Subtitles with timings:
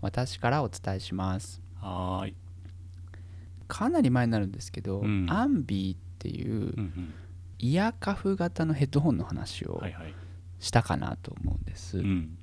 [0.00, 1.60] 私からお伝えします。
[1.80, 2.34] はーい。
[3.68, 7.14] かなり前になるんですけど、うんアンビーっていううん
[7.58, 9.74] イヤーカフ型のヘッドホンの話うん。
[9.74, 10.14] をはいはい。
[10.58, 12.36] したかなと思うんです、うん。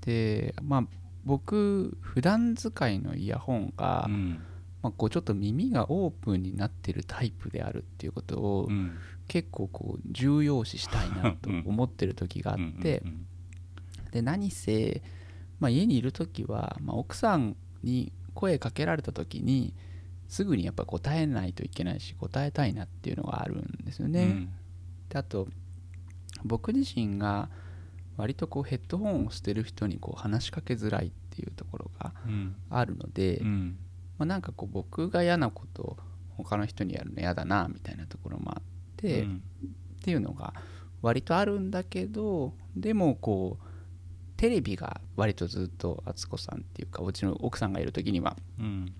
[0.00, 0.84] でまあ
[1.24, 4.42] 僕普段使いのイヤホンが、うん。
[4.82, 8.98] まあ、こうちょっと耳がオープンになってるタイプであるっていうことをうん。
[9.28, 13.26] 結構こう重要視したいなと思ってる時があって、うん
[14.12, 15.02] で何せ、
[15.60, 19.74] まあ、家にいる時は、まあ、奥さんに声かけられた時に
[20.28, 24.22] すぐにやっぱ答えないといけないし答えたいなっていうのがあるんですよね。
[24.22, 24.48] うん
[25.08, 25.46] であと
[26.44, 27.48] 僕自身が
[28.16, 32.56] 割とこうヘッドホンをしてる人にこう話しかけづらいっていうところがうん。
[32.70, 33.78] あるので、うん。
[34.18, 35.96] まあ、なんかこう僕が嫌なことを
[36.36, 38.62] 他の人にやるの嫌だなみたいなところもあっ
[38.96, 39.42] て、うん
[39.96, 40.54] っていうのが
[41.02, 43.65] 割とあるんだけどでもこう
[44.36, 48.94] テレビが割とずっと敦子さんっていうかうちの奥さんがいる時にはうん。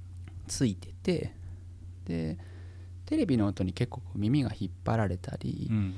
[0.47, 1.34] ついてて
[2.06, 2.39] で
[3.05, 5.95] テレビの音に結構耳が引っ張られたり、うん。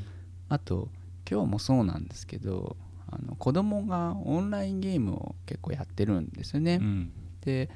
[0.48, 0.88] あと
[1.30, 2.76] 今日もそうなんですけど
[3.10, 7.12] あの子供がオンラインゲームを結構やってるんですよね、うん。
[7.42, 7.70] で、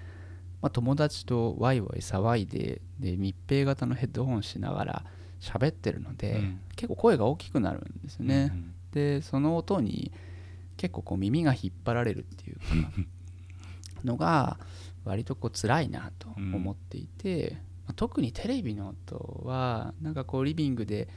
[0.60, 5.04] まあ、友達とワイワイ騒いでで密閉型のヘッドホンしながら
[5.40, 10.12] 喋ってるので、うん結構声が大きくなるんですよね、うんでその音に
[10.82, 12.62] 結構こう耳が引っ張られるっていうか
[14.02, 14.58] のが
[15.04, 17.56] 割とこう辛いなと思っていて、
[17.86, 21.08] まあ特にテレビの音はなんかこうリビングで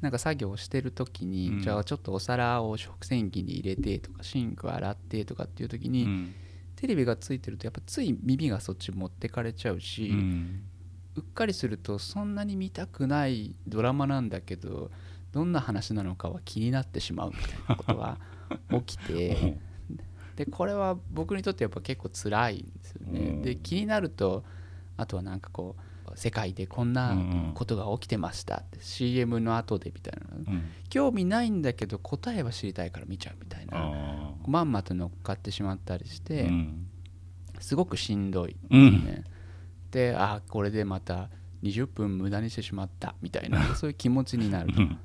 [0.00, 6.34] なんか作業をしてる時に、うんじゃあちょっとお皿を食洗機に入れてとかシンク洗ってとかっていう時に、うん。
[6.74, 10.64] テレビがついてるとやっぱつい耳がそっち持ってかれちゃうし、うん。
[11.14, 14.90] うっかりするとそんなに見たくないドラマなんだけど
[15.34, 18.18] どんな話なのかは気になってしまうみたいなことが
[18.84, 19.58] 起きて
[20.36, 23.20] でこれは僕にとってやっぱ結構辛いんですよね。
[23.20, 24.44] うんで気になると
[24.96, 25.82] あとはなんかこう
[26.16, 30.62] 世界でこんなうんことが起きてましたって CM の後でみたいなうん。
[30.88, 36.28] 興味ないんだけど答えは知りたいから見ちゃうみたいなあまんまと乗っかってしまったりしあ。
[36.28, 36.86] て、うん。
[37.60, 39.04] すごくしんどいうん。
[39.04, 39.24] ね、
[39.90, 41.30] であこれでまた
[41.62, 44.98] 20分無駄にしてしまったみたいな そういう気持ちになるうん。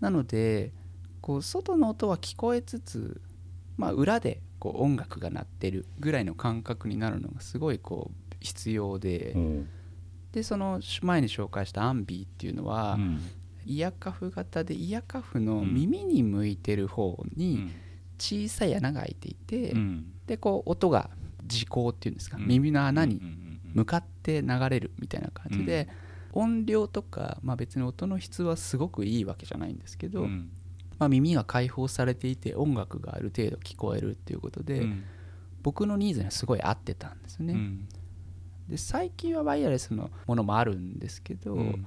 [0.00, 0.72] なので
[1.22, 3.20] こう外の音は聞こえつつ、
[3.76, 9.32] まあ、裏でこう音楽が鳴ってるぐらいの感覚になるのがすごいこう必要で。
[9.34, 9.68] うん。
[10.32, 13.20] でその前に紹介したアンビーっていうのは、うん。
[13.64, 17.70] イヤカフ型でイヤカフの耳に向いてる方に
[18.18, 20.12] 小さい穴が開いていて、うん。
[20.26, 21.10] でこう音が
[21.46, 22.46] 時光っていうんですか、うん。
[22.46, 23.42] 耳の穴にうん
[23.74, 25.88] 向かって流れるみたいな感じで、
[26.32, 30.50] 音量とか、まあ、別に音の質はすごくいいわけじゃないんですけど、うん
[31.02, 35.04] まあ、耳が開放されていて音楽がある程度聞こえるっていうことで、うん。
[35.64, 37.88] 僕のニーズにはすごい合ってたんですよね、うん。
[38.68, 41.86] で最近はワイヤレスのものもあるんですけど、うん。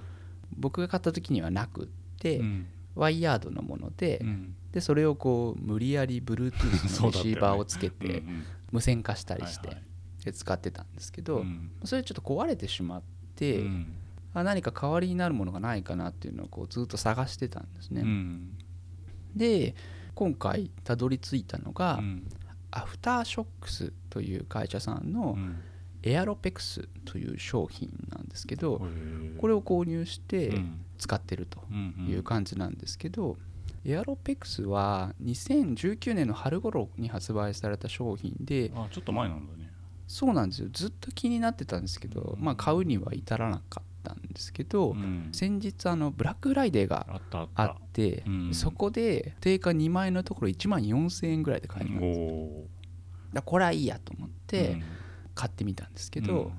[0.57, 1.87] 僕が買った時にはなくっ
[2.19, 2.67] て、うん。
[2.93, 4.55] ワイヤードのもので,、うん。
[4.73, 9.77] でそれをこう無理やり Bluetooth の レシーバーをつけてうん無線化したりして、
[10.25, 11.71] で使ってたんですけど、うん。
[11.85, 13.01] それちょっと壊れてしまっ
[13.35, 13.93] て、うん。
[14.33, 18.57] あ何か代わりになるものがないかなっていうのをこうずっと探してたんですね、うん
[19.35, 19.75] で
[20.13, 22.28] 今回たどり着いたのが、うん。
[22.72, 25.62] アフターショックスという会社さんのうん。
[26.03, 28.79] エアロペクスという商品なんですけど、
[29.40, 30.81] これを購入してうん。
[30.97, 33.38] 使ってるとうんいう感じなんですけど、
[33.85, 39.65] エアロペクスは2019年の春頃に発売された商品であちょっと前なんだね
[40.07, 40.69] そうなんですよ。
[40.72, 45.29] ずっと気になってたんですけど、まあ、買うには至らなかったんですけど、うん。
[45.34, 47.19] 先日あのブラックフライデーが
[47.55, 48.53] あって、うん。
[48.53, 54.81] そこで定価2万円のところ1万4000円ぐらいで買えたんおですだこれはいいやと思って
[55.34, 56.52] 買ってみたんですけど、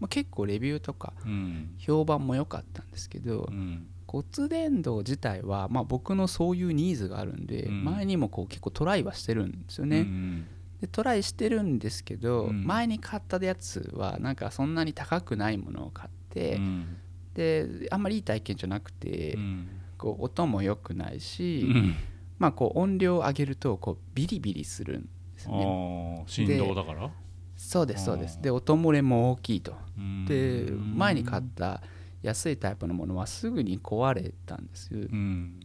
[0.00, 1.74] まあ、結構レビューとかうん。
[1.78, 3.88] 評判も良かったんですけど、うん。
[4.06, 7.84] 骨伝導自体は、まあ、僕のそういうニーズがあるんで、うん。
[7.84, 10.46] 前にもこう結構トライはしてるんですよね、うん
[10.82, 12.66] でトライしてるんですけど、うん。
[12.66, 16.96] 前に買ったやつはなんかそんなに高くないものを買って、うん。
[17.34, 19.68] であんまりいい体験じゃなくて、うん。
[19.96, 21.94] こう音も良くないし、うん。
[22.40, 26.24] まあこう音量を上げるとこうビリビリするんですよね。
[26.26, 27.08] 振動だから？
[27.56, 28.42] そうですそうです。
[28.42, 29.76] で音漏れも大きいと。
[29.96, 30.26] うん。
[30.26, 31.80] で前に買った
[32.22, 35.60] 安いタイプのものはすぐに壊れたんですうん。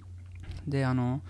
[0.67, 1.23] であの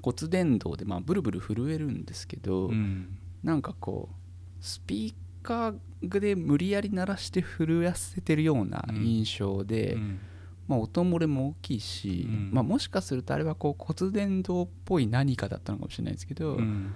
[0.00, 10.18] 骨伝導でまあブルブル震えるんですけど、うんなんかこうスピーカーで無理やり鳴らして震やせてるような印象で、うん。
[10.66, 12.50] まあ、音漏れも大きいし、うん。
[12.52, 16.92] まあ、もしかするとあれはこう骨伝導っぽい何かだったのかもしれないですけど、うん。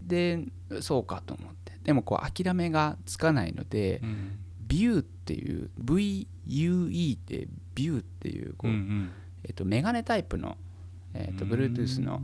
[0.00, 0.40] で
[0.80, 1.78] そうかと思って。
[1.84, 4.38] でもこう諦めがつかないので、うん。
[4.66, 9.10] ビューっていう VUE ってビューっていうこう、うん。
[9.44, 10.56] えっと、メガネタイプの、
[11.12, 11.52] えっと、うん。
[11.52, 12.22] Bluetooth の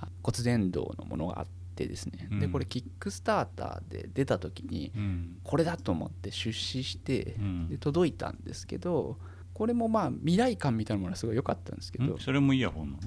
[0.00, 1.46] あ骨伝導のものがあっ
[1.76, 2.52] てですね、でうん。
[2.52, 5.36] これキックスターターで出た時にうん。
[5.44, 7.68] これだと思って出資してうん。
[7.68, 9.18] で届いたんですけど
[9.54, 13.00] これもまあ未来感みたいなものはすごい良かったんですけどん、それもイヤホンなの？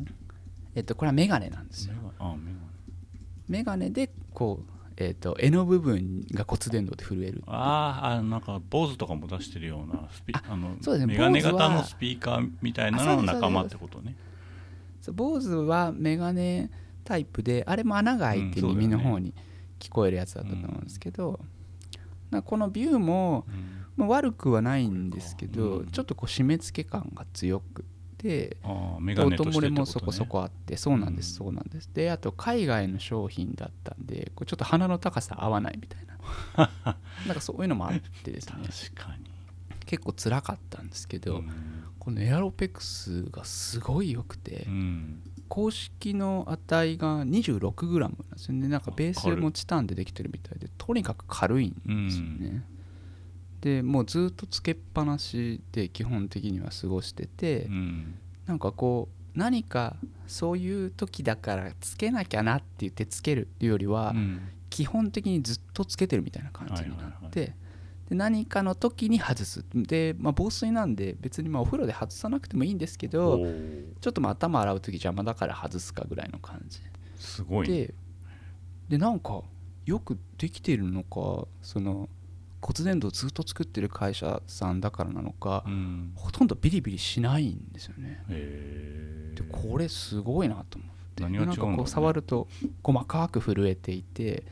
[0.76, 1.96] えっと、これはメガネなんですよ。
[1.96, 2.60] メガあメガネ。
[3.48, 11.14] メガネでこう、えっと、柄の部分が骨伝導で震えるあーあなんか坊主とかも出してるようなスピあのそうですね。
[11.14, 14.16] メガネ型のスピーカーみたいなのの仲間ってことね。
[15.02, 16.70] そう坊主はメガネ
[17.10, 19.34] タイプであれも穴が開いて耳の方に
[19.80, 21.40] 聞こえるやつだったと思うんですけど、
[22.30, 23.80] なこのビューも、うん。
[23.98, 25.88] まあ、悪くはないんですけど、うん。
[25.88, 27.84] ちょっとこう締め付け感が強く
[28.20, 31.48] て音漏れもそこそこあってそうなんです、うん。
[31.48, 31.90] そうなんです。
[31.92, 36.70] であと海外の商品だったんでこうちょっと鼻の高さ合わないみたいな。
[37.26, 38.54] なんかそういうのもあってですね。
[38.94, 39.26] 確かに。
[39.88, 41.50] 結構辛かったんですけど、うん。
[41.98, 48.68] このエアロペクスがすごい良くて、うん公式の値が 26g なんですよね。
[48.68, 52.64] なんかベースもチタンでできてるみたいでとにかく軽いんですよね、
[53.62, 58.16] でもうずっとつけっぱなしで基本的には過ごしてて、うん。
[58.46, 59.96] なんかこう何か
[60.28, 64.42] そういう時だからつけなきゃなって言ってつけるっていうよりは、うん。
[64.70, 67.56] 基本的にずっとつけてるみたいな感じになはいはいって、
[68.10, 69.64] で何かの時に外す。
[69.74, 73.84] で、まあ、防水なんで別にまあお風呂で外さなくてもいいんですけおどー。
[74.02, 76.80] ちょっとまあ頭洗う時邪魔だから外すかぐらいの感じ。
[77.18, 77.78] すごいね。
[77.88, 77.94] で
[78.90, 79.44] でなんか
[79.86, 82.10] よくできているのかその
[82.62, 86.12] 骨伝導をずっと作ってる会社さんだからなのか、うん。
[86.16, 88.24] ほとんどビリビリしないんですよね。
[88.30, 91.24] へでこれすごいなと思って。
[91.24, 91.40] 何ね。
[91.40, 92.48] でなんかこう触ると
[92.84, 94.44] 細かく震えていて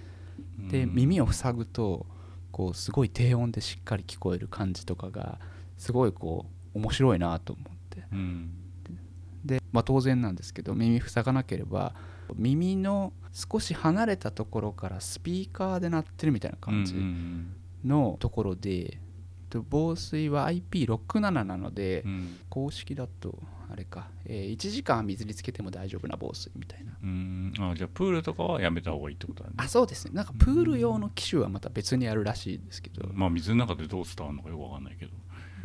[0.69, 0.95] でうん。
[0.95, 2.05] 耳を塞ぐと
[2.57, 5.37] こうすごい低音でしっかり聞こえる感じとかが
[5.77, 8.03] すごいこう面白いなと思って。
[8.11, 8.49] うん。
[9.45, 11.93] で、まあ、当然なんですけど耳塞がなければ
[12.35, 17.53] 耳の少し離れたところからスピーカーで鳴ってるみたいな感じうん
[17.85, 18.99] のところで、
[19.51, 22.37] と防水は IP67 なので、うん。
[22.49, 23.37] 公式だと
[23.69, 26.91] あれか、えー1時間水につけても大丈夫な防水みたいな。
[27.03, 27.53] うん。
[27.59, 29.55] あじゃあプールとかはやめた方がいいってことだね。
[29.57, 30.11] あそうですね。
[30.13, 35.11] なんかプール用の機種はまた別にあるらしいですけど、まあ水の中でどう伝わるのかよくわかんないけど。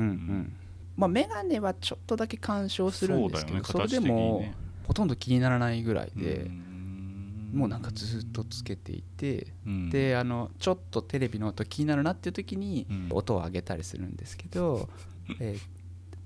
[0.00, 0.56] うんうん。
[0.96, 3.84] まあメガネはちょっとだけ干渉するんですけどそ,、ね。
[3.84, 4.44] れでも、
[4.86, 7.50] ほとんど気にならないぐらいで、うん。
[7.54, 9.90] もうなんかずっとつけていて、うん。
[9.90, 13.08] であのちょっとテレビの音気になるなっていう時にうん。
[13.12, 14.88] 音を上げたりするんですけど、
[15.38, 15.81] えー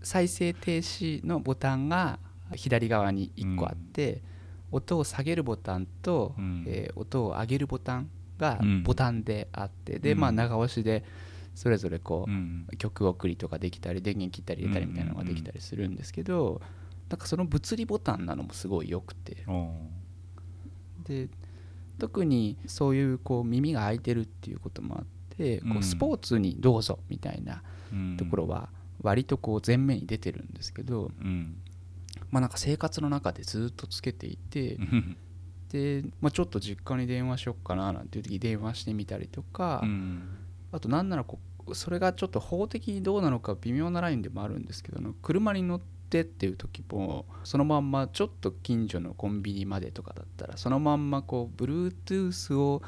[0.07, 2.21] 再生停止のボタンが
[2.55, 4.23] 左側に1個あって、
[4.71, 6.65] 音を下げるボタンと、うん。
[6.69, 10.21] えー音を上げるボタンがうんボタンであって、でうん。
[10.21, 11.03] まあ長押しで
[11.57, 12.69] それぞれこう、うん。
[12.79, 16.61] 曲送りとかできたり電源切ったり入れたりみたいなのができたりするんですけど、
[17.09, 19.43] なんかその物理ボタンなのもすごい良くて。
[19.49, 19.73] お
[21.03, 21.29] で
[21.99, 25.79] 特にそういうこう耳が開いてるっていうこともあってこうん。
[25.79, 28.69] うスポーツにどうぞみたいなーところは
[29.01, 31.57] 割とこう前面に出てるんですけど、うん。
[32.31, 35.17] まあ、なんか生活の中でずっとつけていてうん。
[35.71, 40.29] で、まあ、ちょっと実家に電話しよっかななんていう時に電話してみたりとか、うん。
[40.73, 52.83] あとなんならこうそれがちょっと法的にどうなのか微妙なラインでもあるんですけど車に乗ってっていう時もそのまんまちょっと近所のコンビニまでとかだったらそのまんまこう Bluetooth を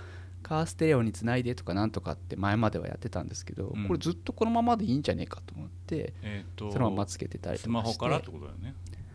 [0.48, 3.86] カーステレオにつないでとかなんとかって前まではやってたんですけど、うん。
[3.86, 7.62] これずっとこのままでいいんじゃねえかと思ってえっとそのままつけてたりとかして。
[7.64, 8.74] スマホからってことだよね。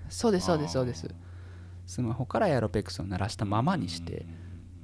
[0.10, 1.10] そうですそうですそうです。
[1.88, 4.26] スマホからエアロペックスを鳴らしたままにして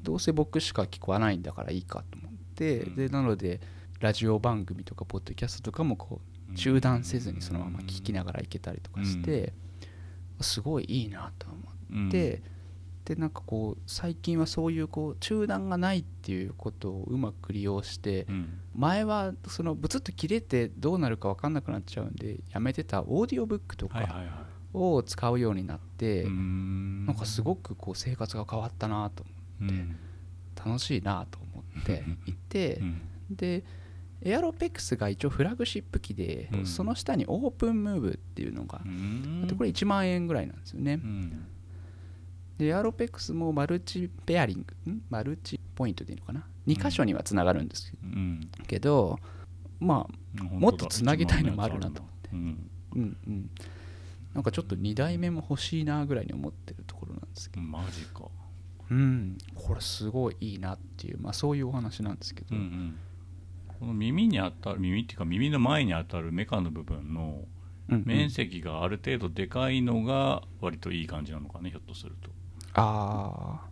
[0.01, 2.95] どうせ僕しか聞こえないんだからいいかと思って、うん。
[2.95, 3.61] でなので
[3.99, 6.19] ラジオ番組とかポッドキャストとかもこ
[6.51, 9.53] う中断せずにそのまま聞きながら行けたりとかして、
[10.41, 11.47] すごいいいなと
[11.91, 12.41] 思って、
[13.09, 18.59] でなんかこう最近はそういうこう中断がないっていうことをうまく利用してうん。
[18.75, 24.07] 前はそのブツッと切れてどうなるか分かんなくなっちゃうんでやめてたオーディオブックとか
[24.73, 27.07] を使うようになって、うん。
[27.07, 29.25] なんかすごくこう生活が変わったなと
[29.59, 29.95] 思ってうん。
[30.55, 33.01] 楽しいなと思って 行って、うん。
[33.31, 33.63] で
[34.21, 36.65] エアロペックスが一応フラグシップ機で、うん。
[36.67, 41.47] その下にオープンムーブっていうのがう、んあってこれ1万円ぐらいなんですよね、うん
[42.59, 45.01] でエアロペックスもマルチペアリングん？
[45.09, 48.51] マルチポイントでいいのかな？2箇所にはつながるんですうん。
[48.67, 49.17] けど、
[49.79, 52.69] まあうんもっとつなげたいのもあるなと思って、うん。
[52.95, 53.49] うんうん。
[54.35, 57.65] なんかちょっと2台目も欲しいなぐらいに思ってるところなんですけど。
[57.65, 58.25] マジか。
[58.91, 59.37] うん。
[59.55, 62.95] これすごいいいなっていう、まあ、そういうお話なんですけど、うんうん。
[63.79, 67.45] この耳に当たる耳っていうか耳の前に当たるメカの部分の
[67.87, 72.29] 面積がある程度でかいのが割といい感じなのかねひょっとすると
[72.73, 73.69] ああ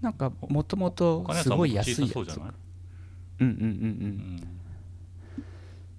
[0.00, 2.54] なんかもともとすごい安い小やつうじゃない？
[3.40, 3.68] うんうんうんうん、う
[4.44, 4.58] ん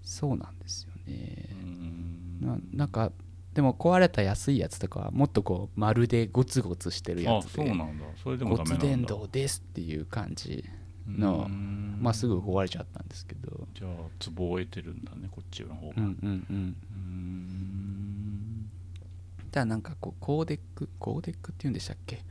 [0.01, 1.50] そうなんですよね。
[1.51, 2.39] うん。
[2.41, 3.12] ななんか
[3.53, 7.63] でも壊れた安いやつとかはもっとこうまるでゴツゴツしてるやあつで。
[7.63, 8.06] そうなんだ。
[8.24, 10.65] それでもダメ骨伝導ですっていう感じ
[11.08, 12.00] のうん。
[12.01, 13.68] まあすぐ壊れちゃったんですけど。
[13.75, 15.94] じゃあツボを得てるんだねこっちの方が。
[15.98, 16.75] うんうんうん。
[16.91, 18.70] うん。
[19.51, 22.24] ただなんかこうコーデックコーデックっていうんでしたっけ？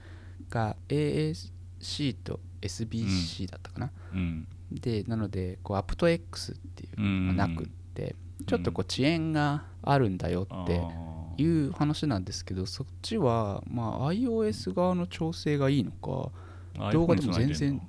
[0.50, 4.47] が AAC と SBC だったかな、うん。
[4.71, 17.81] でなのでこうアプト X っていううんのがなくってちょっとこう遅延があるんだよってあいう話なんですけどそっちはまあ iOS 側の調整がいいのかー動画でも全然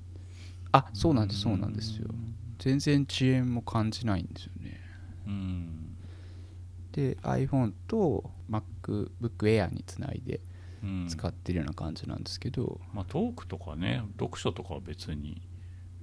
[0.72, 2.08] あそうなんですそうなんですよ。
[2.60, 4.80] 全然遅延も感じないんですよね。
[5.28, 5.96] うん。
[6.92, 9.08] で iPhone と MacBook
[9.40, 10.49] Air につないでうん
[11.08, 15.42] 使ってるような感じなんですけど、まあトークとかね読書とかは別に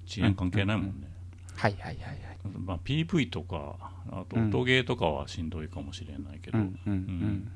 [0.06, 1.08] 遅延関係ないもんね、
[1.56, 2.18] はいはいはいはい。
[2.64, 3.76] まあ、PV とか
[4.10, 6.80] あと音ゲーとかはしんどいかもしれないけど、うん。
[6.86, 6.92] うん。
[6.92, 7.52] うん。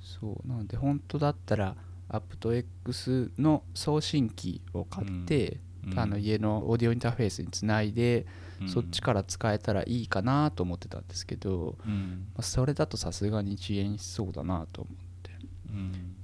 [0.00, 1.76] そうなので本当だったら
[2.08, 5.98] AptX の送信機を買って、うん。
[5.98, 8.26] あの家のオーディオインターフェースにつないで、
[8.62, 8.68] うん。
[8.68, 12.28] そっちから使えたらいいかなと思ってたんですけど、うん。
[12.34, 14.90] まあ、それだとさすがに遅延しそうだなと思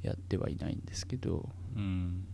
[0.03, 2.27] やってはいないんですけど、うん。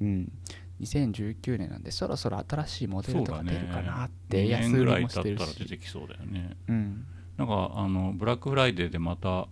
[0.00, 0.32] うん、
[0.80, 6.56] 2019年なんでそろそろ新しいモデルとか出るかなって2安売年ぐらりもしてるい経ったら出し、てきそうだよね。
[6.68, 9.48] うん、なんかあのブラックフライデーでまた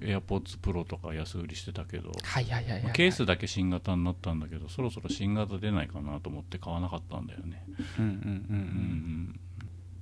[0.00, 7.64] AirPods Pro とか安売りしてたけど、はいはいはいはい、はい、ケースだけ新型になったんだけどそろそろ新型出ないかなと思って買わなかったんだよね、
[7.98, 8.58] うんうんうんううん
[9.34, 9.40] ん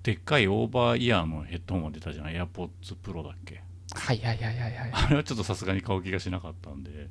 [0.03, 3.63] でっかいオーバーイヤーのヘッドホンが出たじゃない？AirPods Pro だっけ？
[3.95, 4.91] はいはいはいはいはい。
[4.93, 7.07] あれはちょっとさすがに買う気がしなかったんで、うんうん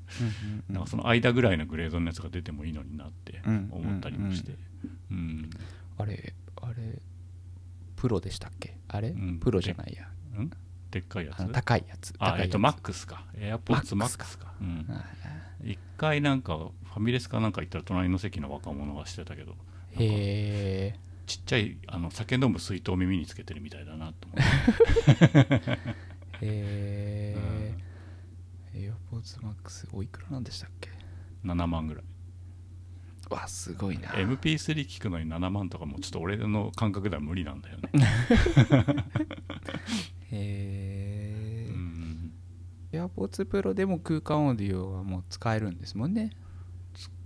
[0.69, 0.75] うん。
[0.75, 4.53] なんかその間ぐらいのグレードのやつが出てもいいのになってうん思ったりもして、
[5.11, 5.49] うん。
[5.97, 6.99] あれあれ
[7.95, 8.77] プロでしたっけ？
[8.87, 9.39] あれ、うん。
[9.39, 10.07] プロじゃないや。
[10.37, 10.51] うん？
[10.91, 11.47] でっかいやつ？
[11.51, 12.13] 高いやつ。
[12.19, 13.25] あえっとマックスか。
[13.37, 14.85] AirPods マ Max ックスか、うん。
[14.89, 15.05] はい
[15.71, 19.51] 一回なんかファミレスかなんか行ったら隣の席の若者がしてたけど
[19.97, 20.95] へえ。
[21.27, 25.77] ちっちゃいあの酒飲む水筒を耳につけてるみたいだなと思って
[26.41, 27.75] へえ
[28.73, 30.89] AirPods Max おいくらなんでしたっけ
[31.43, 32.03] ？7万ぐらい。
[33.29, 34.09] わすごいな。
[34.09, 37.89] MP3 聞くのに7万とかもちょっと俺の感覚では無理なんだよね、
[40.31, 42.33] へえうん、
[42.91, 46.31] AirPods Pro でも空間オーディオはもう使えるんですもんね。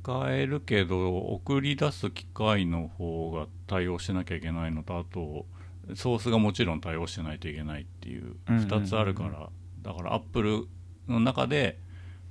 [0.03, 5.46] 使えるけど送り出す機械の方が対応しなきゃいけないのとあと
[5.95, 8.71] ソースがもちろん対応してないといけないっていううんうんうん。
[8.71, 9.49] うん2つあるから、
[9.81, 10.67] だから Apple
[11.07, 11.79] の中で、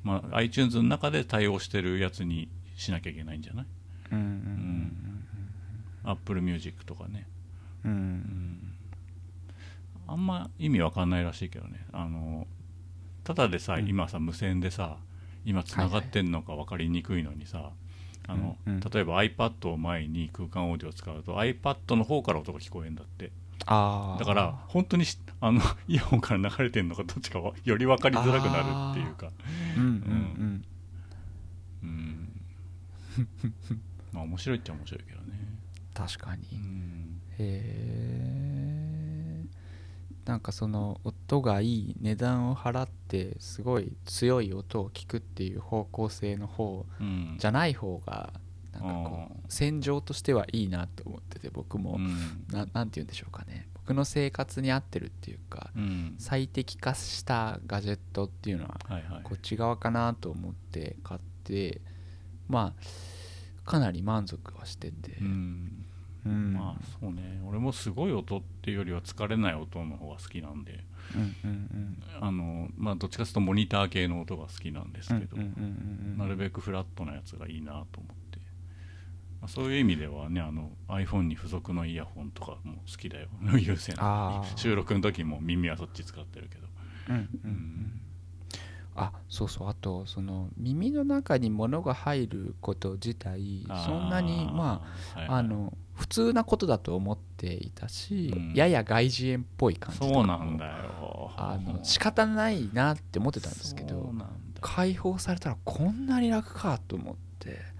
[0.02, 3.66] まあ、iTunes の中で対応してるやつにしなきゃいけないんじゃない？
[4.12, 5.24] うんうんうん
[6.04, 7.28] Apple Music とかね、
[7.84, 7.90] うん。
[7.90, 8.00] ううん。
[8.00, 8.74] ん、
[10.08, 11.86] あんま意味わかんないらしいけどね。
[11.92, 12.46] あの
[13.24, 13.88] ただでさ、うん。
[13.88, 14.96] 今さ無線でさ
[15.44, 17.70] 今つながってんのか分かりにくいのにさ、
[18.26, 18.80] あのうんうん。
[18.80, 23.30] 例えば iPad を前に空間オーディオを使うと iPad の方から音が聞こえるんだって
[23.66, 28.64] ああだから本当にしあの イヤホンから流れてるのかどっちかはより分かりづらくなる
[29.00, 29.30] っていうか。
[29.76, 29.92] うんうんう
[31.86, 32.28] ん
[34.12, 35.38] まあ面白いっちゃ面白いけどね
[35.94, 37.20] 確かにうん。
[37.38, 39.44] へえ
[40.24, 40.40] なん。
[40.40, 47.36] かその音がいい値段を払ってすごい強い音を聞くっていう方向性の方うん。
[47.38, 48.32] じゃない方が
[48.72, 52.44] なんかこあう戦場としてはいいなと思ってて僕も、うん。
[52.50, 53.68] ななんて言うんでしょうかね。
[53.74, 56.14] 僕の生活に合ってるっていうかうん。
[56.18, 58.78] 最適化したガジェットっていうのは
[59.24, 61.80] こっち側かなと思って買って
[62.48, 65.12] まあかなり満足はしてて。
[65.20, 65.86] う、ん。
[66.24, 66.54] うん。
[66.54, 67.40] まあそうね。
[67.46, 70.84] 俺もすごい音っていうよりは疲れない音の方が好きなんで。
[71.14, 75.36] うんうんあのまあどっちかというとモニター系の音が好きなんですけど、
[76.16, 78.21] なるべくフラットなやつがいいなと思って
[79.42, 83.26] まあそういう意味ではねあの iPhone に付属のイヤホンとかも好きだよ。
[83.58, 83.96] 優先。
[84.54, 86.68] 収録の時も耳はそっち使ってるけど。
[87.08, 88.00] うんうんうん。
[88.94, 89.68] あそうそう。
[89.68, 94.84] あとその耳の中に物が入ること自体そんなにま
[95.16, 98.52] あー、ああの普通なことだと思っていたし、うん。
[98.54, 101.32] やや外耳炎っぽい感じとかもそうなんだよ。
[101.36, 104.12] あの仕方ないなって思ってたんですけど
[104.60, 107.71] 解放されたらこんなに楽かと思って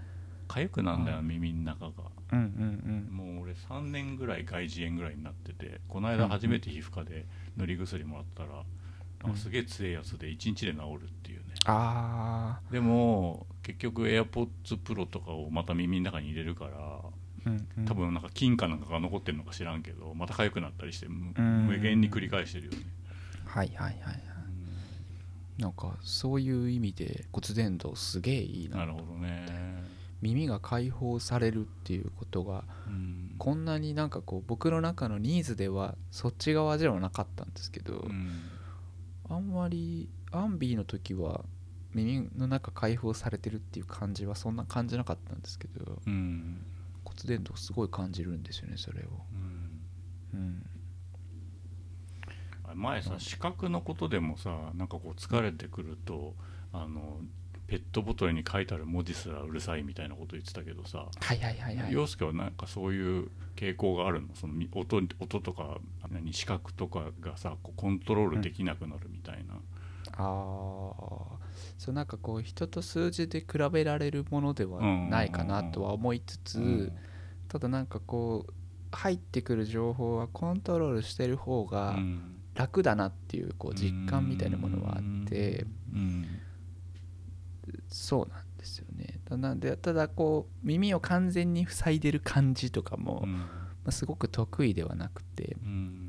[0.53, 1.91] 痒くなんだよ、う耳の中が。
[2.31, 8.63] うんうんもう俺3年ぐらい外耳炎ぐらいになっててこの間初めて皮膚科で塗り薬もらったら、
[9.23, 11.43] なんかすげえ強いやつで1日で治るっていうね。
[11.65, 14.47] あでも結局 AirPods
[14.83, 17.01] Pro とかをまた耳の中に入れるからあ
[17.45, 17.85] うんうん。
[17.85, 22.77] 多分なんか菌かなんかが残ってるのか知らんけどまた痒くなったりして無限に繰り返してるよね、
[23.45, 24.23] はいはいはいはい。
[25.61, 28.77] なんかそういう意味で骨伝導すげえいいな。
[28.77, 29.45] なるほどね、
[30.23, 33.35] 耳が解放されるっていうことがうん。
[33.37, 38.43] こんなになんかこう僕の中のニーズではそっち側ではなかったんですけど、うん。
[39.29, 41.43] あんまりアンビーの時は
[41.93, 46.65] 耳の中解放されてるっていう感じはそんな感じなかったんですけどうん。
[47.03, 49.05] 骨伝導すごい感じるんですよねそれを。
[50.33, 50.65] うん。
[52.75, 56.33] 前さ視覚のことでもさなんかこう疲れてくると
[56.71, 57.19] あの
[57.67, 61.07] ペットボトルに書いてある文字すらうるさいみたいなこと言ってたけどさ。
[61.19, 61.93] はいはいはいはい。
[61.93, 64.27] 陽介はなんかそういう傾向があるの？
[64.35, 65.77] そのみ音音とか
[66.11, 69.59] 何視覚とかがさコントロールできなくなるみたいな、あ
[70.17, 70.19] あ
[71.77, 76.91] そうなんかこう人と数字で比べられるものではないかなとは思いつつ、うん
[77.47, 78.53] ただなんかこう
[78.91, 82.39] 入ってくる情報はコントロールしてる方がうん。
[82.55, 85.65] 楽だなっていうこう実感みたいなものはあって。
[85.91, 86.27] うん
[87.93, 89.19] そうなんですよね。
[89.25, 93.45] ただでただこう耳を完全に塞いでる感じとかも、まうん。
[93.87, 96.07] あ、すごく得意ではなくてうん。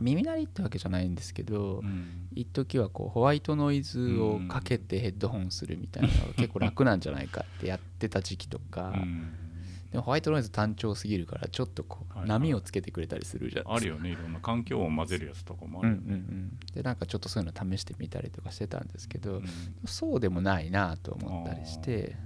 [0.00, 2.28] 耳鳴りってわけじゃないんですけどうん。
[2.34, 9.45] 一時はこうホワイトノイズをかけてヘッドホンするみたいなのが結構楽なんじゃないかってやってた時期とか、うん
[9.92, 12.28] でもホワイトノイズ単調すぎるからちょっとこはいうはい。
[12.28, 13.96] 波をつけてくれたりするじゃないあですか。
[13.96, 14.10] るよね。
[14.10, 19.44] いろんな環境音混ぜるやつとかもあうんうんうるよね、ん、でなんかちょっとそういうの試してみたりとかしてたんですけど、うん。
[19.86, 22.16] そうでもないなと思ったりして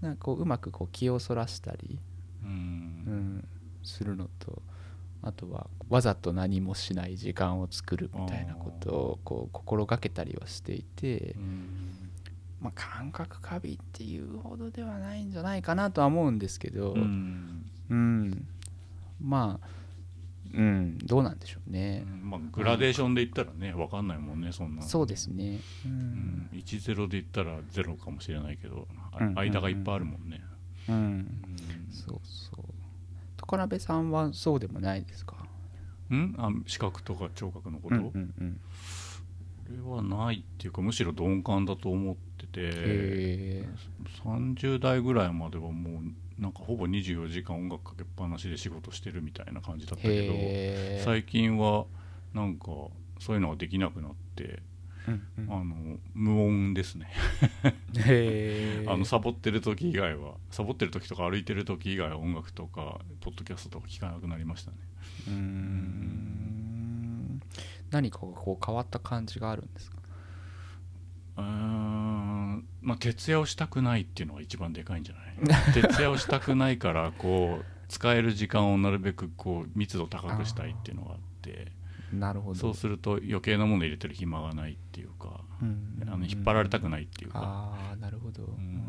[0.00, 1.98] なんかこううまくこう気をそらしたり、
[2.42, 2.52] ううん
[3.40, 3.48] ん、
[3.82, 4.62] するのと
[5.22, 11.97] あとはわざと何もしない時間を作るみたいなことをこう心がけたりはしていてう、ん
[12.60, 17.64] まあ、感覚過敏っていうほどではないんじゃないかなとは思うんですけど、うん。
[17.90, 18.48] うん、
[19.22, 19.68] まあ、
[20.52, 22.04] うん、どうなんでしょうね。
[22.22, 25.60] まあ、グラデーションで言ったらね分かんないもんねそんなそうですね。
[25.84, 25.94] ううん。
[25.94, 30.40] ん、10で言ったら0かもしれないけど、あうん間がいっぱいあるもんね、
[30.88, 31.42] うん、うん。
[31.92, 32.64] そうそう。
[33.36, 35.36] 高鍋さんはそうでもないですか？
[36.12, 36.34] ん？
[36.38, 38.60] あ視覚とか聴覚のこと、うんうんうん。
[39.82, 43.68] これはないっていうかむしろ鈍感だと思っててへえ。
[44.24, 51.02] 30代ぐらいまではもうなんかほぼ24時間音楽かけっぱなしで仕事してるみたいな感じだったけへどえ。
[51.04, 51.86] 最近は
[52.34, 52.66] なんか
[53.18, 54.60] そういうのができなくなって、
[55.08, 57.08] うんうんあの無音ですね。
[58.86, 64.76] あのサボってる時以外はサボってる時とか歩いてる時以外は音楽とかポッドキャストとか聞かなくなりましたね
[65.28, 67.40] うーん。
[67.90, 69.97] 何かがこう変わった感じがあるんですか？
[71.38, 72.64] うーん。
[72.82, 75.20] まあ徹夜をしたくないっていうのが一番でかいんじゃな
[75.58, 75.72] い？
[75.74, 81.72] 徹夜をしたくないからこう使える時間をなるべくこう密度高くしたいっていうのがあって。
[82.12, 82.58] なるほど。
[82.58, 86.02] そうすると余計なもの入れてる暇がないっていうかうん。
[86.08, 87.40] あの引っ張られたくないっていうか。
[87.42, 88.82] ああなるほど、ん。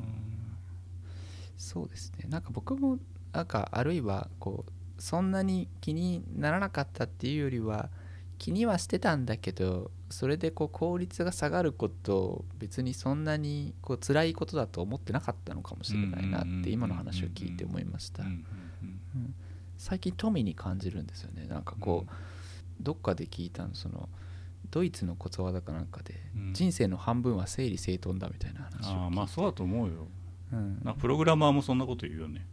[1.57, 2.25] そうですね。
[2.29, 2.97] なんか僕も
[3.33, 7.89] なんかあるいはこうそんなに気にならなかったっていうよりは
[8.37, 18.23] 気にはしてたんだけどそれでこう効率が下がることを別にそんなにこう辛いことだと思ってなかったのかもしれないなって今の話を聞いて思いました。
[18.23, 18.45] うんうん
[19.79, 21.47] 最近富に感じるんですよね。
[21.47, 22.11] なんかこう、
[22.81, 24.09] どっかで聞いたのその
[24.71, 26.53] ドイツのことわざかなんかで、うん。
[26.53, 30.07] 人生の半分は整理整頓だみたいな話をああまあそうだと思うよ。
[30.51, 30.81] うん。
[30.83, 32.45] なプログラマーもそんなこと言うよね。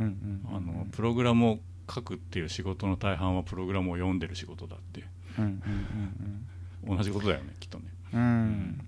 [0.00, 0.12] うんうん
[0.50, 1.58] うんあのプログラムを
[1.90, 5.04] 書くっていう仕事の大半はプログラムを読んでる仕事だって。
[5.38, 6.46] うんうんうん
[6.86, 7.84] 同じことだよねきっとね。
[8.12, 8.20] うん。
[8.20, 8.80] うん。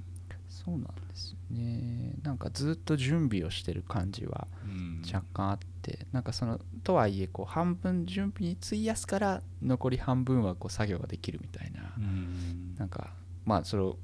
[0.49, 2.13] そうなんですよね。
[2.23, 5.03] なんかずっと準備をしてる感じはうん。
[5.07, 11.93] 若干あってなんかそのとはいえこう半分準備に費やすから残り半分はこう作業ができるみたいな。
[11.97, 12.75] うん。
[12.79, 13.13] なんか
[13.45, 13.99] まあそれを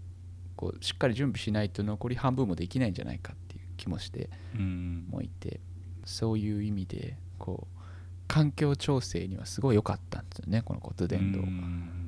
[0.57, 5.07] こうしっかり準備しないと残り半分もできないんじゃないかっていう気もしてうん。
[5.11, 5.61] もいて
[6.05, 7.75] そういう意味でこう
[8.27, 12.04] 環境調整にはすごい良かったんですよねこの骨伝導うん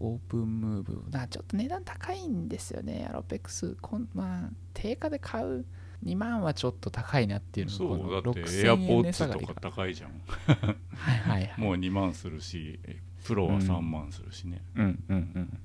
[0.00, 1.10] オープンムーブ。
[1.10, 3.76] なちょっと値段高いんですよねアロペックス。
[3.80, 5.64] こんまあ定価で買う。
[6.04, 10.10] 2万はちょっと高いなっていうのがそうだって6000エアポ円ッツとか高いじゃん。
[10.10, 11.60] はいはいはい。
[11.60, 12.78] もう2万するし
[13.24, 15.04] プロは3万するしね、うん。
[15.08, 15.58] うんうん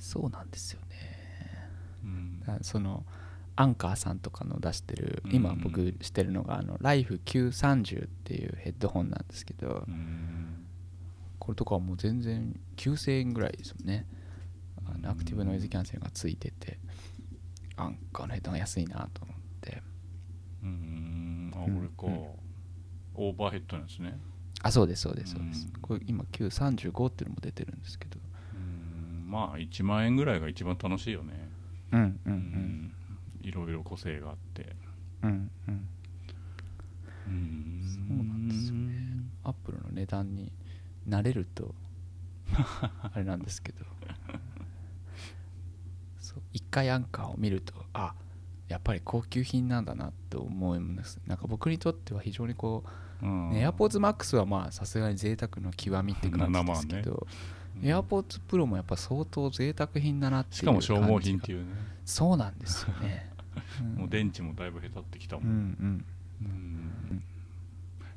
[0.00, 0.96] そうなんですよね。
[2.04, 2.42] うん。
[2.62, 3.04] その
[3.56, 5.34] アンカーさんとかの出してるうん。
[5.34, 9.84] 今僕してるのがあのライフ Q30 っていうヘッドホンなんですけど。
[9.86, 10.47] うん
[11.48, 14.04] これとかはもう全然9000円ぐらいですもんね。
[14.84, 16.78] あのアクティブノイズキャンセルがついてて
[17.76, 19.82] アンカーのヘッドが安いなと思って。
[20.62, 21.78] うんあうん。
[21.78, 23.28] 俺か、うん。
[23.28, 24.18] オーバーヘッドなんですね。
[24.62, 25.68] あそうですそうですそうです。
[25.74, 25.80] うん。
[25.80, 28.18] これ今 Q35 っていうのも出てるんですけど。
[28.54, 31.32] うんまあ1万円ぐらいが一番楽しいよね。
[31.92, 32.94] うんうんううんん。
[33.40, 34.76] いろいろ個性があって。
[35.22, 35.88] うんうん。
[37.26, 37.82] うん。
[37.86, 38.98] そうなんですよね。
[39.44, 40.52] アップルの値段に
[41.08, 41.74] 慣れると
[43.02, 43.84] あれなんですけど。
[46.20, 48.14] そう一回アンカーを見るとあ
[48.68, 51.18] やっぱり高級品なんだなと思います。
[51.26, 52.84] なんか僕にとっては非常にこ
[53.22, 57.26] うんう、ね、AirPods Max はまあさすがに贅沢の極みって感じですけど、
[57.76, 57.82] うん。
[57.82, 61.72] AirPods Pro もやっぱ相当贅沢品だなっていうしかも消耗品っていうね。
[62.04, 63.30] そうなんですよね、
[63.80, 63.94] うん。
[63.94, 66.04] もう電池もだいぶへたってきたもうんん。
[66.42, 67.22] うん。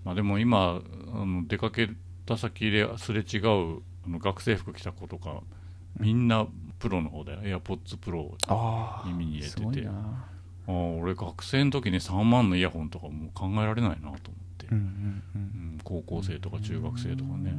[0.04, 0.82] まあでも今
[1.13, 1.89] あの出かけ
[2.26, 5.42] た先ですれ違うあの学生服着た子とか
[6.00, 6.48] みんな
[6.80, 7.60] プロの方だよ。
[7.60, 8.38] AirPods Pro を
[9.06, 9.88] 耳に入れてて。
[9.88, 10.26] あ
[10.68, 14.18] あ俺学生の時に3万のイヤホンとかもう考えられないなと思っ
[14.58, 14.78] て、うん
[15.36, 17.54] うん高校生とか中学生とかね、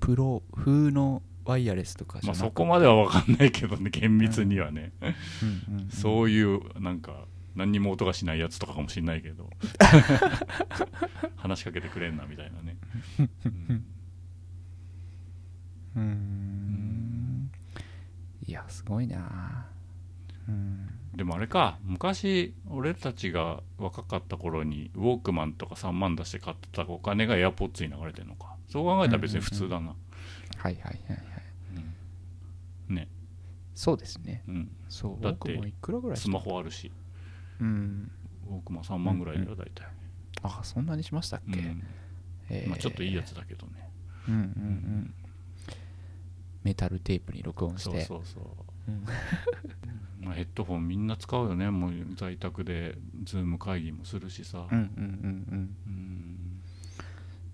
[0.00, 4.92] プロ風のワイヤレスとかまあそこまでは分かんないけどね厳密にはね、
[5.88, 9.50] そういうなんか何にも音がしないやつとかかもしれないけど。
[11.36, 12.76] 話しかけてくれんなみたいなね、
[13.44, 13.84] うん。
[15.96, 17.50] うーん。
[18.46, 19.66] いやすごいな。
[20.48, 20.88] うん。
[21.14, 28.56] でもあれか昔俺たちが若かった頃にウォークマンとか3万出して買ってたお金がエアポッツに流れてるのか。
[28.68, 29.94] そう考えたら別に普通だな、
[30.56, 30.98] はいはいはいはい。
[32.88, 32.96] うん。
[32.96, 33.08] ね。
[33.74, 34.42] そうですね。
[34.48, 34.76] うん。
[34.88, 35.60] そうだって
[36.14, 36.90] スマホあるし
[37.60, 38.10] うん。
[38.48, 39.86] ウォークマン3万ぐらいだよ大体、
[40.42, 41.82] あそんなにしましたっけ、うん。
[42.50, 42.68] えー。
[42.68, 43.88] まあ、ちょっといいやつだけどね、
[44.28, 45.14] うんうんうん。
[46.62, 48.44] メタルテープに録音しそうてそうそう。
[48.88, 49.04] うん。
[50.24, 51.70] まあ、ヘッドホンみんな使うよね。
[51.70, 55.76] もう在宅でズーム会議もするしさ、うんうんうんうん。
[55.86, 56.60] うん。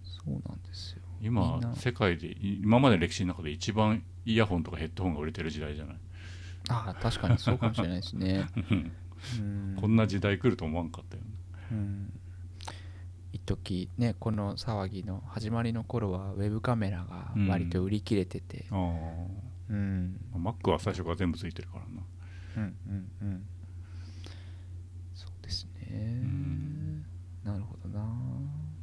[0.05, 1.03] そうなんですよ。
[1.21, 5.97] み今世界で今までの歴史の中で一番イヤホンとかヘッドホンが売れてる時代じゃない？
[6.69, 8.47] ああ確かにそうかもしれないですね。
[8.57, 8.93] う ん
[9.81, 11.29] こんな時代来ると思わんかったよね。
[11.73, 12.13] うん。
[13.33, 18.67] 一時ねこの騒ぎの始まりの頃はウェブカメラが割と売り切れてて。
[18.71, 18.77] あ
[19.71, 20.21] うん。
[20.35, 22.03] あ Mac は最初から全部ついてるからな。
[22.57, 23.47] うんうんうん。
[25.15, 25.97] そうですね。
[25.97, 27.05] ん。
[27.45, 28.01] なるほどな。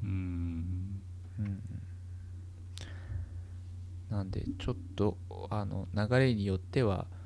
[0.03, 1.01] うん。
[1.39, 1.63] うん
[4.09, 5.17] なんでちょっと
[5.49, 7.16] あの流れによってはうん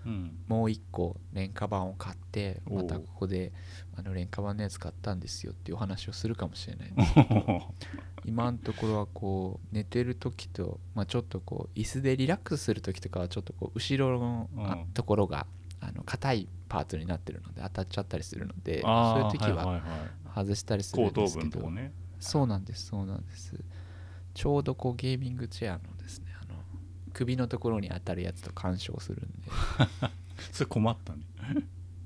[0.47, 3.51] もう一個廉価版を買ってまたここで
[3.95, 6.93] あの廉価版のやつ買ったんですよっていうお話をするかもしれない
[8.25, 14.49] 今のところはこう寝てる時と、まあ、ちょっとこう椅子でリラックスする時とかはちょっとこう後ろの
[14.93, 15.45] ところが
[15.79, 19.81] あの硬いパーツになってるので当たっちゃったりするのであそういう時は
[20.35, 21.69] 外したりするんですけど、
[22.19, 23.59] そうなんですそうなんです。
[24.33, 25.79] ちょうどこうゲーミングチェアの
[27.13, 29.51] 首のところに当たるやつと干渉するんで。
[30.51, 31.19] それ困ったね。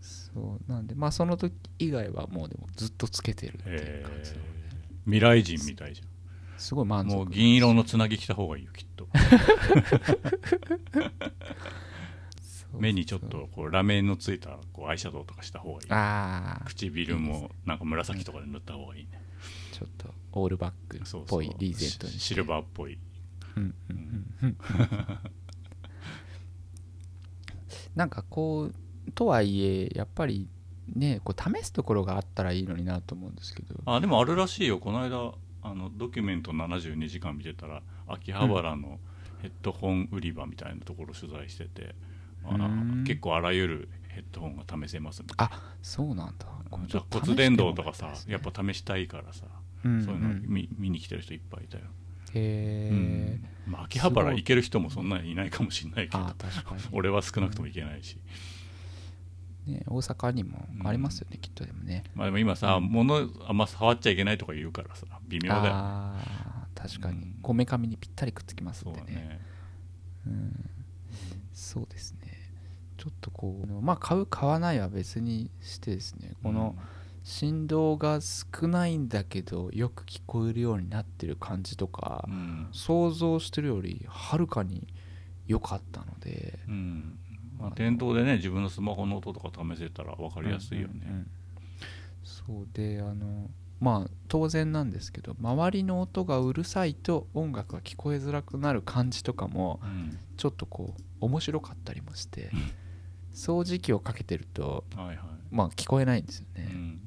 [0.02, 4.38] そうなんでまあその時以外はもうでもずっとつけてるっていうえ感じの。
[5.06, 6.02] 未来人みたいじ
[6.58, 9.08] すごい満足ゃんもう銀色のつなぎ着た方がいいよきっと。
[12.78, 15.92] 目にちょっとこうラメのついたこうアイシャドウとかした方がいい。
[15.92, 19.22] ああ唇もなんか紫とかで塗った方がいいね
[19.72, 20.50] ちょっとオー。
[20.50, 22.98] ルバックっぽいリーゼントにシシルバーっぽい
[27.96, 30.48] なんかこうとはいえやっぱり
[30.94, 39.00] ねこう試すところがあったらいいのになと思うんですけどあでもあるらしいよこの間あのドキュメント72時間見てたら秋葉原の
[39.42, 49.46] ヘッドホン売り場みたいなところ取材してて、うん結構あらゆるヘッドホンが試せますみたいあそうなんだ骨伝導とかさねやっぱ試したいからさ、
[49.84, 51.86] うんそういうの見見に来てる人いっぱいいたよ、
[52.36, 56.24] へえ、うん、まあ、秋葉原行ける人もそんなにいないかもしれないけど。
[56.24, 56.82] 確かに。
[56.92, 58.18] 俺は少なくとも行けないし、
[59.68, 65.64] うん、ね、大阪にもありますよね、きっとでもね、まあ、でも今さ、物あんま触っちゃいけないとか言うからさ微妙だよ。
[65.64, 67.36] ねあ確かに。
[67.42, 69.42] こめかみにぴったりくっつきますんでねね、
[70.28, 70.70] うん、
[71.54, 72.36] そうですね。
[72.98, 76.34] ちょっとこうまあ買う買わないは別にしてですね。
[76.44, 76.95] この、うん。
[77.26, 84.88] 振動が少ないんだけどよく聞こえるようになってる感じとかうん、想像してるよりはるかに
[85.48, 86.60] 良かったので。
[86.68, 87.20] うん。
[87.60, 91.28] まあ、店頭でね自分のスマホの音とか試せたら分かりやすいよね、うんうんうん
[92.26, 100.20] そうであのまあ当然なんですけど周りの音がうるさいと音楽が聞こえづらくなる感じとかもうん。
[100.38, 102.52] ちょっとこう面白かったりもして
[103.34, 105.20] 掃除機をかけてるとはいはい、
[105.52, 107.02] まあ聞こえないんですよね、うん、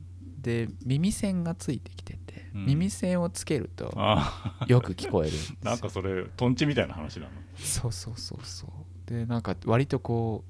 [0.48, 2.64] で耳栓がついてきてて、うん。
[2.66, 7.32] 耳栓をつけるとあよく聞こえるん なんかそれトンチみたいな話なの？
[7.56, 9.10] そうそうそうそう。
[9.10, 10.44] でなんか割とこ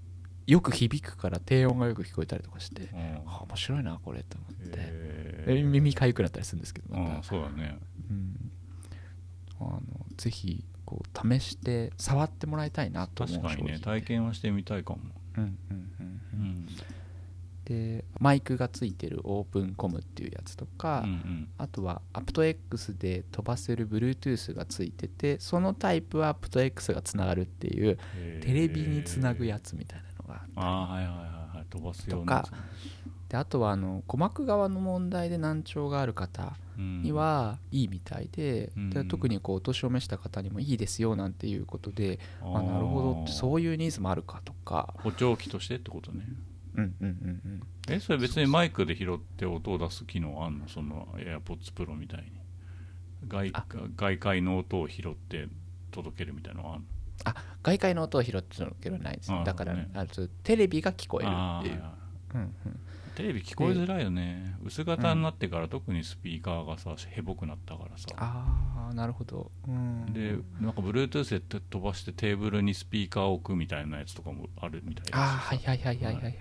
[0.46, 2.98] うよく響くから低音がよく聞こえたりとかしてうん。
[3.26, 7.78] あ面白いなこれと思って、へでー耳かゆくなったりするんですけどまそうだね。
[8.08, 8.50] うん、
[9.60, 9.82] あの
[10.16, 15.00] ぜひこう試して触ってもらいたいなと思う確かにね体験はしてみたいかも、
[15.36, 16.66] うんうんうんううんん
[17.68, 21.48] でマイクがついてるオープンコムっていうやつとか、うんうん。
[21.58, 27.98] あとは aptX で飛ばせる Bluetooth がついててそのタイプは aptX がつながるっていう
[28.40, 31.20] テレビにつなぐやつみたいなのがああはいはいは
[31.54, 31.66] いはい。
[31.68, 32.48] 飛ばすようとか
[33.28, 38.90] であとはあの鼓膜側の問題で難聴がある方にはいいみたいで,、うん。
[38.90, 44.94] で特にこうお年を召した方にもいいですよなんていうことで、うんあなるほどうそういうニーズもあるかとか。
[45.02, 46.24] 補聴器としてってことね
[46.78, 47.62] うんうんうんうん。
[47.88, 50.68] えそれ別にマイクで拾って音を出す機能あんの？
[50.68, 52.30] その AirPods Pro みたいに。
[53.26, 53.64] 外あ。
[53.96, 55.48] 外界の音を拾って
[55.90, 56.86] 届けるみたいなのはあんの？
[57.24, 59.32] あ外界の音を拾ってるわけではないです。
[59.32, 59.90] あだから、ね。
[59.94, 61.82] あのテレビが聞こえるっていう。
[62.34, 62.80] うんうん
[63.18, 64.54] テレビ聞こえづらいよね。
[64.64, 68.06] 薄型になってから特にスピーカーがさへぼくなったからさ。
[68.16, 69.50] ああなるほど。
[69.66, 70.12] うん。
[70.12, 76.34] でなんか Bluetooth で飛ばしてテーブルにスピーカーを置くみたいなやつとかもあるみたいですああはいはいはいはいはいはい。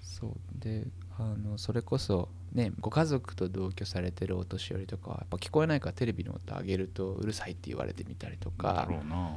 [0.00, 0.32] そう。
[0.54, 0.86] で
[1.18, 9.28] あのそれこそねご家族と同居されてるお年寄りとかはやっぱ聞こえないからテレビの音上げるとうるさいって言われてみたりとだかろうな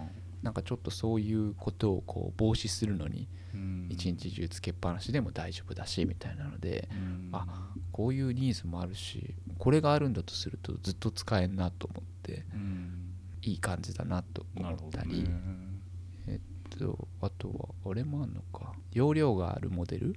[0.43, 3.87] なんかちょっとそういうことをこう防止するのにうん。
[3.89, 7.29] 一日中つけっぱなしでも大丈夫だしみたいなのでうん。
[7.33, 13.13] あこういうニーズもあるしこれがあるんだとするとずっと使えんなと思ってうん。
[13.41, 15.31] いい感じだなとな思ったり、るほ
[16.27, 16.39] どね。
[16.69, 18.73] とあとはあれもあるのか。
[18.91, 20.15] 容量があるモデル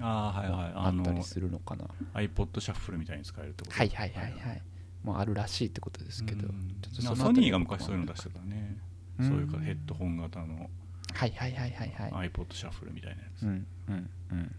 [0.00, 0.72] ああはいはい。
[0.74, 1.86] あったりするのかな。
[2.14, 3.76] iPod シャッフルみたいに使えるってこと？
[3.76, 4.62] はいはいはいはい。
[5.02, 6.76] もうあるらしいってことですけど、うん。
[7.16, 8.76] ソニーが昔そういうの出してたね
[9.18, 9.28] うん。
[9.28, 10.70] そういうかヘッドホン型の。
[11.14, 12.30] はいはいはいはいはい。
[12.30, 13.42] iPod シャッフルみたいなやつ。
[13.42, 14.56] うんうんうん。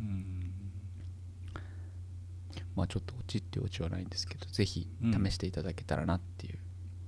[0.00, 0.52] うん。
[2.74, 5.24] まあちょっとオチってオチはないんですけどぜひうん。
[5.26, 6.58] 試していただけたらなっていう、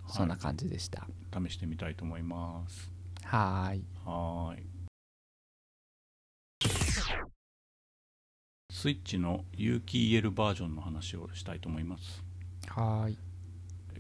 [0.08, 1.06] そんな感じでした。
[1.32, 2.90] 試してみたいと思います。
[3.22, 3.84] はーい。
[4.04, 4.66] はーい。
[8.72, 12.24] スイッチの有機 EL バージョンの話をしたいと思います。
[12.68, 13.18] はーい。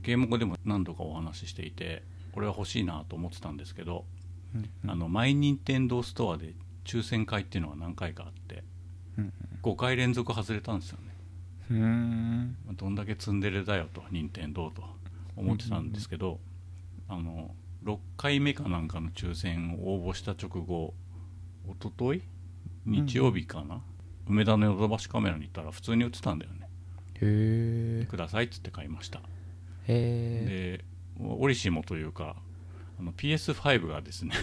[0.00, 4.04] ゲーム後でも何度かお話ししていてこれは欲しいなと思ってたんですけど、
[4.54, 4.90] うんうん。
[4.90, 8.64] あのマイニンテンドーストアで抽選会っていうのが何回かあって
[9.18, 11.14] うん5回連続外れたんですよね。
[11.70, 12.56] うーん。
[12.72, 14.82] どんだけツンデレだよと任天堂と
[15.36, 16.40] 思ってたんですけど、
[17.08, 20.94] あの6回目かなんかの抽選を応募した直後
[21.66, 22.22] 一昨日
[22.86, 23.82] 日曜日かな、
[24.28, 26.68] 梅田のヨドバシカメラに行ったら普通に売ってたんだよね。
[27.22, 29.18] へえくださいっつって買いました。
[29.18, 29.22] へ
[29.88, 30.84] え
[31.20, 32.36] でオリシモというか
[32.98, 34.34] あの PS5 がですね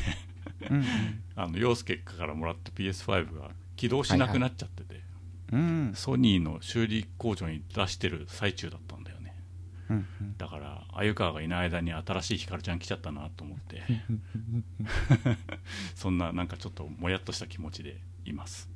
[0.70, 0.84] うん
[1.36, 5.02] あの陽介からもらった PS5 が起動しなくなっちゃってて、
[5.54, 5.92] うん。
[5.96, 9.36] ソニーの修理工場に出してる最中だったんだよね。
[9.90, 10.06] うん
[10.38, 13.84] だから鮎川がいない間に新しいひかるちゃん来ちゃったなと思って。
[15.96, 18.70] そんななんかちょっともやっとした気持ちでいます、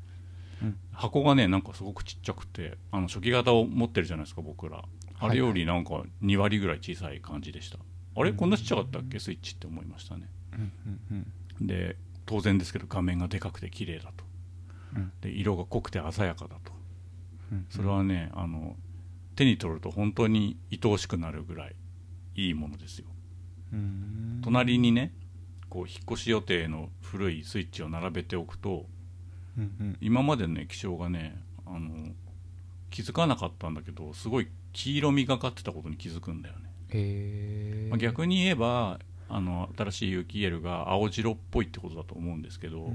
[0.62, 0.78] うん。
[0.92, 4.86] 箱がねなんかすごくちっちゃくてあの初期型を持ってるじゃないですか僕ら。
[5.20, 7.78] あれよりなんか2割ぐらい小さい感じでした、
[8.16, 9.20] あれこんなちっちゃかったっけ？
[9.20, 10.28] スイッチって思いましたね。
[11.60, 14.24] で当然ですけど画面がでかくて綺麗だと。
[14.96, 15.12] うん。
[15.22, 16.74] で色が濃くて鮮やかだと。
[17.52, 18.76] うんそれはねあの
[19.36, 21.76] 手に取ると本当に愛おしくなるぐらい
[22.36, 23.06] いいものですよ。
[23.74, 24.42] うん。
[24.44, 25.14] 隣にね
[25.70, 28.86] こう引っ越し予定の古いスイッチを並べておくと
[29.58, 29.98] うんうん。
[30.02, 32.14] 今までのね気象がねあの
[32.90, 36.71] 気づかなかったんだけどすごい黄色みがかってたことに気づくんだよね、
[37.90, 39.00] まあ、逆に言えば
[39.34, 42.92] あの新しい有機 EL が青白っぽいってことだと思うんですけど、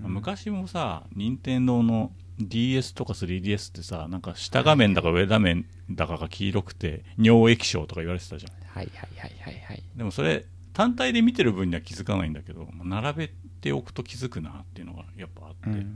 [0.00, 8.52] 昔もさ任天堂の DS とか 3DS ってさなんか下画面だか上画面だかが黄色くて尿液晶とか言われてたじゃん。
[8.66, 9.84] はいはいはいはいはい。
[9.94, 13.30] でもそれ単体で見てる分には気づかないんだけどまあ並べ
[13.60, 15.86] ておくと気づくなっていうのがやっぱあって、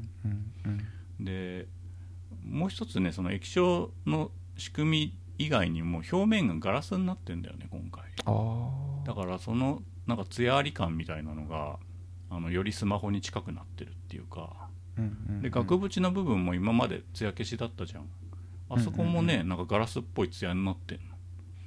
[1.19, 1.67] で
[2.45, 8.05] もう一つねその液晶の仕組み以外にも表面がガラスになってんだよね今回。
[9.05, 11.79] だからそのなんか艶あり感みたいなのが
[12.31, 14.69] あのよりスマホに近くなってるっていうか。
[14.99, 15.43] うんうんうん。
[15.43, 18.09] で額縁の部分も今まで艶消しだったじゃん。
[18.71, 21.05] あそこもね、うんうんなんかガラスっぽい艶になってんの。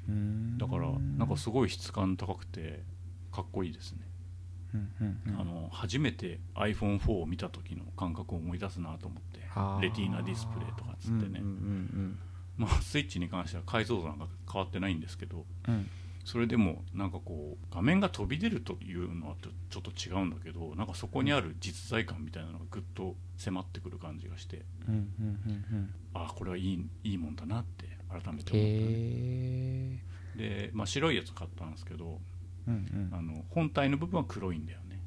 [0.10, 0.58] うん。
[0.58, 2.84] だからなんかすごい質感高くて
[3.32, 4.00] かっこいいですね、
[4.74, 5.40] うんうんうん。
[5.40, 9.40] あの初めて iPhone4 を見た時の感覚を思い出すなと思って。
[9.82, 12.20] レティーナディスプレイとかっつってね、うんうん
[12.62, 15.74] まあスイッチに関しては解像度なんか変わってないんですけどうん。
[15.74, 15.90] うん
[16.24, 19.36] それでもなんかこう画面が飛び出るというのは
[19.72, 25.10] ちょっと違うんだけどなんかそこにある実在感みたいなのがぐっと迫ってくる感じがしてうん
[26.14, 30.00] ああこれはいいいいもんだなって改めて思った、ね、へ
[30.38, 32.20] えで、まあ、白いやつ買ったんですけど
[32.68, 33.10] うんうん。
[33.12, 35.02] あの本体の部分は黒いんだよね。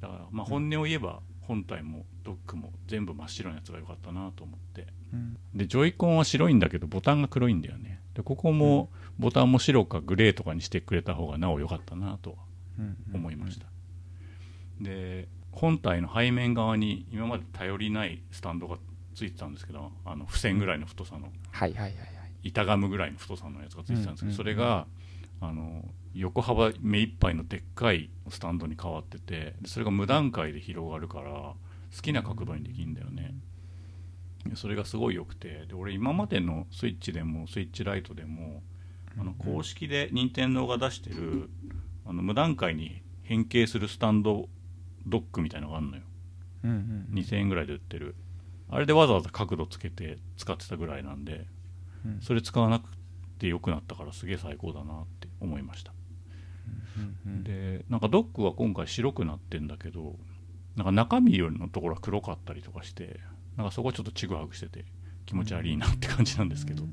[0.00, 5.36] だからまあ本音を言えば本体もドックも全部真っ白なやつが良かったなと思ってうん。
[5.54, 8.00] でジョイコンは白いんだけどボタンが黒いんだよね。
[8.14, 12.36] でここもボタンも白かグレーとかにしてくれた方がなお良かったなとは
[12.78, 12.96] うん。
[13.14, 13.66] 思いました、
[14.80, 18.76] で本体の背面側に今まで頼りないスタンドが
[19.14, 21.96] ついてたんですけどあの付箋ぐらいの太さのはいはいはいはい。
[22.42, 24.86] 板ガムぐらいの太さのやつがついてたんですけど、うんうんうんそれが
[25.40, 31.56] あの横幅目いっぱいのでっかいスタンドに変わっててでそれが無段階で広がるから好
[32.00, 33.34] きな角度にできるんだよね、で
[34.54, 38.62] それがすごい良くてで俺今までのスイッチでもスイッチライトでも
[39.18, 41.50] あの公式で任天堂が出してる
[42.04, 44.48] あの無段階に変形するスタンド
[45.06, 46.02] ドックみたいなのがあるのよ。
[46.64, 48.14] うんうん2000円ぐらいで売ってる。
[48.68, 51.46] あれでわざわざ角度つけて使ってたぐらいなんで
[52.04, 52.20] うん。
[52.20, 52.88] それ使わなく
[53.38, 55.92] て良くなったからすげえ最高だなって思いました。
[57.26, 57.44] うんうん。
[57.44, 60.16] でなんかドックは今回白くなってんだけど
[60.76, 63.20] なんか中身よりのところは黒かったりとかして
[63.56, 64.84] なんかそこはちょっとちぐはぐしてて
[65.26, 66.84] 気持ち悪いなって感じなんですけど、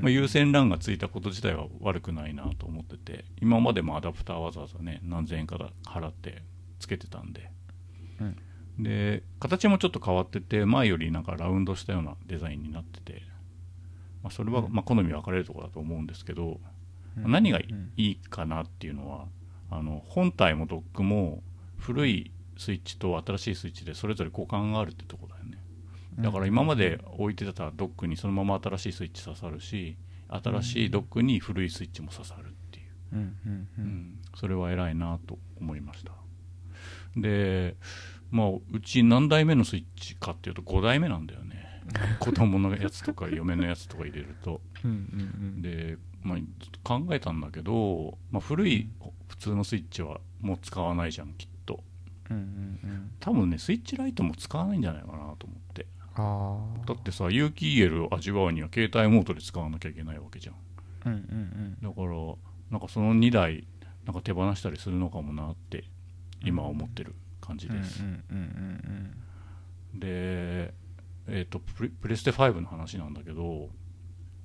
[0.00, 6.42] まあ、有線 LAN がついたこと自体は悪くないなと思ってて今までもアダプターわざわざね何千円かだ払って
[6.78, 7.50] つけてたんで、
[8.20, 8.36] うん。
[8.82, 13.22] で形もちょっと変わってて前よりなんかラウンドしたようなデザインになってて、
[14.22, 16.58] まあ、それはまあ好み分かれるところだと思うんですけど、
[17.18, 17.30] うん。
[17.30, 17.92] 何がいうん。
[17.96, 19.26] いかなっていうのは
[19.70, 21.42] あの本体もドックも
[21.78, 25.26] 古いスイッチと新しいスイッチでそれぞれ互換があるってとこ
[26.18, 29.96] だから今まで置いてたドックにそのまま新しいスイッチ刺さるし
[30.28, 33.84] 新しいドックに古いスイッチも刺さるっていう、うんうんううん。
[33.84, 36.12] んそれは偉いなと思いました。
[37.16, 37.76] で
[38.30, 41.62] まあうち何代目のスイッチかっていうと5代目なんだよね。
[42.20, 44.60] 子供のやつとか嫁のやつとか入れると。
[45.60, 46.38] で、まあ、
[46.84, 48.88] 考えたんだけど、まあ、古い
[49.28, 51.82] 普通のスイッチはもう使わないじゃんきっと。
[52.30, 53.10] うんうんうん。
[53.18, 60.54] 多分ねスイッチライトも使わないんじゃないかなと思ってだってさ有機 EL を味わうには携帯モードで使わなきゃいけないわけじゃん。
[61.06, 62.08] うんうんだから
[62.70, 63.66] なんかその2台
[64.04, 65.84] なんか手放したりするのかもなって
[66.44, 70.72] 今は思ってる感じうんうんです、うんうんで
[71.28, 73.68] えっ、とプレステ5の話なんだけど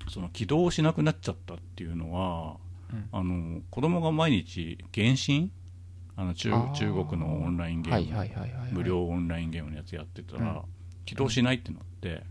[0.10, 2.58] その起動しなくなっちゃったっていうのは
[2.91, 3.10] うん。
[3.12, 5.51] あの子供が毎日原神？
[6.15, 10.77] あの中中国のオンラインゲーム、無料オンラインゲームのやつやってたら、うん
[11.08, 12.24] 起動しないってなって、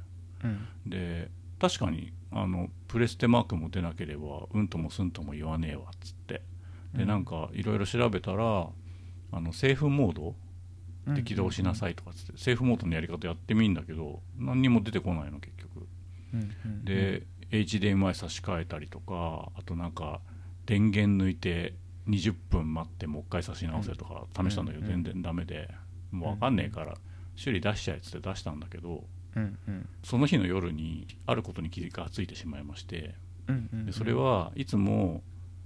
[0.44, 0.90] うん。
[0.90, 6.42] で確かにあのプレステマークも出なければうんともすんとも言わねえわっつって。
[6.94, 7.08] でうん。
[7.08, 8.68] なんかいろいろ調べたら
[9.32, 10.34] あのセーフモード
[11.14, 15.86] で起動しなさいとかっつって、セーフモードのやり方やってみんだけど何にも出てこないの結局。
[16.84, 20.20] で、HDMI 差し替えたりとかあとなんか
[20.66, 21.74] 電源抜いて
[22.08, 25.70] 20分待ってもう一回差し直せとか試したんだけどうん全然ダメで
[26.10, 26.94] もう分かんねえから
[27.36, 29.04] 修理出しちゃえっつって出したんだけど
[29.36, 29.88] うんうん。
[30.02, 33.14] その日の夜にあることに気がついてしまいまして
[33.48, 35.22] うんうんでそれはいつも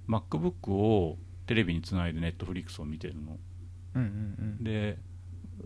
[0.07, 1.17] MacBook を
[1.47, 3.37] テレビにつないで Netflix を見てるの。
[3.95, 4.63] うんうんうん。
[4.63, 4.97] で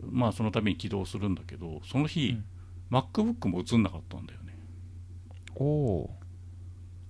[0.09, 2.37] まあその度に起動するんだけどその日、
[2.91, 4.57] MacBook も映んなかったんだよね。
[5.55, 6.09] おお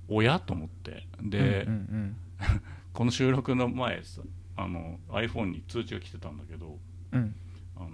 [0.07, 0.39] おや？
[0.39, 1.07] と思って。
[1.21, 2.17] で、うんうん
[2.93, 4.21] この収録の前さ
[4.55, 6.79] あの iPhone に通知が来てたんだけど
[7.11, 7.35] うんうん。
[7.75, 7.89] あの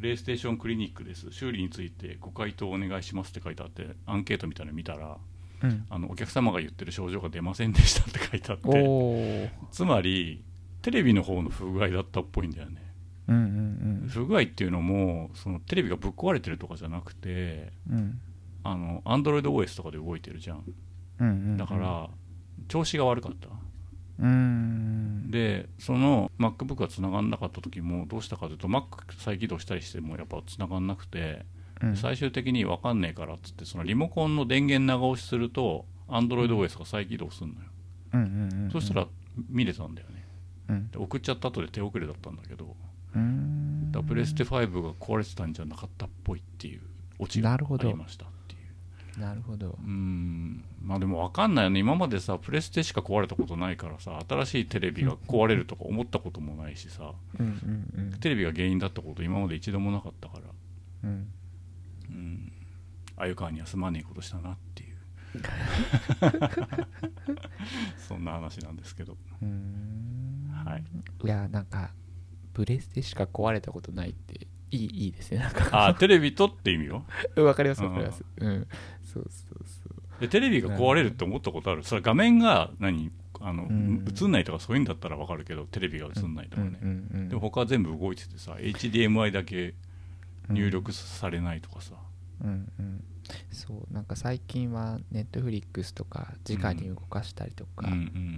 [0.00, 1.30] プレイステーションクリニックです。
[1.30, 5.18] 修理についてご回答お願いしますって書いてあってアンケートみたいなの見たら
[5.62, 5.84] うん。
[5.90, 10.42] あのお客様が言ってる症状が出ませんでしたって書いてあっおておつまり
[10.80, 12.82] テレビの方の不具合だったっぽいんだよね。
[13.28, 17.98] うんうん不具合っていうのもそのテレビがぶっ壊れてるとかじゃなくてうん。
[17.98, 18.20] うん
[18.62, 20.64] あの AndroidOS とかで動いてるじゃん。
[21.20, 22.08] うんうんだから
[22.68, 23.48] 調子が悪かった。
[23.48, 23.54] うん
[25.30, 28.84] でその MacBook が繋がんなかった時もどうしたかというと Mac
[29.18, 31.46] 再起動したりしてもやっぱ繋がんなくて
[31.82, 31.96] うん。
[31.96, 37.58] 最終的に分かんねえからっつってそのリモコンの電源長押しすると AndroidOS が再起動するのよ、
[38.14, 39.06] うんうんうんそしたら
[39.48, 40.24] 見れたんだよね。
[40.68, 40.90] うん。
[40.90, 42.76] で送っちゃった後で手遅れだったんだけど
[43.14, 43.90] うん。
[43.90, 46.80] だプレステ5が壊れてたんじゃなかったっぽいっていう
[47.18, 48.26] オチがありました
[49.18, 49.76] なるほど。
[49.82, 50.64] うん。
[50.82, 51.80] まあでも分かんないよね。
[51.80, 57.46] 今までさプレステしか壊れたことないからさ新しいテレビが壊れるとか思ったこともないしさうん
[57.96, 58.20] うんうん。
[58.20, 60.44] テレビが原因だったこと今まで一度もなかったから。
[61.04, 61.32] うん。
[62.08, 62.52] うん。
[63.16, 64.96] 鮎川にはすまねえことしたなっていう。
[68.08, 69.16] そんな話なんですけど。
[69.42, 70.50] うーん。
[70.64, 70.84] はい。
[71.24, 71.92] いやなんか
[72.52, 75.86] プレステしか壊れたことないっていいいいですねなんか。
[75.88, 77.04] あテレビとって意味よ
[77.36, 78.24] わかりますわかります。
[78.38, 78.66] うん。
[79.02, 79.80] そうそうそ
[80.18, 80.20] う。
[80.20, 81.82] でテレビが壊れるって思ったことある？
[81.82, 83.10] それ画面が何？
[83.40, 84.04] あの、うん。
[84.06, 87.28] 映んないとかそういうんだったら分かるけどテレビが映んないとかね、うんうんうん。
[87.28, 89.74] でも他は全部動いててさ HDMI だけ
[90.50, 91.94] 入力されないとかさ、
[92.42, 93.04] うんうん。
[93.50, 97.88] そうなんか最近はネットフリックスとか直に動かしたりとか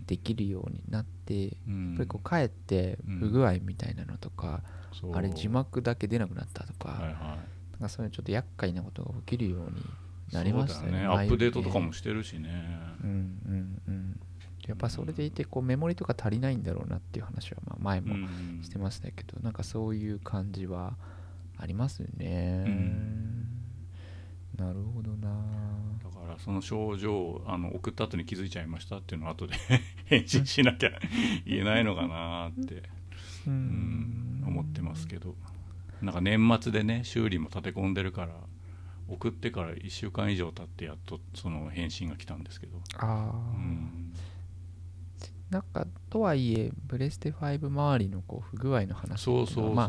[0.06, 4.81] できるようになって、やっうんぱりこう帰って不具合みたいなのとか、そう
[5.12, 7.12] あれ字幕だけ出なくなったとか,、はいはい。
[7.12, 9.84] なんかそういうちょっと厄介なことが起きるように
[10.32, 11.00] なりましたよね。
[11.00, 11.06] ね。
[11.06, 12.50] アップデートとかもしてるしね。
[13.02, 14.20] うんうんうん。
[14.66, 18.60] やっぱそれでいてこうメモリとか足りないんだろうなっていう話はまあ前もうん。
[18.62, 20.96] してましたけど、なんかそういう感じは
[21.58, 23.46] ありますよね、うん。
[24.56, 25.28] なるほどな。
[26.02, 29.54] だからその症状をあの送った後に気づいちゃいましたっていうのを後で
[30.06, 30.90] 返信しなきゃ
[31.46, 32.82] 言えないのかなって、
[33.46, 34.44] ううん。
[34.46, 35.34] 思ってますけど。
[36.00, 38.34] なんか年末でね修理も立て込んでるから
[39.08, 44.12] 送ってから1週間以上経ってやっとその返信が来たんですけど、ああ、うん、
[45.50, 49.88] なんかとはいえプレステ5周りのこう不具合の話そうそうそうそう、まあ、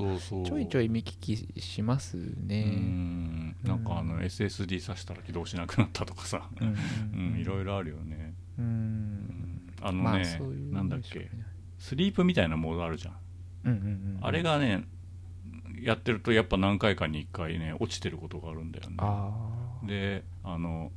[0.50, 3.56] ちょいちょい見聞きしますうねん。
[3.64, 4.22] なんかあのうん。
[4.22, 6.76] SSD 挿したら起動しなくなったとかさ、うん。
[7.34, 8.68] うん、いろいいろあるよね、ううん。
[8.68, 11.32] ん、あのね、まあそういうなんだっけ。
[11.80, 13.16] スリープみたいなモードあるじゃん
[14.22, 14.86] あれがね
[15.82, 18.96] やってるとやっぱ何回かに1回ね落ちてることがあるんだよね。
[19.00, 19.32] あ
[19.86, 20.92] であの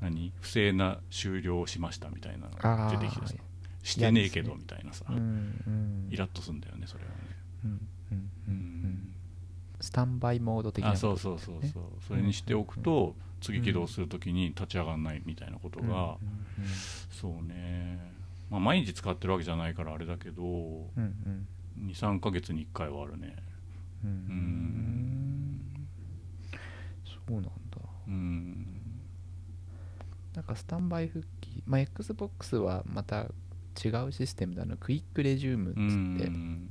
[0.00, 0.32] 何？
[0.40, 3.34] 不正な終了をしましたみたいなのあが出てきてさ。
[3.34, 3.38] ー
[3.84, 6.08] してねえけどみたいなさ、あうんうん。
[6.10, 7.16] イラッとすんだよねそれはね。
[7.64, 7.78] うんうん
[8.12, 8.56] うんううん。
[8.56, 9.14] ん。
[9.78, 11.84] スタンバイモード的なあことそうそうそうねそう。
[12.08, 16.16] それにしておくと次起動するときに立ち上がらないみたいなことが、うんうん。
[17.10, 18.00] そうね、
[18.50, 21.46] まあ、毎日使ってるわけじゃないからあれだけどうんうん
[21.80, 23.36] 23ヶ月に1回はあるね。
[24.04, 25.60] うん。
[27.04, 27.50] そうなんだ。
[28.06, 28.66] うん。
[30.34, 33.30] なんかスタンバイ復帰まあ XBOX はまた
[33.84, 36.70] 違うシステムだなクイックレジュームっうつってん。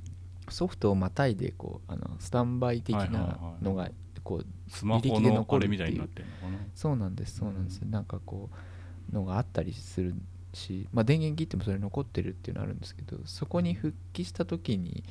[0.49, 3.89] ソフトをまたいでこうあのスタンバイ的なはいのが
[4.23, 5.81] こうスマホ履歴での残るっていう。
[5.81, 6.57] あれみたいになってるのかな。
[6.75, 10.15] そうなんですそうなんです、うんなんかこうのがあったりする
[10.53, 15.03] し、まあ、電源切ってもそれ残ってるっていうのあるんですけどそこに復帰した時に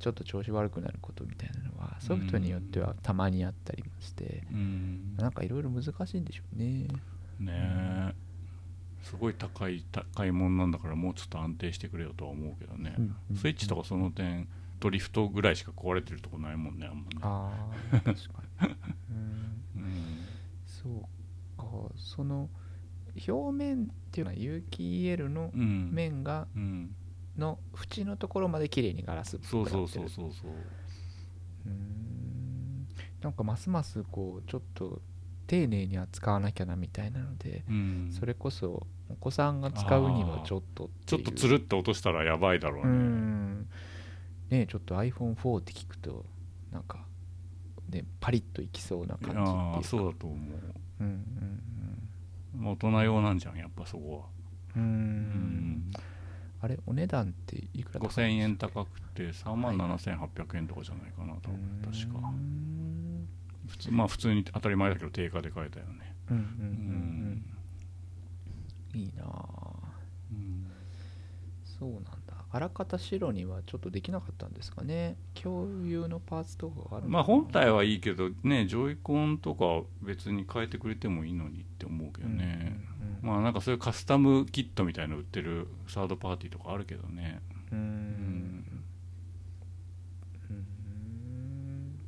[0.00, 5.16] ちょっと調子悪くなることみたいなのはソフトによってはたまにあったりもして、うん。
[5.16, 6.88] なんかいろいろ難しいんでしょうね。
[7.40, 7.52] ね
[8.10, 8.14] え。
[9.02, 14.48] すごい高い高いもんなんだからもうちょっと安定してくれよとは思うけどね、うんうんスイッチとかその点
[14.80, 18.12] ドリフトぐらいしか壊れてるとこないもんねあんまねああ確か
[18.62, 18.74] に。
[19.76, 19.82] うん。
[19.82, 19.94] うん。
[20.66, 21.94] そうか。
[21.96, 22.48] その
[23.28, 25.90] 表面っていうのは有機 EL のうん。
[25.92, 26.94] 面がうん。
[27.36, 30.08] の縁のところまで綺麗にガラスっぽくそうなってる。
[30.08, 31.68] そうそうそうそうう。
[31.68, 32.86] ーん。
[33.22, 35.00] なんかますますこうちょっと
[35.46, 38.10] 丁寧に扱わなきゃなみたいなので、うん。
[38.12, 43.60] それこそお子さんが使うにはちょっとちょっとつるっと落としたらやばいだろううねん。
[43.60, 43.66] ね
[44.50, 46.24] えちょっと iPhone4 って聞くと
[46.72, 47.04] なんか
[47.90, 49.78] ねパリッといきそうな感じっていうあか。
[49.80, 50.38] あそうだと思う。
[50.38, 50.42] ん
[51.00, 51.10] うんう
[51.40, 51.73] まあ
[52.62, 54.26] 大人用なんじゃんやっぱそこは。
[54.76, 55.90] うん。
[56.60, 62.28] あれお値段っていくら5000円高くて3万7800円とかじゃないかな多分確か。
[62.28, 63.28] うん。
[63.68, 66.14] 普通まあ普通に当たり前だけど定価で買えたよね。
[66.30, 67.44] うんうんううん。
[68.94, 69.00] うん。
[69.00, 69.28] いいなあ。
[70.32, 70.66] うん。
[71.78, 72.23] そうなんだ
[72.54, 75.16] あらかた白にはちょっとできなかったんですかね。
[75.34, 82.78] 共有のパーツとかがあるまあ本体はいいけどねジョイコンとか別に変えてくれてもいいのにって思うけどね。
[83.02, 83.28] うんうんうん。
[83.28, 87.40] まあなんかそういうカスタムキットみたいの売ってるサードパーティーとかあるけどね。
[87.72, 87.78] うん。
[87.78, 88.84] ん。
[90.48, 91.98] うーん。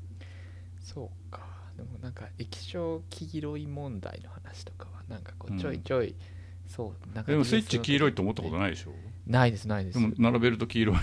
[0.81, 1.41] そうか。
[1.77, 6.15] でもなんか液晶黄色い問題の話とかはなんかこうちょいちょい、
[6.69, 8.93] そうなんかでもスイッチ黄色いとと思ったことないでしょ？
[9.27, 10.01] ないですないです。
[10.01, 11.03] でも並べると黄色いよ。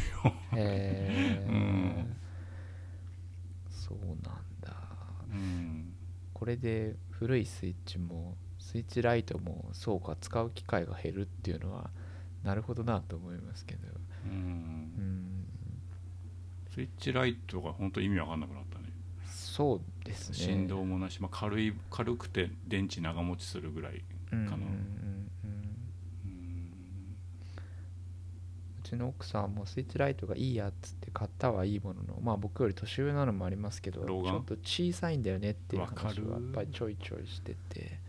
[0.53, 2.15] へえ、 うん。
[3.69, 4.76] そうなんだ。
[5.30, 5.93] うん。
[6.34, 11.91] これで古いスイッチもスイッチライトもそうか使う機会が減るっていうのは
[12.43, 13.88] なるほどなと思いますけど。
[14.26, 14.32] うん。
[14.32, 15.45] うん。
[16.74, 18.86] スイッチライトが本当意味わかんなくなったね。
[19.26, 20.36] そうですね。
[20.38, 23.99] 振動もなし、まあ、軽い軽くて電池長持ちするぐらい
[24.30, 24.38] かな。
[24.38, 24.74] うんうんうんう
[28.95, 37.99] ちの奥さんもスイッチライトがいいやっつって買ったはいいもののまあ僕より年上なのもありますけどちょっと小さいんだよねっていう話はやっぱりちょいちょいしてて。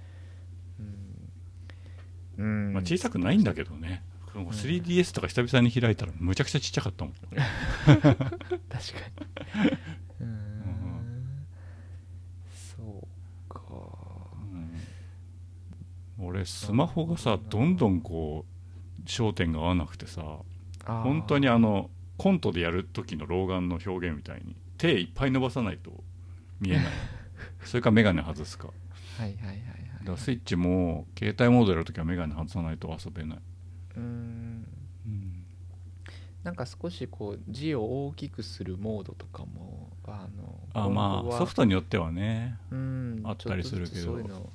[2.38, 9.70] うん、うん、まあ、小さくないんだけどね、この 3DS とか久々に開いたらむちゃくちゃちっちゃかったもん、確かに。
[10.20, 11.46] うーん。
[12.76, 13.60] そうか。
[16.18, 16.26] うん。
[16.26, 18.54] 俺スマホがさどんどんこう
[19.06, 20.38] 焦点が合わなくてさ
[20.86, 25.92] 本当にあのコントでやる時の老眼の表現みたいに手いっぱい伸ばさないと
[26.60, 26.84] 見えない。
[27.64, 28.68] それか眼鏡外すか。
[29.18, 29.58] はいはいはいはい
[30.00, 33.38] だからスイッチも携帯モードやるときは眼鏡外さないと遊べない、
[33.96, 34.66] うーん。
[36.44, 44.02] なんか少しこう字を大きくするモードとかもあのあまあソフトトによってはねうんあったりするけど。
[44.02, 44.52] そういうのを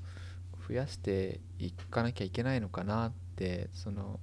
[0.67, 4.19] 増やしていかなきゃいけないのかなってその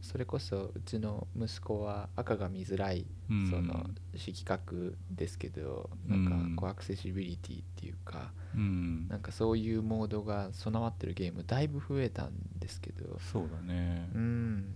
[0.00, 3.50] それこそうちの息子は赤が見づらいうん。
[3.50, 6.54] その色覚ですけどうんなん。
[6.56, 9.08] かこうアクセシビリティっていうかうん。
[9.08, 13.18] なんかそういうモードが備わってるゲームだいぶ増えたんですけど。
[13.20, 14.08] そうだね。
[14.14, 14.74] うん。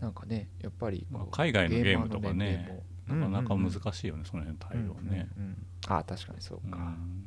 [0.00, 5.66] なんかねやっぱり海外のゲームとかねなかなか難しいよね、その辺の対応ね、うんうんうん。
[5.88, 6.70] あ確かにそううん。
[6.70, 6.78] か、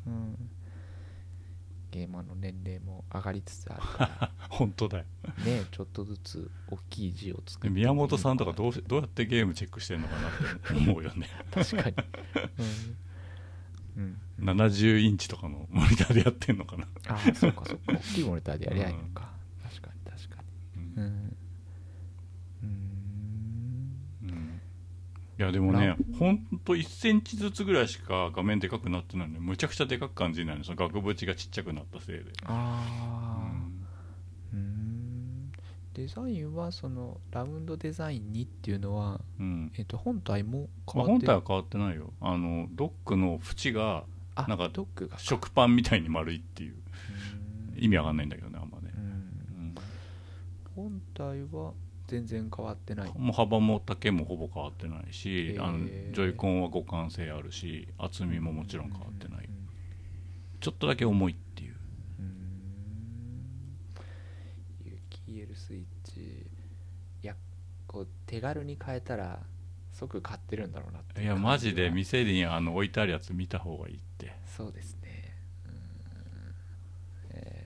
[0.08, 0.50] うん
[1.92, 5.06] ゲーマーの年齢も上がりつつあるか 本当だよ。
[5.38, 11.28] らねちょっとずつ大きい字を作ってで宮本さんとかうどうしどうやってゲームチェックしてんのかなって思うよね。
[11.52, 11.96] 確かに。
[13.98, 17.94] うん、うん、70インチとかのモニターでやってんのかな、ああそうかそうか。
[17.94, 19.32] 大きいモニターでやりゃいいのか、
[19.64, 20.44] 確かに確か
[20.76, 20.94] うんに。
[20.96, 21.04] うん。
[21.04, 21.41] うー
[25.42, 30.64] いやでもねなほんと1センチずつぐらいしか画面でかくなってないのにむちゃくちゃでかく感じないの。
[30.64, 32.86] その額縁がちっちゃくなったせいで、あ
[33.44, 33.52] あ
[34.54, 35.52] うーん。
[35.96, 39.46] デザインはそのラウンドデザインにっていうのは、うん。
[39.46, 42.14] うんえっと本体もまあ、変わって本体は変わってないよ。
[42.22, 44.04] あのドックの縁が
[44.36, 46.76] あなんかドックが食パンみたいに丸いっていう。
[47.78, 48.92] 意味わかんないんだけどねあんまね。
[48.96, 49.76] う、ん。
[50.76, 51.74] 本体は
[52.12, 53.12] 全然変わってない。
[53.18, 55.64] もう幅も丈もほぼ変わってないし、へー。
[55.64, 59.62] あのジョイコンは互換性あるし厚みももちろん変わってない、うん
[60.60, 61.76] ちょっとだけ重いっていう。
[64.86, 66.20] 有機 EL スイッチ
[67.24, 67.36] いや
[67.88, 69.40] こう手軽に変えたら
[69.92, 74.36] 即買ってるんだろうなっていやマジでは店にあの置いてあるやつ見た方がいいって。
[74.56, 75.36] そうですね
[75.66, 75.72] うん
[77.32, 77.66] え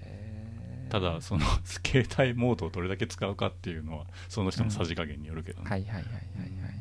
[0.72, 6.20] ーただその 携帯モードをどれだけ使うかっていうのはその人のさじ加減によるけどね、はいはいはいはいはい
[6.62, 6.74] はい。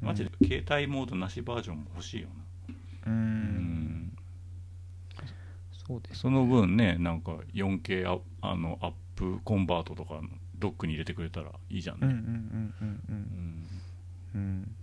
[0.00, 2.28] マジで携帯モードなしバージョンも欲しいよ
[3.06, 3.18] うな、うん。
[3.18, 4.16] ん、
[5.86, 10.28] そうですその分ねなんか 4K アあのアップコンバートとかの
[10.58, 13.18] ドックに入れてくれたらいいじゃんね、うんうんうんうんううん。
[13.18, 13.66] ん。
[14.34, 14.74] うん。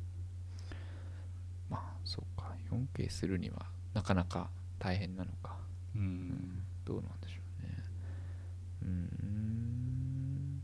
[1.70, 2.54] まあそうか。
[2.72, 4.50] 4K するにはなかなか
[4.80, 5.58] 大変なのか。
[5.96, 6.64] うん。
[6.86, 7.23] どうなんでしょう。
[7.23, 7.23] ね
[8.84, 10.62] うーん。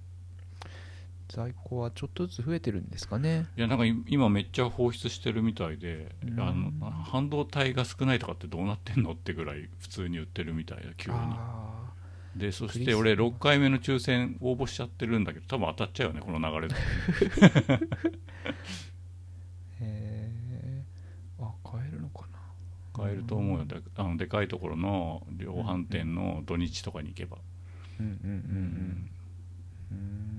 [1.30, 3.48] 在庫はちょっとずつ増えてるんですかね。
[3.56, 6.40] いやなんかい今めっちゃ放出してるみたいで、うん。
[6.40, 11.18] あの半導体が少ないとかってどうなってんのってぐらい普通に売ってるみたいだ急に。
[11.20, 11.94] あ
[12.36, 16.76] でそして俺6回目の抽選応募しちゃってるんだけど多分当たっちゃうよねこの流れで。
[16.76, 16.78] ー
[17.76, 17.80] へ
[19.82, 20.84] え
[21.40, 22.40] あ買えるのかな。
[23.04, 23.66] 買えると思うよ。
[23.66, 27.44] であのでかいところの量販店の土日とかに行けば、うん
[28.00, 29.10] うんうんうん
[29.92, 30.30] うん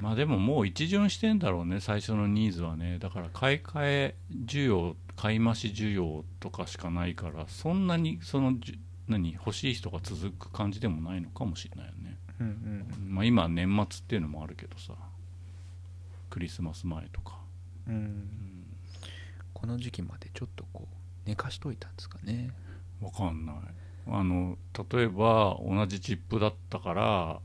[0.00, 4.14] まあでももう一巡してんだろうね最初のニーズはねだから買い替え
[4.44, 14.94] 需要買い増し需要とかしかないからそんなにそのじ何欲しい人が続く感じでもないのかもしれないよね、うんうんまあ今年末っていうのもあるけどさ
[16.30, 17.38] クリスマス前とか、
[17.86, 18.28] うんうん、
[19.52, 22.50] この時期までちょっとこう寝かしといたんですかね
[23.00, 23.56] わかんない
[24.06, 24.58] あの
[24.90, 27.40] 例えば同じチップだったから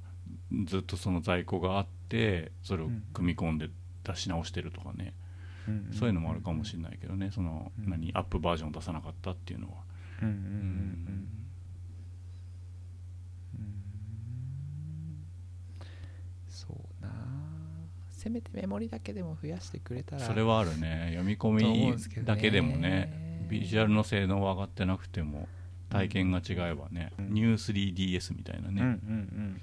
[0.66, 3.70] ずっとその在庫があってそれを組み込んで
[4.03, 5.14] 出し直してるとかね、
[5.97, 7.30] そういうのもあるかもしれないけどね。
[7.34, 7.89] その、うん。
[7.89, 9.74] 何アップバージョン出さなかったっていうのは、
[10.22, 10.41] うんうんうん
[13.55, 14.07] うん。
[16.49, 17.12] そうな
[18.10, 20.22] せめてメモリだけでも増やしてくれたら。
[20.24, 21.10] それはあるね。
[21.12, 23.30] 読み込みだけでもね。
[23.49, 25.47] ビジュアルの性能は上がってなくても
[25.90, 27.34] 体験が違えばね、うん。
[27.34, 29.62] ニュー 3DS みたいなね、うんうんうん。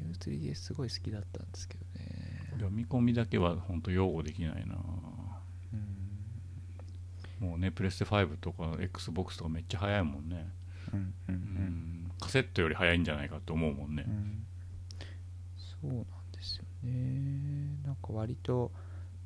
[0.00, 2.50] ニュー 3DS すごい好きだったんですけどね。
[2.52, 4.76] 読み込みだけは本当擁護できないな。
[7.40, 7.48] うん。
[7.48, 10.50] もうねプレステ5とか XBOX とかめっちゃ速いもんね、
[10.92, 11.34] うんうんううん。
[11.34, 14.04] ん、カセットより速いんじゃないかって思うもんね。
[14.06, 14.44] う、ん。
[15.56, 17.78] そうなんですよね。
[17.84, 18.72] なんか割と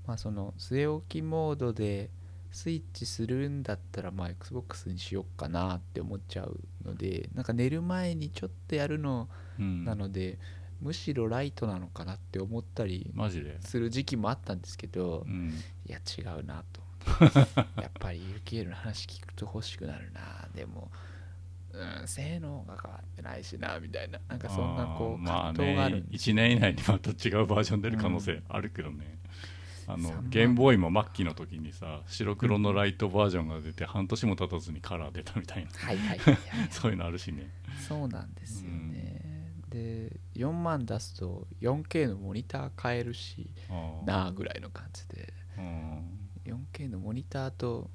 [0.06, 2.10] まあその据え置きモードで
[2.53, 9.28] スイッチするんだったらまあ XBOX にしよっかなって思っちゃうのでなんか寝る前にちょっとやるの
[9.59, 10.38] うんなので、
[10.80, 13.12] むしろライトなのかなって思ったり
[13.61, 15.53] する時期もあったんですけどうん、
[15.86, 16.82] いや違うなと
[17.80, 20.48] やっぱり UKL の話聞くと欲しくなるな。
[20.55, 20.90] でも、
[21.72, 24.20] うん、性能が変わってないしなみたいな。
[24.28, 29.18] なんかそんなこう葛藤があるねんです1年以内にまた違うバージョン出る可能性あるけどね、
[29.86, 35.70] あの3万ゲームボーイも末期の時にさ白黒のライトバージョンが出て半年も経たずにカラー出たみたいな。
[35.74, 36.18] はいはい
[36.70, 37.50] そういうのあるしね。
[37.88, 39.22] そうなんですよね、
[39.68, 43.50] で4万出すと 4K のモニター買えるし
[44.04, 45.32] なあぐらいの感じで。
[45.58, 47.90] うん 4K のモニターと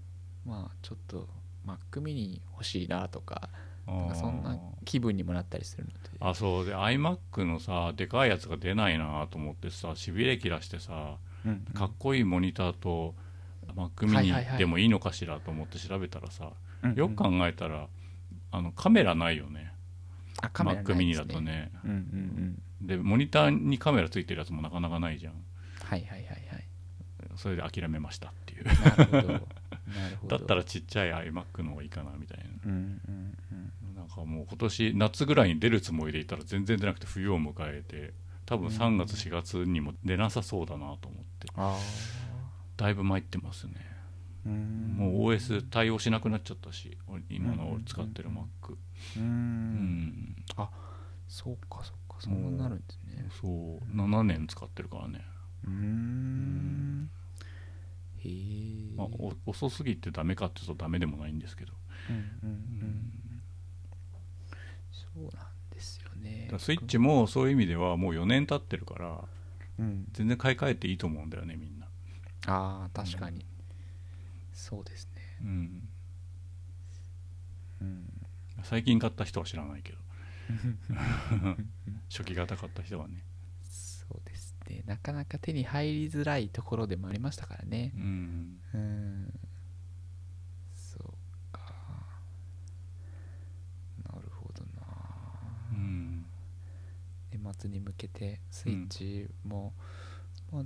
[0.46, 1.28] まあちょっと
[1.66, 3.50] Mac mini 欲しいなとか
[3.86, 5.98] なんかそんな気分にもなったりするので。
[6.20, 6.66] あそう。
[6.66, 11.27] で iMac のさでかいやつが出ないなと思ってさしびれ切らしてさうん
[11.74, 13.16] かっこいいモニターと
[13.76, 16.52] Mac はいはい mini はいでもいいのかしらと思って調べたらさ
[16.84, 17.88] うんよく考えたら
[18.52, 19.74] あのカメラないよね。
[20.42, 21.72] Mac ない mini ですだとね。
[22.82, 25.34] でモニターにカメラついてるやつもなかなかないじゃん。
[25.84, 26.38] はいはいはいはい。
[27.36, 28.66] それで諦めましたっていう。
[28.66, 29.38] なる
[30.22, 33.96] ほど だったらちっちゃい iMac の方がいいかなみたいうんうんうん。
[33.96, 38.14] ななんかもう今年夏ぐらいに出るつもりでいたら全然出なくて冬を迎えて
[38.48, 41.48] 多分3月4月にも出なさそうだなと思って。
[41.56, 41.78] あ
[42.78, 43.74] だいぶ参ってますね。
[44.46, 46.98] もう OS 対応しなくなっちゃったし
[47.30, 48.78] 今のうん俺使ってる Mac う
[49.18, 49.24] うん。
[49.24, 50.36] ん
[51.28, 53.30] そうかそうかそうなるんですね。
[53.42, 55.26] そう7年使ってるからね。
[55.66, 57.10] うーん。
[58.20, 61.74] へえまあ、お遅すぎてダメかって言うとダメでもないんですけど、
[62.10, 62.54] うんうんううん。
[62.88, 63.42] ん
[64.92, 65.32] そうなん
[66.60, 69.20] スイッチもそういう意味ではもう4年経ってるから
[69.80, 70.08] うん。
[70.14, 71.88] 全然買い替えていいと思うんだよねみんな、
[72.48, 73.46] ああ確かに。
[74.54, 75.22] そうですね。
[75.42, 75.90] うん、
[77.82, 78.10] うん。
[78.64, 79.98] 最近買った人は知らないけど。
[82.10, 83.24] 初期型買った人はね。
[83.70, 84.84] そうですね。
[84.86, 87.92] なかなか手に入りづらいところでもありましたからね。
[87.96, 88.60] うん。
[88.74, 89.40] うん
[90.76, 91.14] そう
[91.52, 91.74] か
[94.12, 94.82] なるほどな
[95.74, 96.26] うん
[97.32, 99.74] 年末に向けてスイッチも、
[100.52, 100.64] まあ、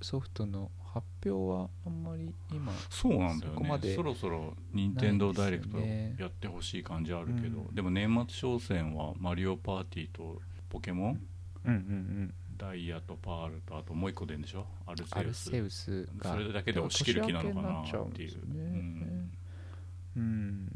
[0.00, 7.74] ソフトの発表はあんまり今そうなんだよそこまでねそろそろ任天堂ダイレクトやってほしい感じあるけど、うん。
[7.74, 11.20] でも年末商戦はマリオパーティーとポケモン？
[11.64, 11.78] うんうんう
[12.24, 12.34] ん。
[12.58, 14.66] ダイヤとパールとあともう一個出るんでしょ？
[14.86, 15.16] アルセウス。
[15.16, 18.32] アルセウスがそれだけで押し切る気なのかなっていう。
[18.54, 19.28] ね
[20.16, 20.68] うん。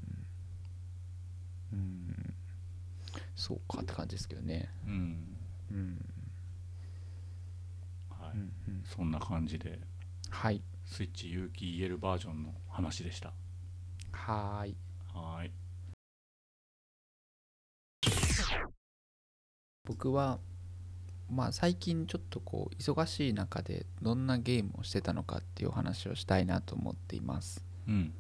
[1.72, 2.34] うん。
[3.34, 4.70] そうかって感じですけどね。
[4.86, 5.35] うん
[8.10, 8.52] はいうん。
[8.68, 8.84] うん。
[8.84, 9.78] そんな感じで
[10.30, 10.62] はい。
[10.84, 13.32] スイッチ有機 EL バージョンの話でした。
[14.12, 14.76] はーい。
[15.12, 15.50] はーい。
[19.84, 20.38] 僕は
[21.30, 27.64] まあ最近ちょっとこう忙しい中でどんなゲームをしてたのかっていうお話をしたいなと思っています。
[27.88, 28.12] うん。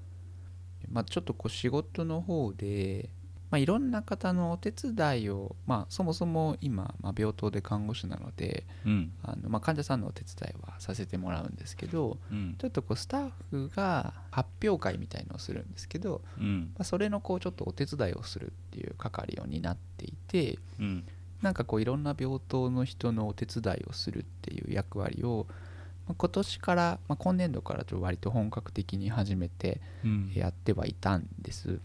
[0.88, 3.10] まあちょっとこう仕事の方で
[3.56, 9.12] まあいろんな方のお手伝いをまあそもそも今、まあ、病棟で看護師なのでうん。
[9.22, 12.56] あの、まあ、患者さんのお手伝いはさせてもらうんですけどうん。
[12.58, 16.72] ちょっとこうスタッフが発表会みたいのをするんですけど、うん。
[16.76, 21.04] まあ、それのこうちょっとお手伝いをするっていう係を担っていてうん。
[21.40, 25.46] なんかこういろんな病棟の人のお手伝いをするっていう役割を、
[26.06, 30.32] まあ今年から、まあ、今年度からと割と本格的に始めてうん。
[30.34, 31.80] やってはいたんです。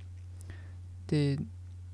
[1.07, 1.37] で、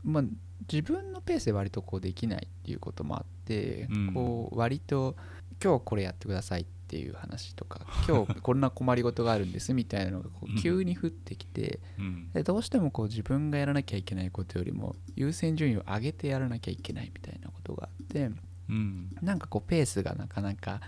[0.07, 0.23] まあ、
[0.71, 4.13] 自分のペースで割とこうできないっていうこともあって、うん。
[4.13, 5.15] こう割と
[5.63, 12.31] 今日これやってくださいっっていう話とか 今日こんな困りごとがあるんですみたいなのがこう急に降ってきてうん。
[12.31, 18.31] でどうしてもこう自分がやらなきゃいけないことよりも優先順位を上げてやらなきゃいけないみたいなことがあって
[18.69, 19.13] うん。
[19.21, 20.81] なんかこうペースがなかなか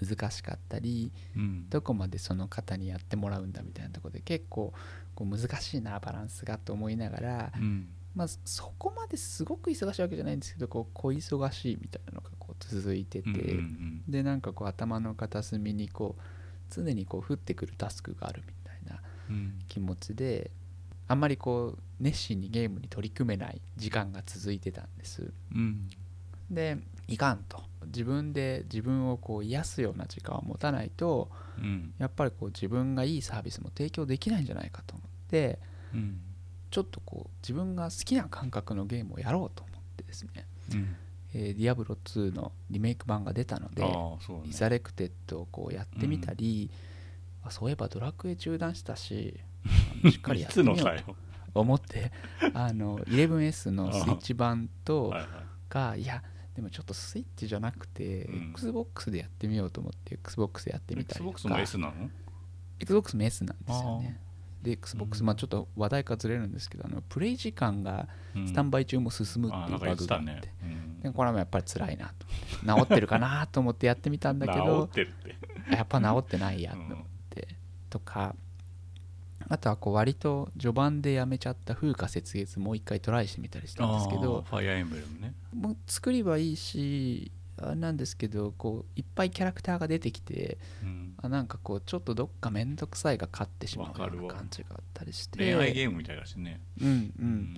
[0.00, 1.68] 難しかったりうん。
[1.68, 4.72] どこまでその方にやってもらうんだみたいなところで結構
[5.14, 16.22] こう難しいなバランスがと思いながら、うんまあ、そこまですごく忙しいわけじゃないんですけどこう小忙しいみたいなのがこう続いてて、うんうんでなんかこう頭の片隅にこう
[16.70, 19.58] 常にこう降ってくるタスクがあるみたいなうん。
[19.68, 20.50] 気持ちで
[21.08, 25.30] あんまりこう熱心にゲームに取り組めない時間が続いてたんです。
[25.54, 25.90] うん。
[26.50, 27.62] でいかんと。
[27.86, 31.92] 自分で自分をこう癒すような時間を持たないとうん。
[31.98, 35.58] やっぱりこう自分がいいサービスも提供できないんじゃないかと思って
[35.92, 36.20] うん
[36.76, 40.96] ちょっとこう自分が好きな感覚のゲームをやろうと思ってですね、うん。
[41.32, 44.18] えーディアブロ2のリメイク版が出たのでね。
[44.44, 46.70] リザレクテッドをこうやってみたり、
[47.42, 49.40] あそういえばドラクエ中断したし
[50.04, 51.16] しっかりやってみようと
[51.54, 52.12] 思って
[52.52, 55.30] あの 11S のスイッチ版とはいはい。
[55.70, 56.22] がいや
[56.54, 58.50] でもちょっとスイッチじゃなくて、うん。
[58.50, 61.30] XBOX でやってみようと思って XBOX でやってみたりとか。
[61.30, 62.10] XBOX も S なの
[62.80, 64.25] ？XBOX も S なんですよね
[64.66, 65.26] で XBOX、うん。
[65.26, 68.46] まあちょっと話題からずれるんですけどあのプレイ時間がうん。
[68.46, 70.52] スタンバイ中も進むってあいうバグがあって、
[71.02, 72.26] でこれはやっぱり辛いなと。
[72.66, 75.74] 治ってるかなと思ってやってみたんだけど治ってるって。
[75.74, 76.98] やっぱ治ってないやと思っ
[77.30, 77.48] て、
[77.88, 78.36] とか
[79.48, 85.34] あとはこう割と序盤でやめちゃった風化雪月もう一回トライしてみたりしたんですけあどーファイアーエンブレムね。
[85.54, 87.35] もう作りはいいしあ
[87.74, 91.14] なんですけどこういっぱいキャラクターが出てきてうん。
[91.22, 95.38] あなんかこうちょっとどっか面倒くさいが勝ってしまうような感じがあったりして。
[95.38, 96.60] 恋愛ゲームみたいだしね。
[96.80, 97.56] うんううん。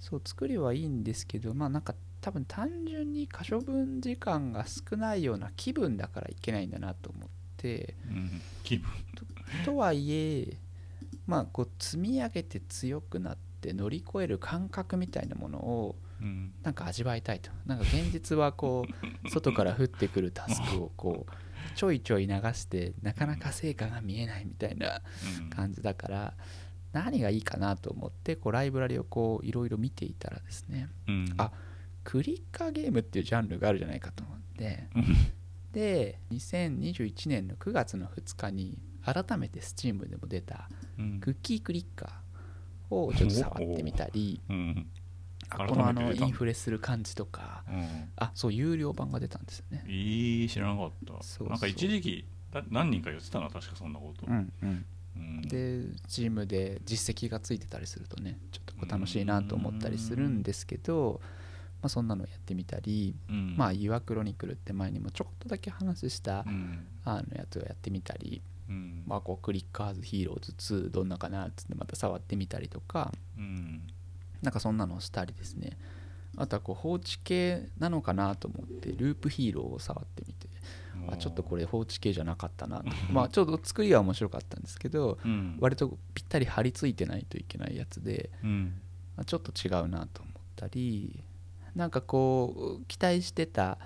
[0.00, 7.94] そう作りはいいんですけどまあなんか多分単純に可処分時間が少ないような気分だからいけないんだなと思って。
[8.08, 8.40] うん。
[8.62, 8.90] 気分。
[9.64, 10.56] とはいえ
[11.26, 16.07] まあこう積み上げて強くなって乗り越える感覚みたいなものをうん
[16.62, 17.50] なんか味わいたいと。
[17.66, 18.86] なんか現実はこ
[19.24, 21.32] う 外から降ってくるタスクをこう
[21.76, 25.02] ちょいちょい流してなかなか成果が見えないみたいな
[25.40, 25.50] うん。
[25.50, 26.34] 感じだから
[26.92, 31.34] 何がいいかなと思ってこうライブラリをこういろいろ見ていたらですねうん。
[31.38, 31.52] あ
[32.04, 35.04] クリッカーゲームっていうジャンルがあるじゃないかと思ってうん。
[35.72, 41.20] で2021年の9月の2日に改めて Steam でも出たうん。
[41.20, 44.86] クッキークリッカーをちょっと触ってみたりうん。
[45.06, 45.07] あ
[45.56, 47.64] このあのインフレする感じとか。
[47.68, 48.10] うん。
[48.16, 49.84] あそう有料版が出たんですよね。
[49.86, 51.12] いい知らなかった。
[51.12, 51.48] そうそう。
[51.48, 54.26] なんか一時期だ何人か言ってたな確かそんなこと。
[54.26, 54.84] うんうん。
[55.16, 55.42] うん。
[55.42, 61.20] でチームで実績がついてたりするとねちょっとこう楽しいなと思ったりするんですけど、
[61.82, 63.54] まあ、そんなのやってみたり、うん。
[63.56, 66.86] まあ「ユアクロニクル」って前にもちょこっとだけ話したうん。
[67.04, 69.02] あのやつをやってみたり、うん。
[69.06, 73.82] まあ、こうクリッカーズヒーローズ2どんなかなっつってまた触ってみたりとかうん
[74.42, 75.78] なんかそんなのをしたりですね。
[76.36, 80.48] あとはこう放置系なのかなと思ってループヒーローを触ってみて
[81.08, 82.84] あちょっとこれ放置系じゃなかったなと。
[83.10, 85.56] まあちょうど作りは面白かったんですけどうん。
[85.60, 88.80] 割とぴったり張り付いてないといけないやつでうん。
[89.16, 91.22] まあちょっと違うなと思ったり
[91.74, 93.78] なんかこう期待してた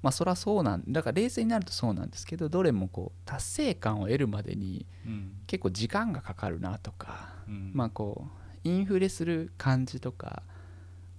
[0.00, 5.32] まあそりゃそうなんだから冷静になるとそうなんですけどどれもこう達成感を得るまでにうん。
[5.46, 7.72] 結構時間がかかるなとかうん。
[7.74, 10.42] まあこうインフレする感じとか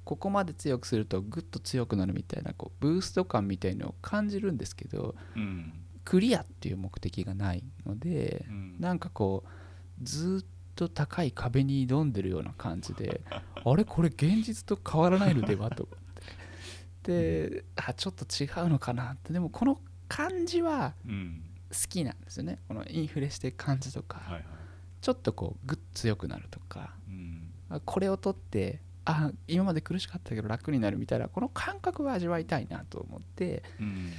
[0.04, 5.74] ここまで強くするとグッと強くなるみたいなこうブースト感みたいのを感じるんですけどうん。
[6.04, 8.76] クリアっていう目的がないのでうん。
[8.80, 9.50] なんかこう
[10.04, 15.84] ずっと高い壁に挑んでるような感じで あれこれ現実と変わらないのではと。
[15.84, 15.98] 思っ
[17.04, 19.32] てであちょっと違うのかなって。
[19.32, 21.44] でもこの感じはうん。
[21.72, 22.60] 好きなんですよね。
[22.68, 24.46] このインフレしてる感じとか、はいはい。
[25.02, 26.96] ちょっとこうグッ強くなるとか
[27.86, 34.12] これを取ってあ今まで苦しかったけど楽になるみたいなこの感覚を味わいたいなと思ってうん。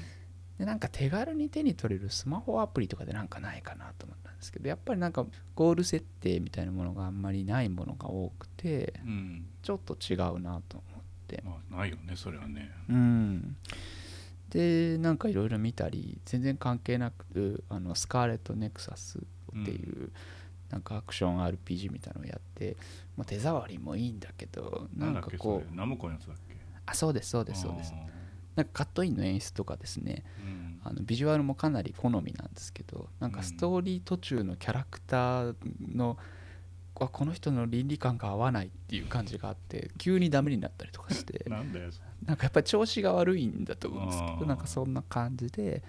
[0.58, 5.24] でなんか手軽に手に取れるスマホアプリとかでなんかないかなと思ったんですけどやっぱりなんか
[5.54, 9.46] ゴール設定みたいなものがあんまりないものが多くてうん。
[9.62, 11.42] ちょっと違うなと思って。
[11.44, 12.70] まあないよねそれはね。
[12.88, 13.56] うん。
[14.50, 20.12] でなんかいろいろ見たり全然関係なくあのスカーレット・ネクサスっていう、
[20.70, 22.76] なんかアクション RPG みたいなのをやって、
[23.16, 26.56] まあ、手触りもいいんだけどななんかこそうれナムコのやつだっけ？
[26.86, 27.92] あそうですそうですそうです。
[27.94, 28.06] あ
[28.56, 30.80] なんかカットインの演出とかですねーうん。
[30.82, 35.54] あのビジュアルもかなり好みなんですけどなんかストーリー途中のキャラクター
[35.94, 36.16] の、
[36.98, 45.82] あこの人の倫理観が合わないっていう感じがあって急にダメになったりとかして なんだよそなんかやっぱり調子が悪いんだと思うんですけどなんかそんな感じで。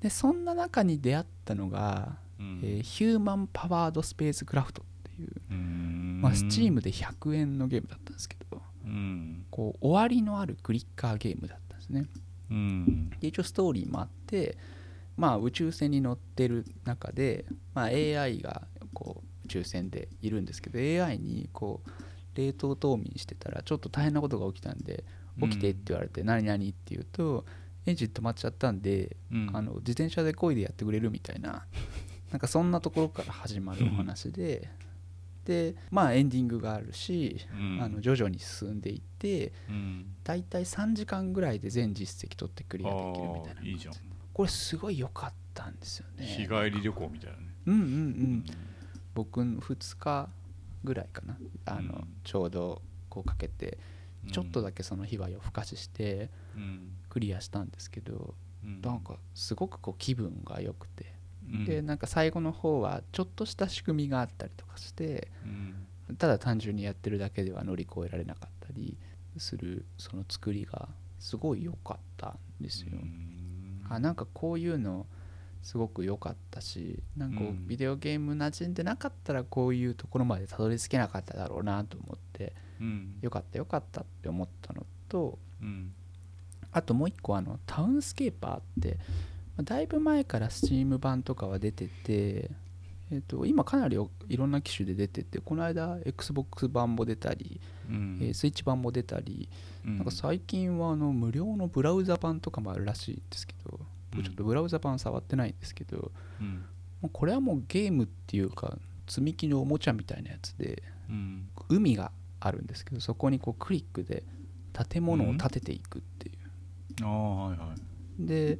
[0.00, 2.60] でそんな中に出会ったのが、うん。
[2.62, 4.84] えーヒューマンパワードスペースクラフトっ
[5.16, 9.44] ていう、うまあ、Steam で100円のゲームだったんですけどうん。
[9.50, 12.06] こう終わりのあるクリッカーゲームだったんですね。
[12.50, 13.10] うん。
[13.20, 14.56] で一応ストーリーもあって、
[15.16, 18.62] まあ、宇宙船に乗ってる中で、まあ、AI が
[18.94, 21.90] こう宇宙船でいるんですけど AI にこう
[22.36, 25.04] 冷凍冬眠してたらちょっと大変なことが起きたんで
[25.40, 27.44] 起きてって言われて、何々って言うと
[27.86, 29.50] エンジン止まっちゃったんで、うん。
[29.52, 31.66] あの自転車で漕いでやってくれるみたいな
[32.30, 34.68] なんかそんなところから始まるお話で
[35.48, 37.82] でまあエンディングがあるし、うん。
[37.82, 40.06] あの徐々に進んでいってうん。
[40.22, 43.94] 大体3時間ぐらいで全実績取ってクリアできるみたいなあーいいじゃん。
[44.34, 46.26] これすごい良かったんですよね。
[46.26, 47.44] 日帰り旅行みたいなね。
[47.66, 48.44] うんうんうん。
[49.14, 50.28] 僕2日
[50.84, 51.38] ぐらいかな。
[51.64, 52.08] あの、うん。
[52.24, 53.78] ちょうどこうかけて
[54.26, 54.30] うん。
[54.30, 56.92] ちょっとだけその日は夜更かししてうん。
[57.08, 58.82] クリアしたんですけどうん。
[58.82, 61.04] なんかすごくこう気分が良くて。
[61.04, 61.17] うん
[61.64, 65.74] でなんか最後の方はちょっとした仕組みがあったりとかしてうん。
[66.16, 68.96] ただ単純にやってるだけでは乗り越えられなかったり
[69.36, 70.88] するその作りが
[71.18, 72.92] すごい良かったんですよ。
[72.92, 73.84] うん。
[73.90, 75.06] あなんかこういうの
[75.62, 83.18] すごく良かったしなんかビデオゲーム馴染んでなかったらこういうところまでたどり着けなかっただろうなと思ってうん。
[83.20, 85.92] 良かった良かったって思ったのとうん。
[86.72, 89.27] あともう一個あのタウンスケーパーってまあ
[89.62, 92.50] だいぶ前から Steam 版とかは出てて、
[93.10, 98.18] えっと今かなりおいろんな機種で出ててこの間 XBOX 版も出たり、うん。
[98.20, 99.48] えースイッチ版も出たり
[99.84, 99.96] うん。
[99.96, 103.78] なんか最近はあの無料のブラウザ版とかもあるらしいんですけど
[104.10, 106.64] 僕ちょっとブラウザ版触ってないんですけど、うん。
[107.00, 111.48] もうこれはもうゲームっていうか積み木のおもちゃみたいなやつでうん。
[111.68, 114.22] 海があるんですけどそこにこうクリックで
[114.88, 117.74] 建物を建てていくっていう、ああはいは
[118.20, 118.26] い。
[118.26, 118.58] で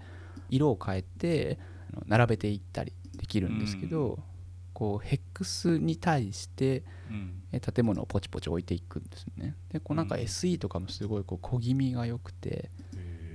[0.50, 1.58] 色を変えて
[2.06, 4.18] 並べていったりできるんですけど、
[4.72, 6.84] こうヘックスに対して
[7.74, 9.56] 建物をポチポチ置いていくんですね。
[9.72, 10.20] でこうなんかうん。
[10.22, 12.70] SE とかもすごいこう小気味が良くて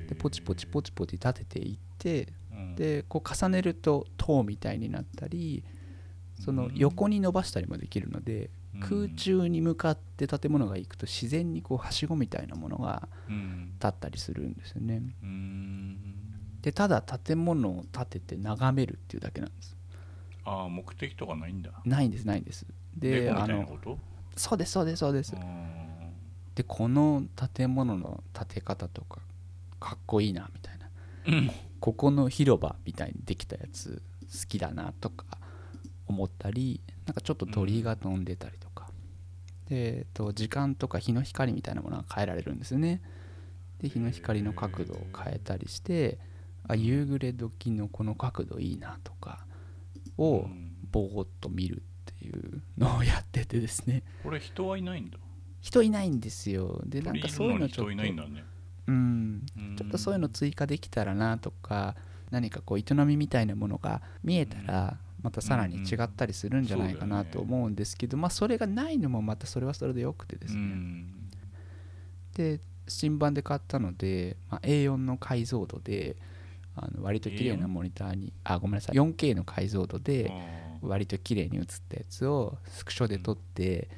[0.08, 2.76] でポチポチポチポチ立てていってうん。
[2.76, 5.64] でこう重ねると塔みたいになったり
[6.40, 8.80] その横に伸ばしたりもできるのでうん。
[8.82, 13.74] 空中に向かって建物が行くと自然にこうはしごみたいなものがうん。
[13.80, 15.02] 立ったりするんですよね。
[15.24, 16.13] うん
[16.64, 19.76] でただ建物を建てて眺めるっていうだけなんです。
[20.46, 21.72] ああ目的とかないんだ。
[21.86, 22.66] ないんですないんです。
[22.98, 23.68] であの
[24.36, 25.36] そうですそうですそうです。
[25.36, 25.40] あ
[26.56, 27.24] でこの
[27.56, 29.20] 建物の建て方とか
[29.80, 30.90] かっこいいなみたいな。
[31.26, 31.52] ーうん。
[31.82, 34.02] ここの広場みたいにできたやつ
[34.32, 35.26] 好きだなとか
[36.08, 38.88] 思ったりなんかちょっと鳥が飛んでたりとか、
[39.68, 43.02] で、えっと、時間とか日の光みたいなものが変えられるんですよね。
[43.82, 46.20] で日の光の角度を変えたりして
[46.68, 49.46] あ夕暮れ時のこの角度いいなとか
[50.18, 50.70] をうん。
[50.92, 54.04] ぼーっと見るっていうのをやっててですね。
[54.24, 55.18] これ人はいないんだ。
[55.60, 56.82] 人いないんですよ。
[56.86, 58.14] でなんかそういうのちょっとね。
[58.88, 59.46] うん。
[59.58, 59.76] うん。
[59.76, 61.96] ちょっとそういうの追加できたらなとか
[62.30, 71.08] 何かこう営みみたいなものが見えたらまたさらに違ったりするんじゃないかなと思うんですけどまあそれがないのもまたそれはそれでよくてですうねん。
[72.36, 76.18] で新版で買ったのでまあ A4 の解像度で
[76.76, 77.68] あの割と綺麗な A4？
[77.68, 80.32] モニターにあごめんなさい 4K の解像度で
[80.82, 83.90] 割と綺麗に映ったやつをスクショで撮って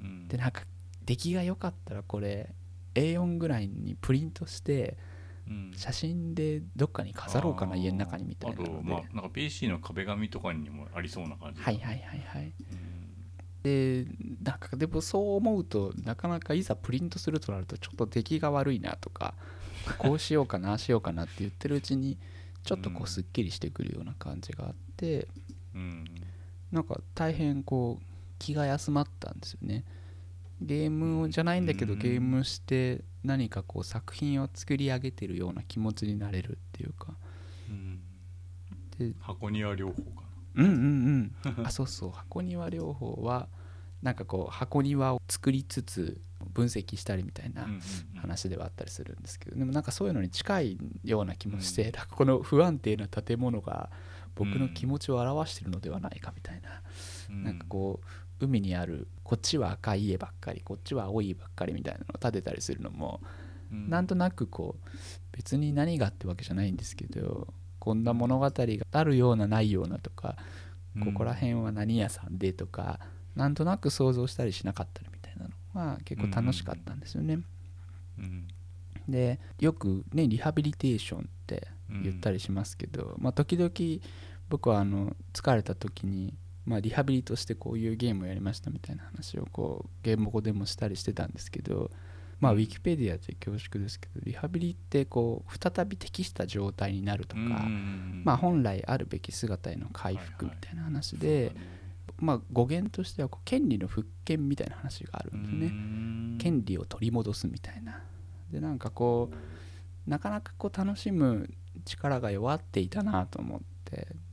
[0.00, 0.28] うん。
[0.28, 0.62] でなんか
[1.04, 2.54] 出来が良かったらこれ
[2.94, 4.96] A4 ぐらいにプリントして
[5.48, 5.72] うん。
[5.76, 12.52] 写真でどっかに飾ろうかな家の中にみたいなあとまあなんか PC の壁紙とかにもありそうな感じはいはいはいはい。
[13.64, 14.04] うん。
[14.04, 14.06] で
[14.42, 19.34] なんかでもそう思うとなかなかいざプリントするとなるとちょっと出来が悪いなとか
[19.98, 22.18] こうしようかなああしようかなって言ってるうちに
[22.62, 25.28] ちょっとこうすっきりしてくるような感じがあって
[25.74, 26.04] うん
[26.72, 28.04] なんか大変こう
[28.38, 29.84] 気が休まったんですよね。
[30.60, 31.98] ゲームじゃないんだけどうん。
[31.98, 37.14] ゲームして何かこう作品を作り上げてるような気持ちになれるっていうか。
[37.68, 38.00] うん。
[38.98, 40.24] で箱庭療法か
[40.54, 41.66] うんうんうん。
[41.66, 42.10] あそうそう。
[42.10, 43.48] 箱庭療法は
[44.04, 46.20] なんかこう箱庭を作りつつ
[46.52, 47.66] 分析したりみたいな
[48.20, 53.90] 話ではあったりするんですけどでもなんかそういうのに近いような気もして、なんかこの不安定な建物が
[54.34, 56.82] 僕の気持ちを表してるのではないかみたいな、
[57.30, 57.44] うん。
[57.44, 63.22] なんかこう海にあるこっちは赤い家ばっかりこっちは青い家ばっかりみたいなのを建てたりするのも、
[63.72, 63.88] うん。
[63.88, 64.88] なんとなくこう
[65.32, 67.48] 別に何がってわけじゃないんですけど
[67.78, 70.36] こんな物語があるようなないようなとか
[71.02, 73.00] ここら辺は何屋さんでとか、
[73.36, 77.38] なんとなく想像したりしなかったりみたいなのが結構楽しかったんですよね。
[78.18, 78.48] うん
[79.08, 83.70] でよくねリハビリテーションって言ったりしますけど、まあ、時々
[84.48, 91.90] 僕はあの疲れた時に、まあ、リハビリとしてこういうゲームをやりましたみたいな話をこうゲーム語でもしたりしてたんですけど、
[92.40, 101.52] まあ、ウィキペディアで恐縮ですけどリハビリってこう再び適した状態になるとか、まあ、本来あるべき姿への回復みたいな話で、
[102.18, 106.38] まあ、語源としてはこう権利の復権みたいな話があるんですね。
[106.38, 108.02] 権利を取り戻すみたいな。
[108.50, 111.50] でなんかこうなかなかこう楽しむ
[111.84, 113.64] 力が弱っていたなと思って。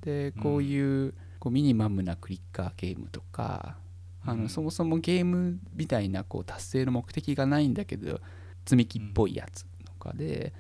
[0.02, 3.78] でこういうこうミニマムなクリッカーゲームとか
[4.24, 8.20] あのそもそもゲームみたいなこう達成の目的がないんだけど
[8.66, 10.54] 積み木っぽいやつとかで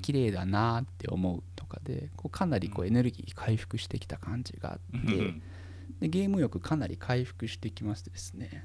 [0.00, 5.34] 綺麗だなって思うとかでこうかなりこうエネルギー回復してきた感じがあって
[6.02, 8.64] でゲーム欲かなり回復してきましてですね。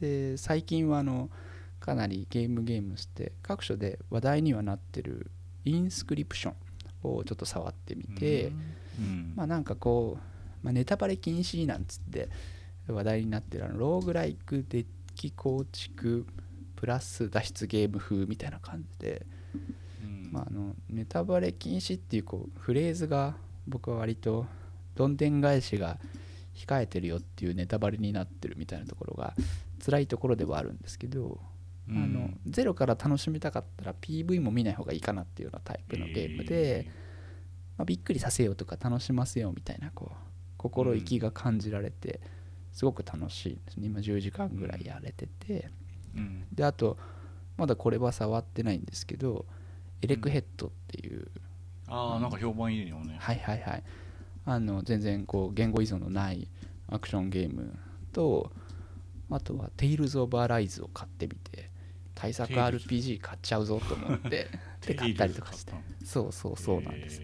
[0.00, 1.28] で最近はあの
[1.80, 5.30] かなりゲームゲームして各所で話題にはなってる
[5.66, 6.54] インスクリプション
[7.02, 8.52] をちょっと触ってみて
[9.36, 12.30] まあなんかこう、まあ、ネタバレ禁止なんつって
[12.88, 16.26] 話題になってるあのローグライクデッキ構築
[16.76, 19.26] プラス脱出ゲーム風みたいな感じで、
[20.30, 23.36] まあ、あのネタバレ禁止っていうこうフレーズが
[23.68, 24.46] 僕は割と
[24.94, 25.98] どんでん返しが
[26.54, 29.34] 控えてるよっていうネタバレになってるみたいなところが
[29.84, 31.40] 辛いところではあるんですけど、
[31.88, 36.88] あのゼロから楽しみたかったら PV も見ない方がいいかなっていうようなタイプのゲームで、
[37.76, 40.16] まあ、びっくりさせようとか楽しませようみたいなこう
[40.56, 42.20] 心意気が感じられて、
[42.72, 43.86] すごく楽しいですね。
[43.86, 45.70] 今10時間ぐらいやれてて、
[46.52, 46.98] であと
[47.56, 49.44] まだこれは触ってないんですけど
[50.00, 51.26] エレクヘッドっていう、
[51.88, 53.16] ああなんか評判いいよね。
[53.18, 53.82] はいはいはい
[54.44, 56.48] あの全然こう言語依存のない
[56.88, 57.78] アクションゲーム
[58.12, 58.50] と
[59.30, 61.70] あとは「テイルズ・オブ・アライズ」を買ってみて
[62.14, 64.48] 対策 RPG 買っちゃうぞと思って
[64.86, 65.72] で買ったりとかして。
[66.04, 67.22] そうそうそうなんです。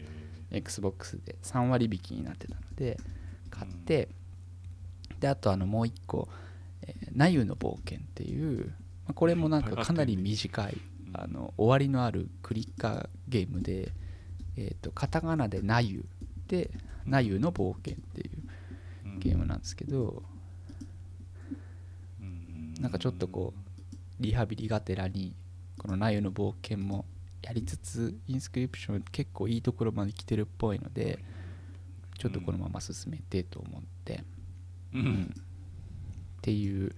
[0.51, 1.37] XBOX で。
[1.43, 2.99] 3割引きになってたので
[3.51, 4.09] 買って、
[5.21, 6.29] であとあのもう一個
[6.83, 8.69] 「えー、ナユの冒険」っていう、
[9.05, 10.79] まあ、これもなんかかなり短い
[11.13, 13.93] あの終わりのあるクリッカーゲームで、
[14.57, 16.07] えー、とカタカナで「ナユ」
[16.49, 16.71] で
[17.07, 18.31] 「ナユの冒険」ってい
[19.17, 20.23] うゲームなんですけど、
[22.81, 25.35] なんかちょっとこうリハビリがてらに
[25.79, 27.05] この「ナユの冒険」も
[27.43, 31.25] やりつつインスクリプション結構いいところまで来てるっぽいので
[32.19, 34.25] ちょっとこのまま進めてと思って、
[34.93, 35.01] うん。
[35.01, 35.35] うん。
[36.39, 36.95] っていう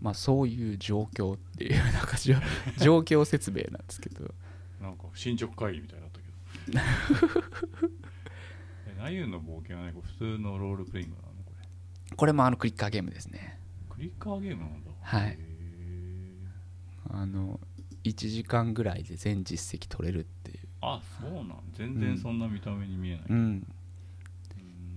[0.00, 2.16] まあそういう状況っていうなんか
[2.78, 4.34] 状況説明なんですけど。
[4.80, 6.26] なんか進捗会議みたいだったけ
[6.72, 7.88] ど
[9.02, 12.16] えナユの冒険はね普通のロールプレイングなのこれ。
[12.16, 13.58] これもあのクリッカーゲームですね。
[13.90, 14.90] クリッカーゲームなんだ。
[15.00, 15.38] はい。
[17.10, 17.60] あの
[18.04, 20.58] 1時間ぐらいで全実績取れるっていう。
[20.80, 21.62] あそうなん。
[21.74, 23.66] 全然そんな見た目に見えない、うん。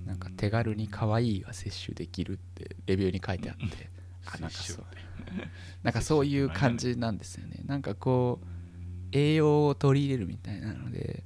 [0.05, 3.89] なんか手軽に可愛いが摂取できるってレビューに書いてあって。
[4.25, 4.85] あなんか摂そう。
[4.85, 5.05] 取
[5.83, 7.61] なんかそういう感じなんですよね。
[7.65, 8.47] なんかこう
[9.11, 11.23] 栄養を取り入れるみたいなので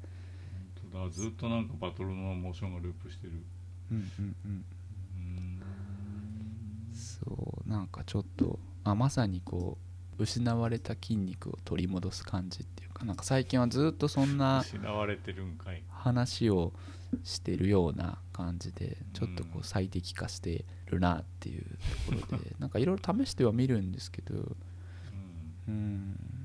[1.09, 3.43] ずっとなんかバトルのモーションがループしてる。
[3.91, 4.65] うんうんうん。
[5.15, 5.63] うん
[6.93, 9.77] そうなんかちょっとあまさにこ
[10.17, 15.81] う失われた筋肉を取り戻す感じっていうかなんか最近はずっとそんな失われてるんかい。
[15.89, 16.73] 話を
[17.23, 21.63] してるような感じでちょっとこう最適化してるなっていう
[22.09, 25.73] ところで なんかいろいろ試してはみるんですけどうん。
[25.73, 26.38] うん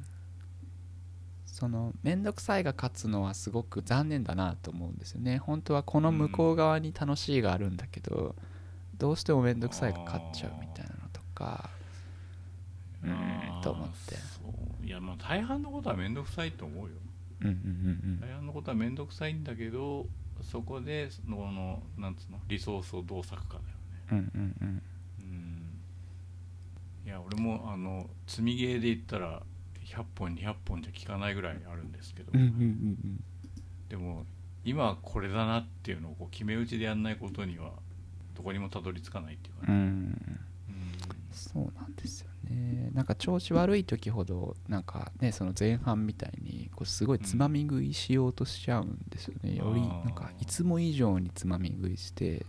[1.65, 5.39] その面倒くさいが勝つのはすごく残念だなと思うんですよね。
[5.39, 8.35] 本当はこの向こう側に楽しいがあるんだけど
[8.99, 11.71] どうしても面倒くさいが勝っちゃうみたいなのとか。
[13.03, 14.87] うんと思って。
[14.87, 16.97] いやまあ大半のことは面倒くさいと思うよ。
[17.41, 20.07] うんうん大半のことは面倒くさいんだけど
[20.43, 23.71] そこでそののなんつうのリソースをどう割くかだよね。
[24.13, 24.83] うんうんうんうん。
[25.21, 25.81] うん。
[27.07, 29.43] いや俺もあの積みゲーで言ったら
[29.85, 33.25] 100本200本じゃ効かないぐらいあるんですけど、うんうんうん
[33.89, 34.25] でも
[34.65, 37.71] 今はこれだなっていうのをこう決め打ちでやんないことには
[38.35, 39.83] どこにもたどり着かないっていうかね、うん。
[39.83, 40.99] うん。
[41.31, 42.91] そうなんですよね。
[42.95, 50.05] なんか調子悪い時ほどなんかねその前半みたいにこうすごいつまみ食いしようとしちゃうんですよね、よりあー。
[50.07, 52.47] なんかいつも以上につまみ食いして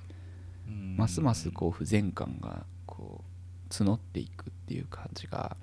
[0.68, 0.96] うん。
[0.98, 3.24] ますますこう不全感がこ
[3.70, 5.58] う募っていくっていう感じが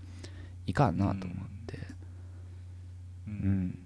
[0.67, 1.52] いかんなと思って、
[3.43, 3.49] うん。
[3.49, 3.79] うん。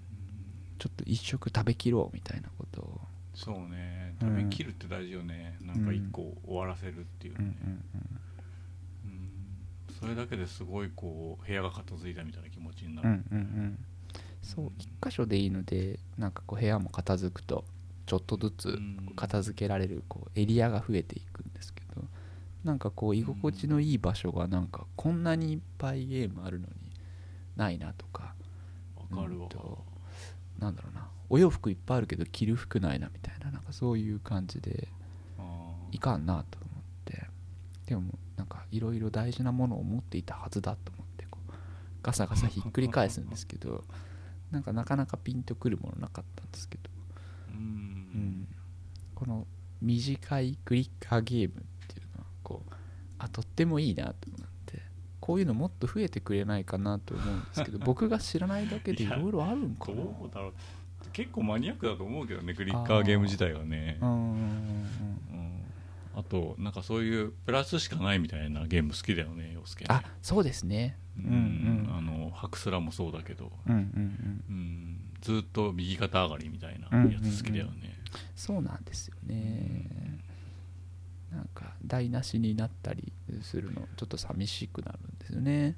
[0.79, 3.01] ちょっと一食食べきろうみたいなことを、
[3.33, 4.15] そうね。
[4.21, 7.83] うん食べきるって大事よね、なんか一個終わらせるっていうね、うんうん
[9.05, 9.93] うん。
[9.99, 13.43] それだけですごいこう部屋が片付いたみたいな気持ちになる、うんうんうん。
[13.43, 13.85] うん
[14.47, 17.65] そう一箇所でいいのでなんかこう部屋も片付くと
[18.05, 22.03] ちょっとずつうん片付けられるこうエリアが増えていくんですけど
[22.63, 26.73] なんかこう居心地のいい場所がなんかこんなにいっぱいゲームあるのに
[27.57, 28.35] ないなとか
[29.09, 29.47] わかるわ。
[29.47, 31.09] うなんだろうな。
[31.29, 33.51] お洋服いっぱいあるけど着る服ないなみたいな。
[33.51, 34.87] なんかそういう感じで
[35.37, 37.27] あいかんなと思って。
[37.85, 41.51] でもなんかいろいろ大事なものを持っていたはずだと思ってこう
[42.03, 43.83] ガサガサひっくり返すんですけど
[44.51, 47.61] なんかなかなかピンとくるものなかったんですけど、ーううん。
[48.41, 48.47] ん、
[49.15, 49.47] この
[49.81, 52.73] 短いクリッカーゲームっていうのはこう
[53.19, 54.46] あとってもいいなと思って
[55.27, 60.53] こういうのもっと増えてくれないかなと思うんですけど 僕が知らないだけでいろいろあるんかどなうだろう。
[61.11, 63.97] 結構マニアックだと思うけどねクリッカーゲーム自体がね。
[63.99, 65.61] うんうんうんうん。
[66.15, 69.83] あとなんかそういうプラスしかないみたいなゲーム好きだよね洋介。
[69.83, 70.97] ねあそうですね。
[71.17, 71.97] ううんうん。
[71.97, 77.99] あのハクスラもそうだけど、うんうんうんうん、ずっと右肩上がりみたいなやつ好きだよね、
[78.33, 80.26] そうなんですよね
[81.37, 83.13] なんか台無しになったり
[83.43, 85.75] するのちょっと寂しくなるんですよね。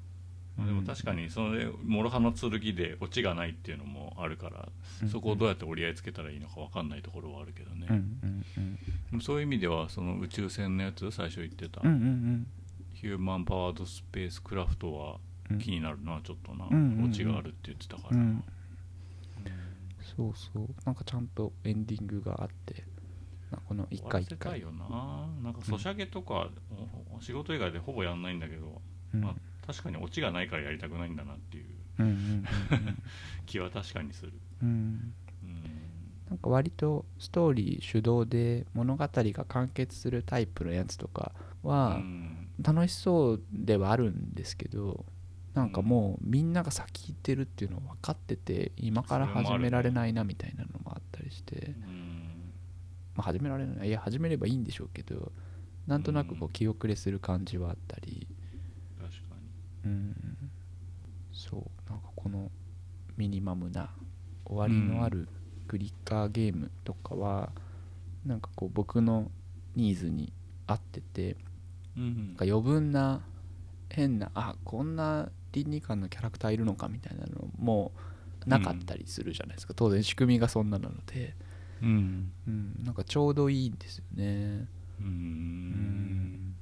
[0.56, 4.68] まあでも確かにそれ諸刃の剣でオチがないっていうのもあるから、
[5.02, 5.08] うん。
[5.10, 7.86] そこをどうやって折り合いつけたらいいのか分かんないところはあるけどね、
[9.20, 11.88] そういう意味ではその宇宙船のやつ最初言ってた、うん。
[11.88, 12.46] うん。
[12.94, 15.18] ヒューマンパワードスペースクラフトは
[15.50, 16.64] うん気になるなちょっとな、
[17.04, 18.44] オチがあるって言ってたから、うん。
[20.16, 20.68] そうそう。
[20.86, 22.89] なんかちゃんとエンディングがあってまあ
[23.64, 24.60] この一回一回。
[24.60, 25.28] よな。
[25.42, 26.48] なんかソシャゲとか、
[27.16, 28.80] お仕事以外でほぼやんないんだけど、
[29.14, 29.20] うん。
[29.20, 29.34] まあ、
[29.66, 31.66] 確かにオチがないからやりたくないんだなっていう
[31.98, 32.44] うんうん
[33.46, 34.32] 気は確かにする、
[34.62, 34.68] うん。
[34.68, 34.74] うん。
[34.74, 35.90] うん
[36.28, 41.32] なんか割とストーリー主導で物語が完結するタイプのやつとか
[41.64, 42.36] はうん。
[42.62, 45.04] 楽しそうではあるんですけど
[45.54, 51.99] なんかもうみんなが先行ってるっていうの分かってて今から始められないなみたいなのもあったりして、うん
[53.20, 55.30] まあ、始められないいや始めればいいんでしょうけど
[55.86, 56.52] なんとなくこううん。
[56.52, 58.26] 気遅れする感じはあったり。
[58.98, 59.18] 確か
[59.84, 60.14] うん。
[61.32, 61.90] そう。
[61.90, 62.50] なんかこの
[63.16, 63.90] ミニマムな
[64.46, 65.28] 終わりのある
[65.68, 67.50] クリッカーゲームとかは
[68.24, 69.30] なんかこう僕の
[69.74, 70.32] ニーズに
[70.66, 71.36] 合ってて
[71.96, 72.26] に、うん。
[72.28, 73.20] なんか余分な
[73.90, 77.92] 変なあこんな倫理観のキャラクターいるのかみたいなのも
[78.46, 81.34] なかったりするじゃないですか、当然仕組みがそんななので、
[81.82, 82.32] うん。
[82.46, 84.68] うん、なんかちょうどいいんですよね。
[85.00, 85.06] うん。
[85.06, 86.56] ん。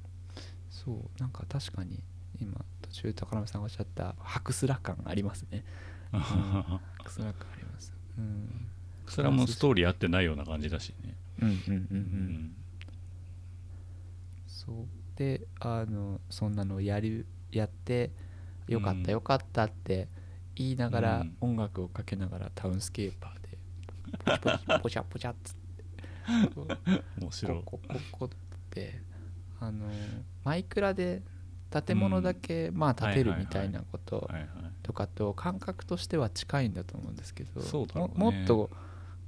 [0.69, 1.21] そう。
[1.21, 2.03] なんか確かに
[2.39, 5.63] 今途中高鍋さんがおっしゃったハクスラ感ありますね。
[6.11, 7.93] ハクスラ感あります。
[8.17, 8.67] うん。
[9.07, 11.87] それはもうストーリー合ってないような感じだしね、うんうんうん。
[11.91, 12.55] ううんん
[14.47, 14.87] そう。
[15.15, 18.11] であのそんなのをやるやって
[18.67, 19.03] よかっうん。
[19.03, 20.07] たよかったって
[20.55, 21.37] 言いながら、うん。
[21.41, 23.38] 音楽をかけながらタウンスケーパー
[24.29, 27.03] チポチポチャポチャっつって。
[27.19, 27.61] 面白い。
[27.65, 27.79] こ
[28.11, 28.29] こっ
[28.69, 29.01] て
[29.59, 29.85] あの
[30.43, 31.21] マイクラで
[31.71, 34.29] 建物だけ、まあ建てるみたいなこと
[34.83, 37.61] とかと感覚としては近いんだと思うんですけど
[37.95, 38.69] ももっと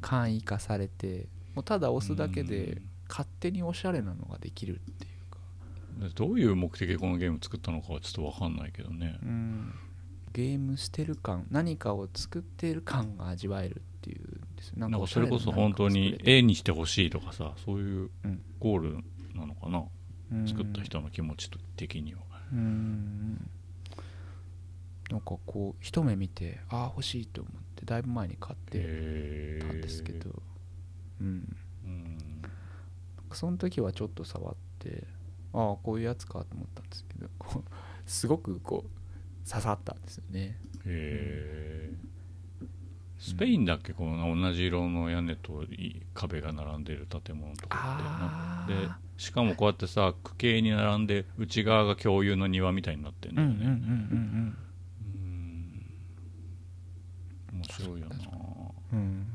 [0.01, 2.87] 簡易化されてもうただ押すだけでうん。
[3.11, 5.37] 勝手におしゃれなのができるっていうか、
[6.07, 9.19] でどういう目的でこのゲーム作ったのかはちょっと分かんないけどね。
[9.21, 9.73] うん、
[10.31, 14.21] ゲームしてる感何かを作っている感が味わえるっていう。
[14.21, 14.75] んですよ。
[14.77, 18.41] ななんかそれこそ本当に絵にしてほしいとかさそういううん。
[18.59, 18.97] ゴール
[19.35, 19.83] なのかな、
[20.31, 20.47] うん。
[20.47, 22.21] 作った人の気持ち的には、
[22.53, 23.49] うん。
[25.09, 30.41] なんかこう一目見てああ欲しいと思ってだいぶ前に買ってへたんですけど、
[31.19, 31.57] うん。
[31.85, 32.17] うん。
[33.33, 35.07] その時はちょっと触って
[35.53, 37.29] ああこういうやつかと思ったんですけど
[38.05, 40.59] すごくこう刺さったんですよね。
[40.85, 41.93] へえ
[43.21, 54.57] スペインだっけこの同じ色の屋根とい壁が並んでる建物とかあってでしかもこうやってさ区形に並んで内側が共有の庭みたいになってるんうんうんうんだよねうん。
[57.53, 57.59] うん。
[57.59, 58.15] 面白いよな。
[58.93, 59.27] うんうん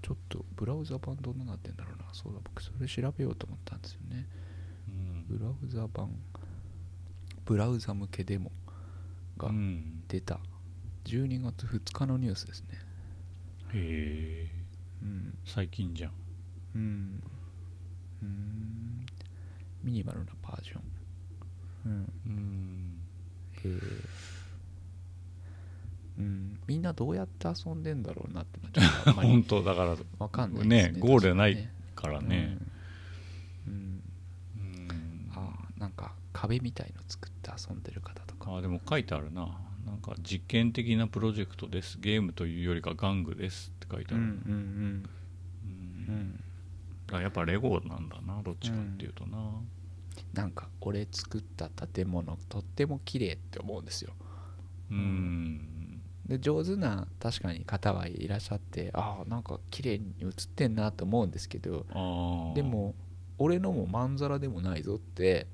[0.00, 2.04] ちょっとブラウザ版どんななってんだろうな。
[2.12, 4.26] そうだ僕それ調べようと思ったんですよね。
[4.88, 5.24] うん。
[5.38, 6.10] ブラウザ版
[7.46, 8.52] ブラウザ向けデモ
[9.36, 10.04] がうん。
[10.06, 10.38] 出た。
[11.04, 12.78] 12月2日のニュースですね
[13.74, 14.50] へえ
[15.02, 15.34] うん。
[15.44, 16.12] 最近じゃん。
[16.76, 17.22] うん。
[18.22, 19.06] うん。
[19.82, 20.82] ミニマルなバージョン。
[21.86, 22.12] うん。
[22.26, 22.98] うん。
[23.64, 23.70] へえ
[26.18, 26.60] うん。
[26.66, 29.96] みんなどうやって遊んでんだろうなってのはちょっとあんま本り当だから。
[30.18, 30.90] わかんないね。
[30.90, 32.58] ねゴールがない確からね。
[33.66, 34.02] うん、うん。
[34.58, 35.30] うん。
[35.34, 38.56] ああなんか壁みたいの作って遊んでる方とか。
[38.56, 39.48] あでも書いてあるな
[39.86, 41.98] なんか実験的なプロジェクトです。
[42.00, 45.08] ゲームというよりか玩具ですって書いてある、うんうん
[47.16, 48.42] うやっぱレゴなんだな。
[48.42, 49.38] どっちかっていうとな、
[50.32, 54.12] なんか俺作った建物とっても綺麗って思うんですよ。
[54.90, 55.74] うん。
[56.26, 61.84] で上手な確かに方はいらっしゃってああなんか綺麗に映ってんなと思うんですけど
[62.54, 62.94] でも
[63.38, 65.46] 俺のもまんざらでもないぞって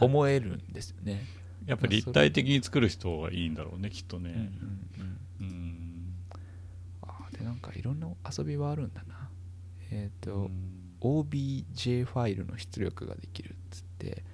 [0.00, 1.24] 思えるんですよね
[1.70, 4.50] やっぱ立体的に作る人はいいんだろうねきっとうんうんね
[5.40, 5.46] うん。
[5.46, 6.14] うん。
[7.02, 9.30] ああでなんかいろんな遊びはあるんだな。
[9.92, 10.80] えっ、と、うん。
[11.00, 14.24] OBJ ファイルの出力ができるっつって、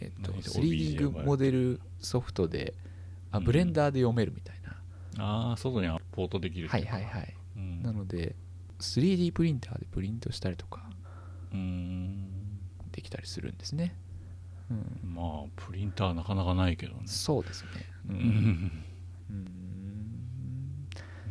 [0.00, 2.72] えっと何そ 3D れ OBJ モデルソフトで
[3.32, 3.44] あうん。
[3.44, 4.70] ブレンダーで読めるみたいな、
[5.22, 7.34] ああ外にポートできるはいはいはい。
[7.56, 7.82] うん。
[7.82, 8.34] なので
[8.80, 10.88] 3D プリンターでプリントしたりとか
[11.52, 12.28] うん。
[12.92, 13.94] できたりするんですね、
[14.70, 17.02] うん、まあプリンターなかなかないけどね。
[17.06, 17.70] そうですね。
[18.08, 18.18] ううん。
[18.18, 18.84] ん
[19.30, 19.32] う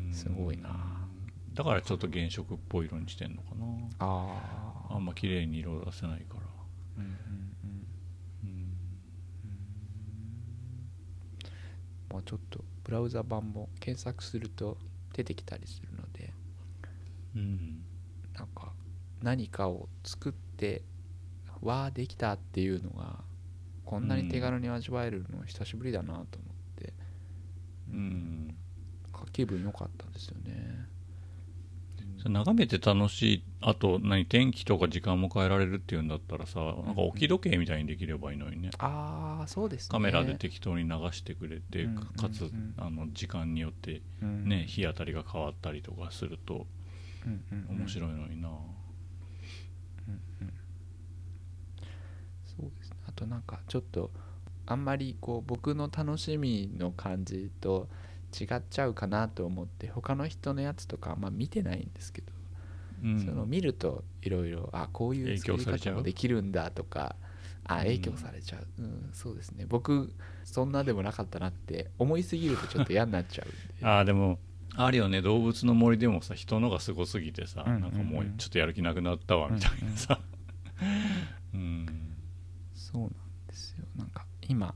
[0.09, 0.13] ん。
[0.13, 1.07] すごいな。
[1.53, 3.65] だからちょっと原色っぽい色にしてんのかな。
[3.99, 6.41] あああんま綺麗に色を出せないから。
[6.97, 7.13] うんうんう
[7.67, 7.87] ん
[8.43, 8.73] うん。
[12.11, 14.77] まあちょっとブラウザ版も検索すると
[15.13, 16.33] 出てきたりするので。
[17.35, 17.83] うん。
[18.35, 18.71] なんか
[19.21, 20.83] 何かを作って
[21.61, 23.19] わあできたっていうのが
[23.87, 26.25] こんなに手軽に味わえるの久しぶりだなと思っ
[26.75, 26.93] て、
[27.89, 28.57] うん。
[29.13, 30.87] か気分良かったんですよね。
[32.25, 38.71] 眺めて楽しいあと何天気とか時間も変えられるっていうんだったらさなんか置き時計みたいにできればいいのにね。
[38.79, 39.87] ああそうですね。
[39.91, 42.47] カメラで適当に流してくれて、うんかつ、うん。
[42.47, 44.49] うんあの時間によってうん。
[44.49, 46.67] ね、日当たりが変わったりとかすると
[47.25, 47.77] うんうんうん。
[47.79, 48.49] 面白いのにな、
[52.57, 54.11] そうですねあとなんかちょっと
[54.65, 57.87] あんまりこう僕の楽しみの感じと
[58.39, 62.27] 違っちゃうかなと思って他の人のやつとかあんま見てないんですけど、
[63.03, 63.25] うん。
[63.25, 67.15] その見るといろいろあこういう作り方もできるんだとか
[67.65, 69.65] あうん影響されちゃう、うんそうですね。
[69.67, 70.13] 僕
[70.43, 73.85] そんなでもなかったなって思いすぎるとちょっと嫌になっちゃうんで。
[73.85, 74.37] ああでも
[74.75, 75.21] あるよね。
[75.21, 77.81] 動物の森でもさ人のがすごすぎてさ、うんうんうん。
[77.83, 80.19] なんかもうちょっとやる気なくなったわみたいなさ。
[81.53, 82.03] うん
[82.97, 83.11] そうなん
[83.47, 83.85] ですよ。
[83.95, 84.73] なんか今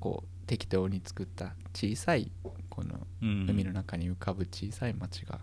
[0.00, 2.30] こう適当に作った小さい
[2.70, 3.46] このうん。
[3.48, 5.40] 海の中に浮かぶ小さい町が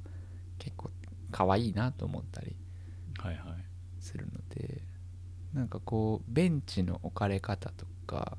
[0.57, 0.90] 結構
[1.32, 2.56] 可愛いなと思ったり
[3.19, 3.44] はいはい。
[3.99, 4.82] するので
[5.53, 8.38] なんかこうベンチの置かれ方とか、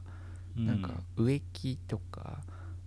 [0.57, 2.41] なんか植木とか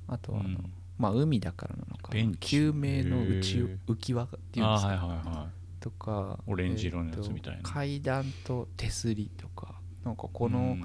[0.07, 0.73] あとはあの、うん。
[0.97, 5.49] まあ海だからなのか救命の浮き輪っていうんですか、あーはいはいは
[5.79, 7.59] とかオレンジ色のやつみたいな。
[7.59, 9.74] えーと階段と手すりとか
[10.05, 10.81] なんかいこのうん。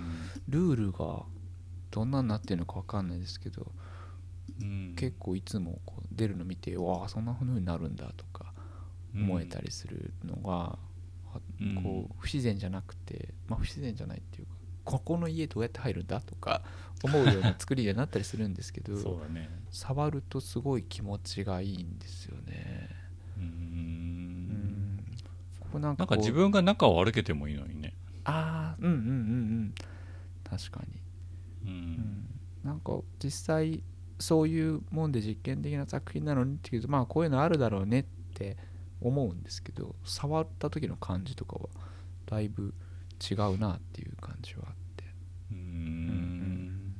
[0.48, 1.22] ルールが
[1.90, 3.70] どんなになってるのか分かんないですけど、
[4.60, 4.94] うん。
[4.96, 8.52] 結構いつもこう出るの見てわあそんな風になるんだとか
[9.14, 10.78] 思えたりするのが、
[11.34, 11.74] あうん。
[11.82, 14.52] こう不自然じゃなくて、まあ、不自然じゃないっていうか
[14.84, 16.62] ここの家どうやって入るんだとか
[17.04, 19.48] 思うような作りにはなったりするんですけど そうだね。
[19.70, 22.88] 触るとすごい気持ちがいいんですよね。
[23.36, 23.46] ううん。
[23.46, 25.04] ん
[25.60, 27.94] ここなんか自分が中を歩けてもいいのにね
[28.30, 29.12] ああうんうんうんう
[29.66, 29.74] ん。
[30.44, 31.00] 確かに、
[31.64, 31.72] ううん。
[31.72, 33.82] ん、なんか実際
[34.18, 38.04] そういうもんで実験的な作品なのにっていうとまあこういうのあるだろうねっ
[38.34, 38.56] て
[39.00, 41.68] 思うんですけど触った時の感じとかは
[42.26, 42.74] だいぶ
[43.30, 45.04] 違うなっていう感じはあって。
[45.52, 46.94] ううんん。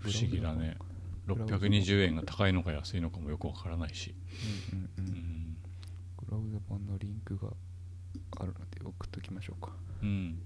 [0.00, 0.76] 不思議だね。
[1.26, 4.14] ブラウザ620円が高いのか安いのかもよくわからないし。
[4.72, 5.04] うんうんううん。
[5.04, 5.56] ん
[6.24, 7.48] ブラウザ版のリンクが
[8.38, 9.72] あるので送っときましょうか
[10.02, 10.42] うん。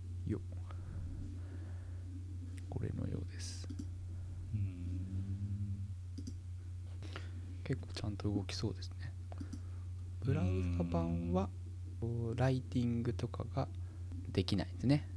[2.69, 3.67] これのようです。
[4.55, 4.61] うん。
[7.65, 9.13] 結構ちゃんと動きそうですね。
[10.23, 10.45] ブラウ
[10.77, 11.49] ザ版は
[12.35, 13.67] ライティングとかが
[14.31, 15.09] できないですね。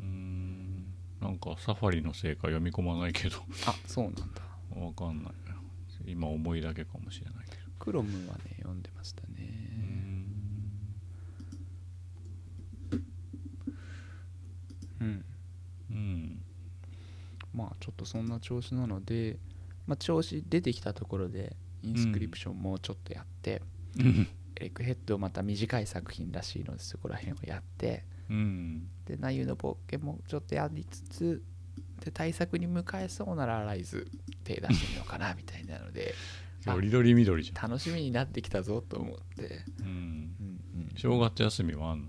[0.00, 0.86] うん。
[1.20, 3.36] なんかサファリのせいか読み込まないけど。
[3.66, 4.24] あそうなんだ。
[4.74, 5.32] わかんない。
[6.04, 7.62] 今思いだけかもしれないけど。
[7.78, 9.28] クロムはね読んでましたね
[15.02, 15.24] うん。
[15.90, 16.42] うん。
[17.54, 19.38] まあちょっとそんな調子なので、
[19.86, 23.62] まあ、調子出てきたところでインスクリプションもうちょっとやって、
[23.98, 24.28] うん。
[24.56, 28.04] エレクヘッドまた短い作品らしいのでそこら辺をやって。
[28.30, 28.88] うん。
[29.04, 31.42] で内容の冒険もちょっとやりつつ
[32.04, 34.08] で対策に向かえそうならアライズ
[34.44, 36.14] 手出してみようかなみたいなので
[36.66, 37.70] あ よりどりみどりじゃん。
[37.70, 39.86] 楽しみになってきたぞと思って、うん。
[39.86, 42.08] うんうん、正月休みはあんの？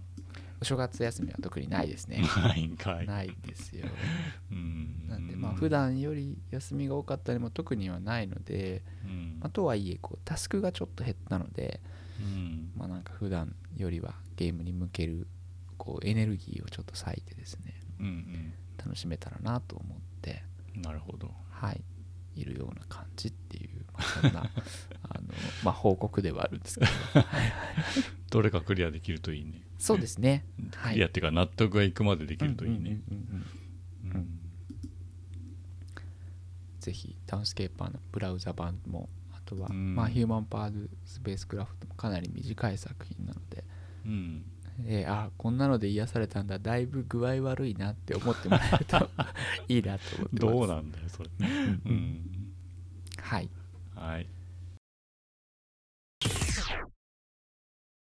[0.64, 2.23] お正月休みは特にないですね。
[2.38, 3.06] ないんかい。
[3.06, 3.85] ないですよ。
[4.49, 5.07] うん。
[5.10, 9.38] なんでまあ普段より休みが多かったりも特にはないので、うん。
[9.41, 11.81] まあ、とはいえこうタスクがちょっと減ったので
[12.19, 12.72] うん。
[12.77, 15.27] まあなんか普段よりはゲームに向ける
[15.77, 20.44] こうエネルギーをちょっと割いてですねうん楽しめたらなと思って
[20.77, 21.30] うんなるほど。
[21.49, 21.84] はい。
[22.35, 24.40] いるような感じっていう、まあ、そんな
[25.10, 25.23] あの、
[25.64, 26.91] まあ、報告ではあるんですけど。
[28.31, 30.45] どれかクリアできるといいねそうですね。
[30.76, 30.93] はい。
[30.93, 33.01] クリアっていうか納得がいくまでできるといいね。
[36.80, 39.95] ぜひタウンスケーパーのブラウザ版もあとは、うん。
[39.95, 43.64] まあ、ヒューマンパールスペースクラフトもかなり短い作品なので、
[44.05, 44.43] うん。
[44.85, 45.57] えーあこん。
[45.57, 46.47] なので癒されたん。
[46.47, 49.10] だだいぶ具合悪いなって思ってもらえると
[49.68, 50.91] いいなと思ってますどうなん。
[50.91, 52.53] だよそれうん。
[53.22, 53.49] はい
[53.95, 54.27] はい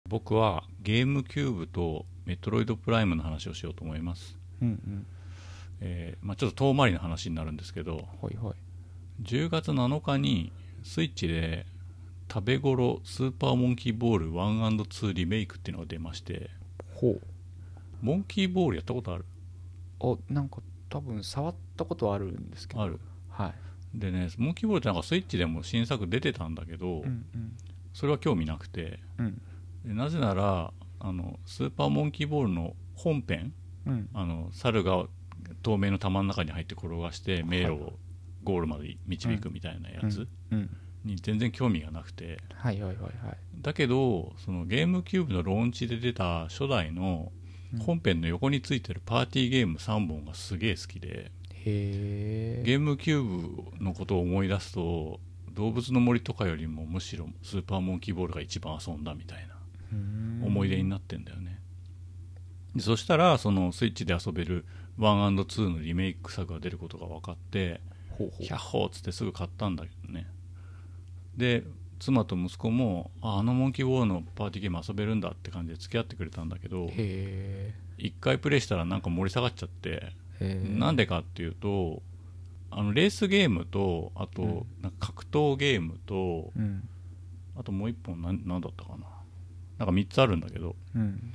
[0.08, 5.06] 僕はゲームキューブとメトロイドプライムの話をしようと思います、うんうん。
[5.82, 8.54] えーまあ、ちょっと遠回りの話になるんですけどほいほい。
[9.24, 10.52] 10月7日に
[10.84, 11.66] スイッチで
[12.32, 16.52] 食べ頃スーパーモンキーボール 1&2 リメイクっていうのが出まして
[16.94, 17.22] ほう。
[18.02, 19.26] モンキーボールやったことある？
[20.00, 20.58] おなんか
[20.88, 22.84] 多分触ったことはあるんですけど。
[22.84, 23.00] ある。
[23.30, 23.54] はい。
[23.96, 27.26] でねモンキーボールってなんかスイッチでも新作出てたんだけど、うん。
[27.94, 29.00] それは興味なくて。
[29.18, 29.42] うん
[29.86, 33.54] でなぜならあのスーパーモンキーボールの本編
[33.86, 34.10] うん。
[34.14, 35.06] あの猿が
[35.62, 37.94] 透明の玉の中に入って転がして迷路を
[38.44, 40.70] ゴールまで導くみたいなやつうん。
[41.04, 42.40] に全然興味がなくて。
[42.56, 43.38] はいはいはいはい。
[43.62, 47.32] だけどそのゲームキューブのローンチで出た初代の
[47.74, 47.80] うん。
[47.80, 51.32] 本編の横についてるパーティーゲーム3本がすげえ好きで
[51.66, 52.64] へえ。
[52.66, 55.20] ゲームキューブのことを思い出すと
[55.54, 59.55] 動物の森とかよりもむしろスーパーモンキーボールが一番遊んだみたいな
[60.44, 61.60] 思い出になってんだよね。
[62.76, 64.66] でそしたらそのスイッチで遊べる
[65.00, 68.44] 1&2 のリメイク作が出ることが分かってほうほう。
[68.44, 70.28] ヒャッホーっつってすぐ買ったんだけどね。
[71.36, 71.64] で
[72.00, 80.62] 妻と息子もああのモンキーボールのパーティーゲーム遊べるんだって感じで付き合ってくれたんだけどへ一回プレイしたらなんか盛り下がっちゃってえ。
[80.78, 82.04] なんでかっていうと
[82.72, 84.66] あのレースゲームとあとうん。
[84.82, 86.88] なんか格闘ゲームとうん。
[87.58, 89.06] あともう一本なんなんだったかな
[89.78, 91.34] なんか3つあるんだけどうん。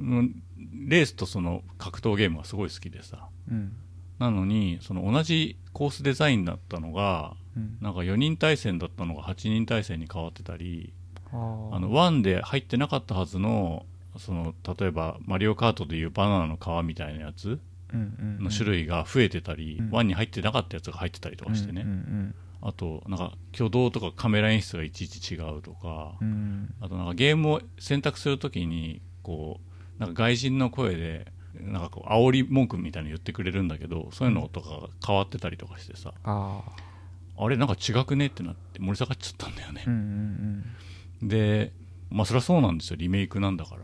[0.00, 0.42] うん
[0.86, 3.28] レースとその格闘ゲームがすごい好きでさ。
[3.50, 3.72] うん。
[4.18, 7.78] なのにその同じコースデザインだったのがうん。
[7.80, 10.92] なんか4人対戦だったのが8人対戦に変わってたり
[11.32, 13.86] あの1で入ってなかったはずの
[14.18, 17.58] その例えばマリオカートでいうバナナの皮みたいなやつ
[17.92, 18.44] うんうんうん。
[18.44, 19.90] の種類が増えてたり、うん。
[19.90, 26.28] 1に入ってなかったやつが入ってたりとかしてね、うんうんあとなんか挙動とかカメラ演出がいちいち違うとか、うん。
[26.28, 29.60] うんあとなんかゲームを選択するときにこ
[29.98, 36.62] うなんか外人の声でなんかこう煽り文句みたいなの言ってくれるんだけどそういうのとかが変わってたりとかしてさ、あ
[37.36, 39.84] ああれなんか違くねってなって盛り下がっちゃったんだよね。
[39.86, 40.64] う、ん
[41.22, 41.72] うんで
[42.10, 42.96] まあそりゃそうなんですよ。
[42.96, 43.82] リメイクなんだから、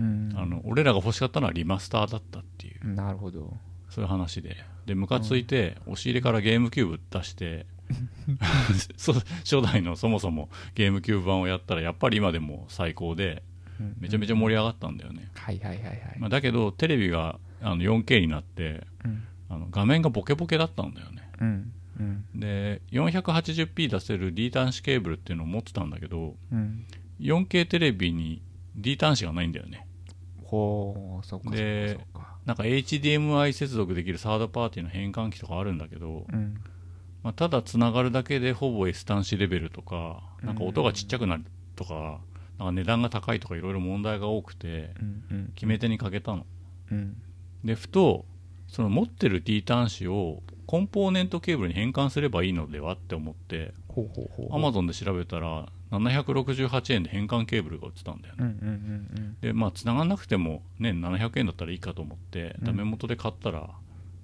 [0.00, 0.30] うん。
[0.30, 2.88] うんあの俺らが欲しかったのはリマスターだったっていう。
[2.88, 3.56] なるほど。
[3.90, 4.56] そういう話で。
[4.86, 7.71] でムカついて押し入れからゲームキューブ出してそ
[9.44, 13.42] 初代のそもそもゲームキューブ版をやったらやっぱり今でも最高で
[13.98, 16.16] めちゃめちゃ盛り上がったんだよね、はいはいはいはい。
[16.18, 19.24] まあ、だけどテレビがあの 4K になってうん。
[19.48, 21.30] あの画面がボケボケだったんだよね。
[21.40, 21.72] うん。
[22.00, 22.40] うん。
[22.40, 26.86] で 480p 出せる D 端子ケーブルっていうのを持ってたんだけどうん、
[27.20, 28.40] 4K テレビに
[28.76, 29.86] D 端子がないんだよね。
[30.44, 31.98] ほうそうかそうかで
[32.46, 36.56] なんか HDMI 接続できるサードパーティーの変換器とかあるんだけど、うん
[37.22, 41.44] まあ、ただつながるだけでほぼ S 端子レベルとかなんか音がちっちゃくなる
[41.76, 42.18] とか
[42.58, 44.90] なんか値段が高いとかいろいろ問題が多くて
[45.54, 46.46] 決め手にかけたの。
[46.90, 47.16] うん。
[47.64, 48.24] でふと
[48.68, 53.74] その持ってる D 端子をコンポーネントケーブルに変換すればいいのではって思って
[54.50, 59.36] アマゾンで調べたら768円で変換ケーブルが売ってたんだよね。
[59.42, 62.64] でまあ繋がんなくてもね700円だったらいいかと思ってうん。
[62.64, 63.70] ダメ元で買ったら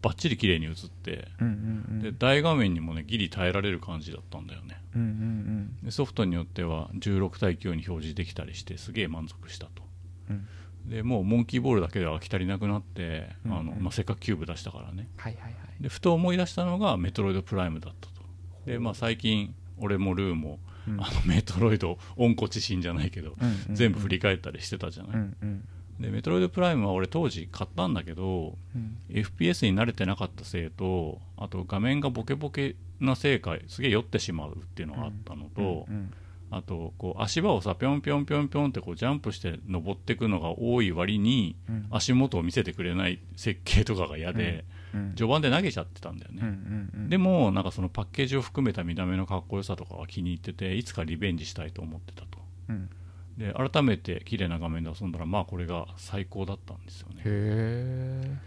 [0.00, 2.02] バッチリ綺麗に映ってうんうんうん。
[2.02, 4.80] で大画面にもねギリ耐えられる感じだったんだよね。
[4.94, 9.82] うんうんでソフトによっては16対9に表示できたりしてすげえ満足したと。
[10.30, 10.46] うん。
[10.88, 15.08] でもうモンキーボールだけでは飽き足りなくなって、うんあのまあ、せっかくキューブ出したからね。
[15.16, 15.52] はいはいはい。
[15.82, 18.22] でふと思い出したのがメトロイドプライムだったと。
[18.64, 21.00] で、まあ、最近俺もルーも、うん。
[21.00, 23.74] あのメトロイド温故知新じゃないけど、うんうんうん。
[23.74, 25.68] 全部振り返ったりしてたじゃない、うんうん
[26.00, 28.98] でメトロイドプライムは俺当時買ったんだけどうん。
[29.10, 36.12] FPS に慣れてなかったせいとあと画面がボケボケなせいかすげえ酔ってしまうっていうのがあったのと、うん
[36.50, 41.86] あとこう足場をさぴょんぴょんぴょんぴょんってこうジャンプして登っていくのが多い割にうん。
[41.90, 44.64] 足元を見せてくれない設計とかが嫌で、
[44.94, 45.14] うん。
[45.14, 47.10] 序盤で投げちゃってたんだよね、うんうんうん。
[47.10, 52.38] でもなんかそのパッケージを含めた見た目のかっこよさとかは気に入ってていつかリベンジしたいと思ってたと。
[52.70, 52.88] うん
[53.38, 57.16] で改めて綺麗な画面で遊んだらまあこれが最高だったんですよね。
[57.18, 58.38] へえ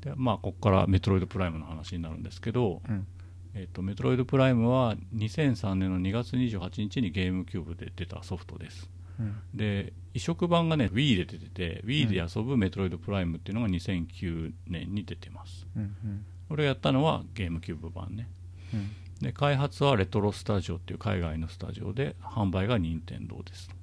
[0.00, 3.06] でまあここからメトロイドプライムの話になるんですけど、うん。
[3.54, 8.90] えっとメトロイドプライムは2003年の2月28日にゲームキューブで出たソフトです。
[9.20, 9.36] うん。
[9.54, 15.66] で移植版がね Wii で出てて Wii で遊ぶメトロイドプライムっていうのが2009年に出てます。
[15.76, 16.24] うんうん。
[16.48, 18.30] 俺がやったのはゲームキューブ版ね。
[18.72, 18.90] うん。
[19.20, 23.74] で開発はレトロスタジオっていう海外のスタジオで販売が任天堂ですと、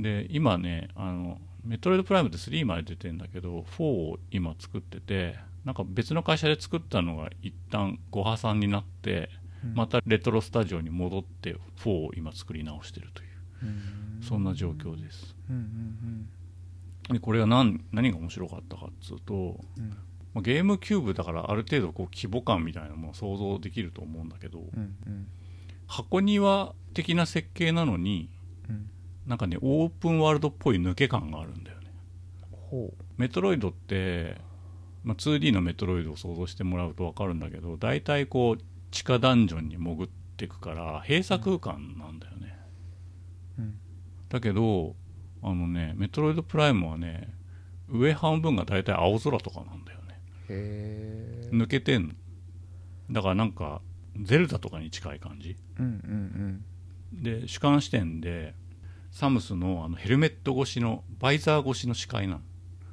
[0.00, 9.28] で今ねあのメトロイドプライムって3まで出てるんだけど4を今作っててなんか別の会社で作ったのが一旦ご破産になって、
[9.64, 9.74] うん。
[9.74, 13.28] またレトロスタジオに戻って4を今作り直してるという。
[13.64, 14.22] うん。
[14.22, 15.36] そんな状況です。
[15.48, 16.28] うんうん
[17.12, 19.90] でこれは何何が面白かったかっつうと、うん。
[20.32, 25.26] まあゲームキューブだからある程度こう規模感みたいなものを想像できると思うんだけど、うんうん。
[25.86, 28.30] 箱庭的な設計なのに
[28.68, 28.90] うん
[29.30, 31.92] なんかねオープンワールドっぽい抜け感があるんだよね。
[32.50, 34.40] ほメトロイドって、
[35.04, 42.58] まあ、2D のメトロイドを想像してもらうと分かるんだけど大体こう地下ダンジョンに潜っていくから閉鎖空間なんだよね、
[43.60, 43.78] うん。
[44.28, 44.96] だけど
[45.44, 47.32] あのねメトロイドプライムはね
[47.88, 50.20] 上半分が大体青空とかなんだよね。
[50.48, 52.14] へえ抜けてんの。
[53.12, 53.80] だからなんか
[54.20, 55.56] ゼルダとかに近い感じ。
[55.78, 55.84] うん
[57.12, 57.22] うん。
[57.22, 58.58] で主観視点で
[59.10, 62.40] サムスのあのヘルメット越しのバイザー越しの視界なの。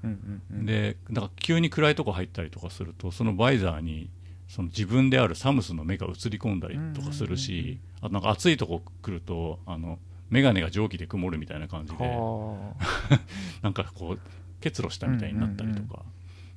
[0.04, 0.66] うんうんうん。
[0.66, 4.10] でだから急に暗いとこ入ったりとかするとそのバイザーに
[4.48, 10.00] その自分であるサムスの目が映り込んだりとかするし、あとなんか暑いとこ来るとあの
[10.30, 12.74] 眼鏡が蒸気で曇るみたいな感じでは
[13.62, 14.20] なんかこう
[14.62, 16.04] 結露したみたいになったりとか、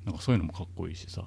[0.05, 1.25] なんかそういうのもかっこいいしさ。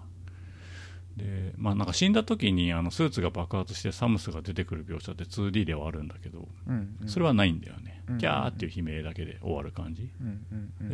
[1.17, 7.09] でまあなんか死んだ時にあのスーツが爆発してサムスが出てくる描写って 2D ではあるんだけどあうんうん。
[7.09, 10.11] それはないんだよね、うんキャーっていう悲鳴だけで終わる感じ、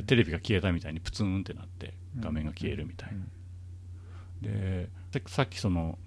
[0.07, 5.99] テレビが消えたみたいにプツンってなって画面が消えるみたいな、でささっきその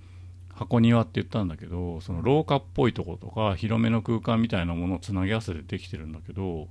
[0.54, 6.68] 箱庭って言ったんだけどその廊下っぽいとことか広めの空間みたいなものをつなぎ合わせてできてるんだけど、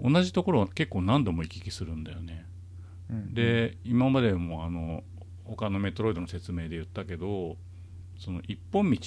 [0.00, 2.46] 同じところを結構何度も行き来するんだよね。
[3.10, 3.34] うん。
[3.34, 5.02] で今までもあの
[5.44, 7.56] 他のメトロイドの説明で言ったけど
[8.22, 8.98] その一本道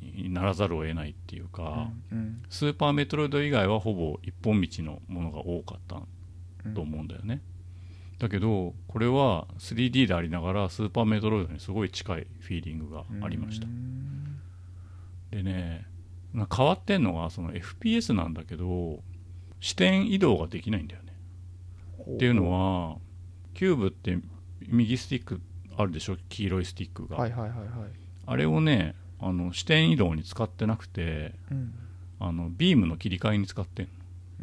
[0.00, 6.00] にならざるを得ないっていうか、うんスーパーメトロイド以外はほぼ一本道のものが多かった
[6.64, 7.42] うんと思うんだよね、
[8.18, 14.40] だけどこれは 3D でありながらスーパーメトロイドにすごい近いフィーリングがありました、うん。
[15.30, 15.86] でね
[16.32, 19.00] な変わってんのがその FPS なんだけど
[19.60, 21.12] 視点移動ができないんだよね。
[22.14, 22.96] っていうのは
[23.54, 24.18] キューブって
[24.66, 25.40] 右スティック
[25.76, 26.16] あるでしょ？
[26.28, 27.68] 黄色いスティックが、はいはいはいはい
[28.26, 31.74] あれをねあの視点移動に使ってなくてうん。
[32.24, 33.88] あのビームの切り替えに使って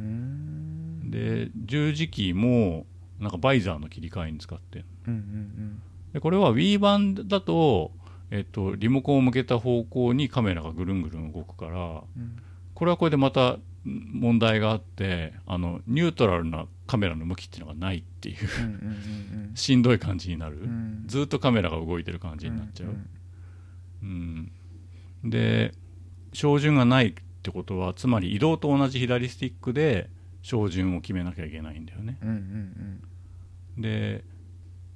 [0.02, 2.86] んで十字キーも
[3.22, 4.88] なんかバイザーの切り替えに使ってんの。
[5.08, 5.82] うんうん
[6.12, 7.92] でこれは Wii 版だと、
[8.32, 12.38] えっと、リモコンを向けた方向にカメラがぐるんぐるん動くからうん。
[12.74, 18.38] これはこれでまたん問題があってあのニュートラルなカメラの向きっていうのがないっていう。
[18.60, 18.76] うんうんう
[19.52, 20.64] ん しんどい感じになる、うん。
[20.64, 23.10] うんずっとカメラが動いてる感じになっちゃう、うん
[25.24, 25.74] で
[26.34, 30.10] 照準がないってことはつまり移動と同じ左スティックで
[30.42, 32.18] 照準を決めなきゃいけないんだよね。
[32.22, 32.36] うんうん
[33.76, 33.82] うん。
[33.82, 34.24] で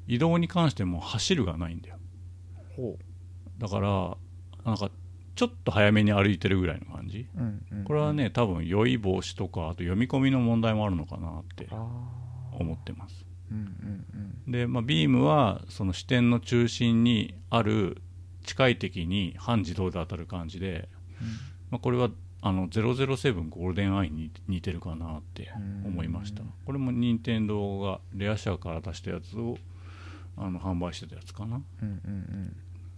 [0.08, 1.98] 移動に関しても走るがないんだよ。
[2.76, 2.98] ほ
[3.58, 4.18] だから
[4.66, 4.90] なんか
[5.36, 7.28] ちょっと早めに歩いてるぐらいの感じ。
[7.36, 7.84] ううんうん。
[7.84, 11.68] これはね多分酔い防止とかあと読み込みの問題もあるのかなって
[12.60, 13.26] 思ってます。
[13.52, 14.04] うんうん
[14.48, 18.02] で、まあ、ビームはその視点の中心にある
[18.44, 20.90] 近い敵に半自動で当たる感じで、
[21.72, 22.10] まあ、これは
[22.42, 25.50] あの007ゴールデンアイに似てるかなって
[25.86, 26.42] 思いました。
[26.42, 26.50] うん。
[26.66, 29.58] これも任天堂がレア社から出したやつを
[30.38, 31.62] あの販売してたやつかな。
[31.82, 32.56] うんうんうん。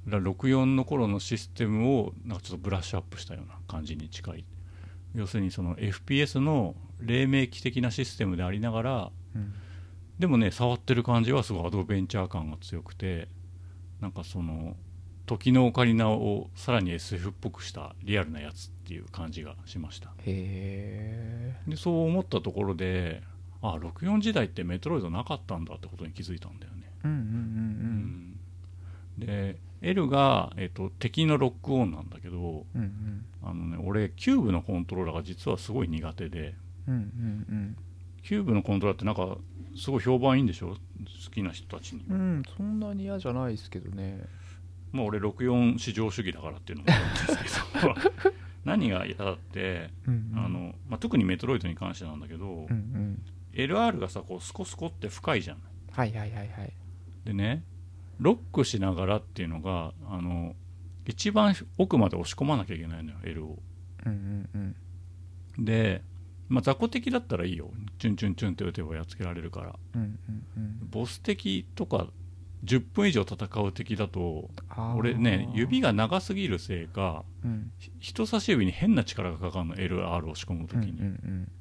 [0.07, 4.45] だから64の頃のシステムをなんかちょっとブラッシュアップしたような感じに近い。
[5.13, 9.53] 要するにその FPS の黎明期的なシステムでありながらうん。
[10.17, 13.27] でもね触ってる感じはすごいアドベンチャー感が強くて
[14.01, 14.76] なんかその
[15.26, 20.10] 時のオカリナをさらに SF っぽくしたリアルなやつっていう感じがしました。
[20.10, 21.56] へえ。
[21.68, 23.22] でそう思ったところで
[23.61, 26.91] あ64時代ってメトロイドなかったんだってことに気づいたんだよね。
[27.03, 28.39] うんうんうん
[29.18, 33.26] で L が、えっと敵のロックオンなんだけどうんうん。
[33.43, 36.53] あの、ね、俺キューブのコントローラーが実はすごい苦手で。
[36.88, 37.77] うんうん
[38.23, 39.38] キューブのコントローラーってなんか
[39.77, 40.69] すごい評判いいんでしょ？
[40.69, 40.77] 好
[41.31, 44.19] きな人たちにうんうんそんなに嫌じゃないですけどね
[44.95, 47.95] まあ俺64至上主義だからっていうのもあるんですけど。
[48.65, 50.39] 何が嫌だってうんうん。
[50.43, 53.22] あの、まあ、特にメトロイドに関してなんだけど、うんうん。
[53.53, 55.57] LR がさこうスコスコって深いじゃん
[55.91, 56.73] はいはいはいはい。
[57.23, 57.63] でね
[58.19, 60.55] ロックしながらっていうのがあの
[61.05, 63.59] 一番奥まで押し込まなきゃいけないのよ L を。
[64.05, 64.76] うんうん
[65.57, 65.65] うん。
[65.65, 66.01] で、
[66.49, 67.69] まあ、雑魚敵だったらいいよ。
[67.99, 69.76] チュンチュンチュンって打てばやっつけられるから。
[69.95, 70.89] うんうんうん。
[70.89, 72.07] ボス敵とか
[72.65, 74.49] 10分以上戦う敵だと
[74.97, 77.71] 俺ね指が長すぎるせいかうん。
[77.77, 81.51] ひ人差し指に変な力がかかるの LR 押し込む時うんに、うん。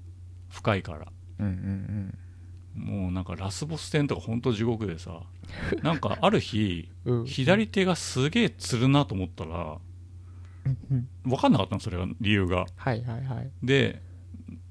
[0.48, 1.06] 深いから。
[1.40, 2.18] うんうん
[2.74, 5.20] もうなんかラスボス戦とかほんと地獄でさ
[5.84, 7.20] なんかある日うん。
[7.20, 9.78] うん左手がすげえつるなと思ったら
[10.90, 12.66] うん分かんなかったのそれが理由が。
[12.76, 13.50] はいはいはい。
[13.62, 14.02] で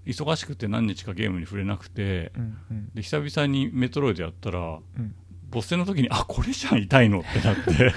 [0.05, 2.89] 忙しくて何日かゲームに触れなくてうんうん。
[2.93, 5.15] で久々にメトロイドやったらうん
[5.53, 7.93] ボス戦の時にあこれじゃん痛いのってなって。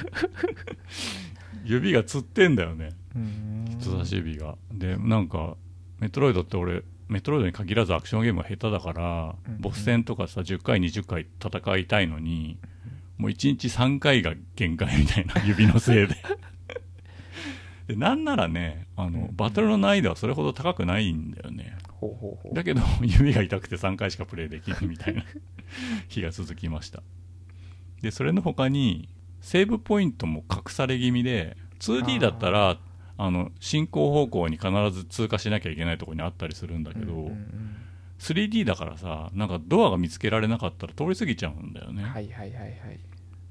[1.65, 2.91] 指がつってんだよね。
[3.15, 3.77] うん。
[3.81, 4.57] 人差し指が。
[4.73, 5.57] でなんか
[5.99, 9.61] メトロイドって俺メトロイドに限らずアクションゲームが下手だから、うん。
[9.61, 12.59] ボス戦とかさ10回20回戦いたいのに
[13.17, 16.15] もう1日3回が限界みたいな 指のせいで。
[17.89, 19.37] でなんならねあの、うん。
[19.37, 21.79] バトルの難易度はそれほど高くないんだよね。
[22.53, 25.25] だけど指が痛くて3回しかプレイできないみたいな
[26.09, 27.03] 日が続きました
[28.03, 29.09] でそれの他に
[29.41, 32.79] セーブポイントも隠され気味で 2D だったら
[33.19, 37.77] あの進行方向に必ず通過しなきゃいけないところにあったりするんだけど、うんうん、
[38.19, 43.01] 3D だからさなんかドアが見つけられなかったら通り過ぎちゃうんだよね、はいはいはいはい。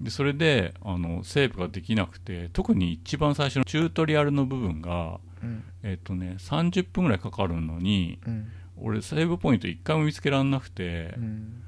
[0.02, 5.64] でそれであのセーブができなくて特に一番最初のチュートリアルの部分がうん。
[5.84, 8.52] えっ、とね30分ぐらいかかるのにうん。
[8.78, 11.64] 俺セーブポイント一回も見つけられなくてう、ん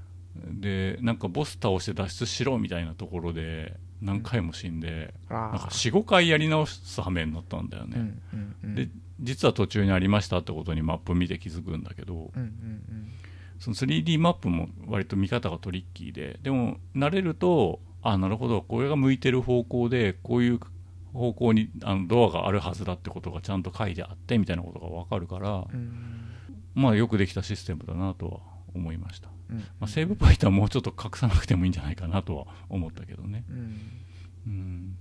[0.46, 8.76] でなんかボス倒して脱出しろみたいなところで何回も死んで、あなんかあ45回やり直す羽目になったんだよね、うんうんうん。
[8.76, 8.90] で
[9.20, 13.12] 実は途中にありましたってことにマップ見て気づくんだけどうんうん
[13.60, 20.60] その 3D マップも割と見方がトリッキーででも慣れるとあなるほどこれが向いてる方向でこういう
[21.14, 26.28] 方向にあのドアがあるはずだってことがちゃんと書いてあってみたいなことが分かるからうんうん。
[26.76, 28.40] まあよくできたシステムだなとは
[28.76, 29.58] 思いました、うん。
[29.58, 33.78] まあ、セーブポイントはもうちょっと隠さなくてもいいんじゃないかなとは思ったけどね、うん。
[34.48, 34.98] うん、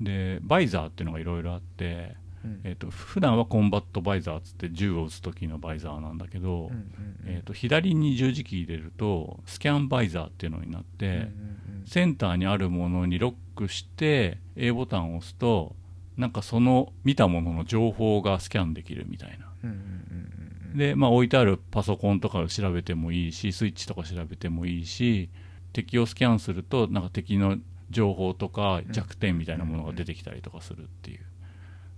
[0.00, 2.60] でバイザーっていうのがいろいろあってうん。
[2.64, 6.86] えー、と普段はコンバットバイザーっつって銃を撃つ時のバイザーなんだけど、うんうん
[7.26, 11.58] えー、と左に十字キー入れるとスキャンバイザーっていうのになって、うんうん
[11.88, 15.74] センターにあるものにロックして A ボタンを押すと
[16.18, 19.46] なんかその見たものの情報がスキャンできるみたいな。
[19.64, 20.37] うんうんうんうん
[20.78, 25.28] で、まあ、置いてあるパソコンとかを調べてもいいしスイッチとか調べてもいいし
[25.72, 27.58] 敵をスキャンするとなんか敵の
[27.90, 31.20] 情報とか弱点みたいなものが出てきたりとかするっていう。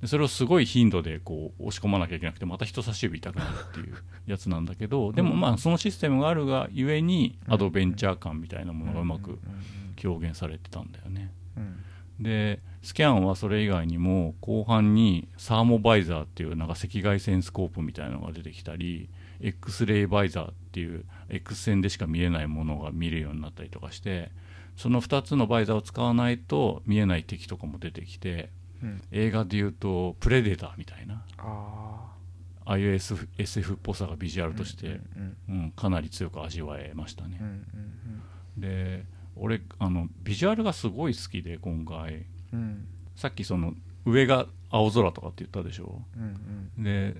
[0.00, 3.94] でそれをすごい頻度でこう押し込まなきゃいけなくてまた人差し指痛くなるっていう
[4.26, 9.38] やつなんだけどでもまあそのシステムがあるがゆえにアドベンチャー感みたいなものがうまく
[10.02, 11.30] 表現されてたんだよね。
[11.58, 11.84] うん
[12.20, 19.08] でスキャンはそれ以外にも後半にサーモバイザーっていうなんか赤外線スコープみたいなのが出てきたり
[19.40, 24.30] X レイバイザーっていう X 線でしか見えないものが見れるようになったりとかして
[24.76, 28.50] その2つのバイザーを使わないと見えない敵とかも出てきて
[28.82, 29.02] うん。
[29.12, 31.22] 映画でいうとプレデターみたいな。
[31.38, 32.06] あ
[32.64, 37.38] ああいう SF, SF っぽさがビジュアルとして、うんうんかなり強く味わえましたね。
[37.40, 37.50] うんう。
[38.58, 38.60] ん。
[38.60, 39.04] で
[39.36, 42.26] 俺あのビジュアルがすごい好きで今回。
[42.52, 42.60] うん。
[42.60, 43.74] うんさっきその
[44.06, 46.02] 上が青空とかって言ったでしょ？
[46.16, 46.84] うんうん。
[46.84, 47.16] で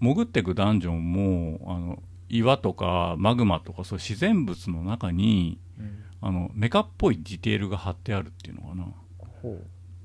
[0.00, 6.02] 潜ってくダンジョンもあの岩とかマグマとかそういう自然物の中にうん。
[6.22, 8.86] あのメカっぽいディテールが貼ってあるっていうのかな。
[9.42, 9.60] ほ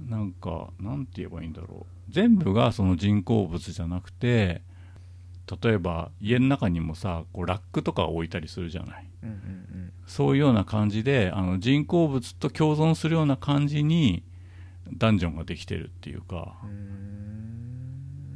[0.06, 2.12] なんかなんて言えばいいんだろう。
[2.12, 4.62] 全部がその人工物じゃなくて
[5.64, 9.08] 例えば家の中にもさこうラックとか置いたりするじゃない。
[9.24, 14.24] うんうんそういうような感じであの人工物と共存するような感じに
[14.92, 16.58] ダンジョンができてるっていうか。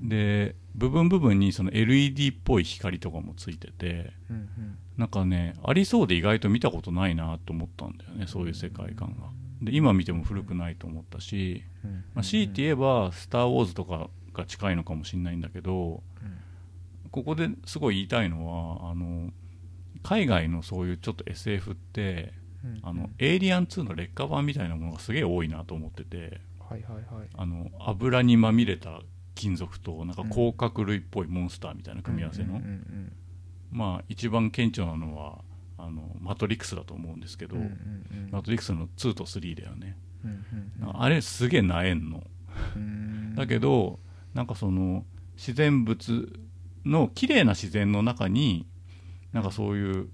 [0.02, 4.78] で部分部分にその LED っぽい光とかもついててうんうん。
[4.96, 9.28] なんかねありそうで意外と見たことないなと思ったんだよねそういう世界観が。
[9.62, 16.04] で今見ても古くないと思ったし、うんまあ、強いて言えば「スター・ウォーズ」とかが近いのかもしれないんだけど
[17.12, 18.48] ここですごい言いたいの
[18.82, 19.34] はあの
[20.06, 22.34] 海外のそういうちょっと SF って
[22.64, 22.80] うん。
[22.84, 26.42] あのエイリアン2の劣化版みたいなものがすげえ多いなと思ってて。
[26.60, 27.28] はいはいはい。
[27.36, 29.02] あの油にまみれた
[29.36, 33.12] 金属となんか甲殻類っぽいモンスターみたいな組み合わせの、うんうん
[33.72, 35.44] まあ一番顕著なのは
[35.78, 38.32] あのマトリックスだと思うんですけど、うんうんうん。
[38.32, 40.46] マトリックスの2と3だよね、うん
[40.82, 41.02] うんうん。
[41.02, 42.24] あれすげえなえんの、
[42.76, 43.36] うん。
[43.36, 44.00] だけど
[44.34, 45.06] なんかその
[45.36, 46.40] 自然物
[46.86, 48.66] の綺麗な自然の中に
[49.36, 50.08] なんかそういう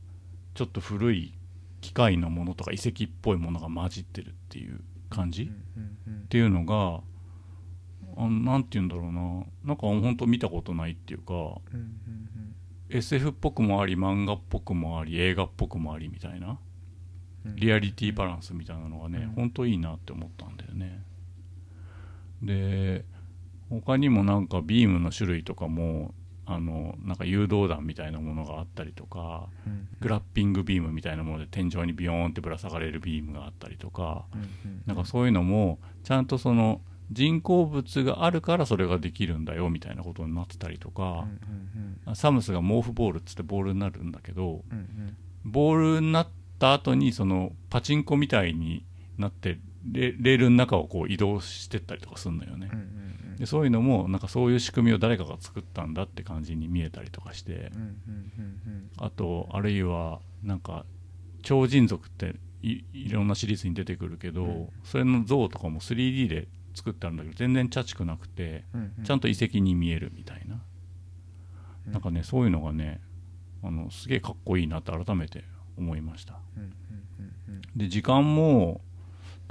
[0.56, 1.38] ちょっと古い
[1.80, 4.82] 機械のものとか遺跡っぽいものが混じってるっていう
[5.12, 7.02] 感じ、っていうのが
[8.18, 9.46] あなんて言うんだろうな。
[9.64, 11.62] なんか本当見たことないっていうか
[12.90, 16.58] SF っぽくもあり漫画っぽくもあり映画っぽくもありみたいな
[17.46, 17.56] うん。
[17.56, 19.30] リアリティバランスみたいなのがね、うん。
[19.34, 21.04] ほんといいなって思ったんだよね。
[22.42, 23.06] で
[23.70, 26.16] 他にもなんかビームの種類とかも
[26.54, 29.88] あのなんか誘導弾みたいなものがあったりとかうん。
[30.00, 34.84] グラッピングビームみたいなもので天井にビヨーンってぶら下がれるビームがあったりとかうんうん。
[34.86, 41.26] なんかそういうのもちゃんとその人工物があるからそれができるんだよみたいなことになってたりとうんか
[42.08, 42.16] うん。
[42.16, 45.18] サムスが毛布ボールっつってボールになるんだけどうんうん。
[45.44, 46.28] ボールになっ
[46.60, 48.86] た後にそのパチンコみたいに
[49.18, 49.58] なって
[49.92, 52.70] レレールの中をこう移動してったりとかするのよね。
[52.72, 53.11] うんうんうん
[53.42, 57.72] でそういうのもなんかそういう仕組みを誰かが作ったんだって感じに見えたりとかして
[58.98, 60.86] あとあるいはなんか
[61.42, 64.70] 超人族っていいろんなシリーズに出てくるけど、うん。
[64.84, 69.04] それの像とかも 3D で作ってあるんだけど全然チャチくなくてうんうん。
[69.04, 70.62] ちゃんと遺跡に見えるみたいな、
[71.88, 71.94] うん。
[71.94, 73.02] なんかねそういうのがね
[73.64, 75.46] あのすげえかっこいいなって改めて
[75.80, 76.38] 思いました。
[77.76, 78.82] で時間も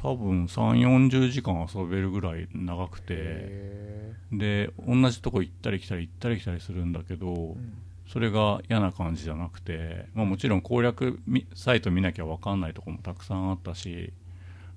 [0.03, 7.75] 多分3 4 0時間遊べるぐらい長くてへで同じとこ行ったり来たり行ったり来たりするんだけど、ーうん。
[8.07, 14.13] それが嫌な感じじゃなくて、まあ、もちろん攻略みサイト見なきゃ分かんないとこもたくさんあったし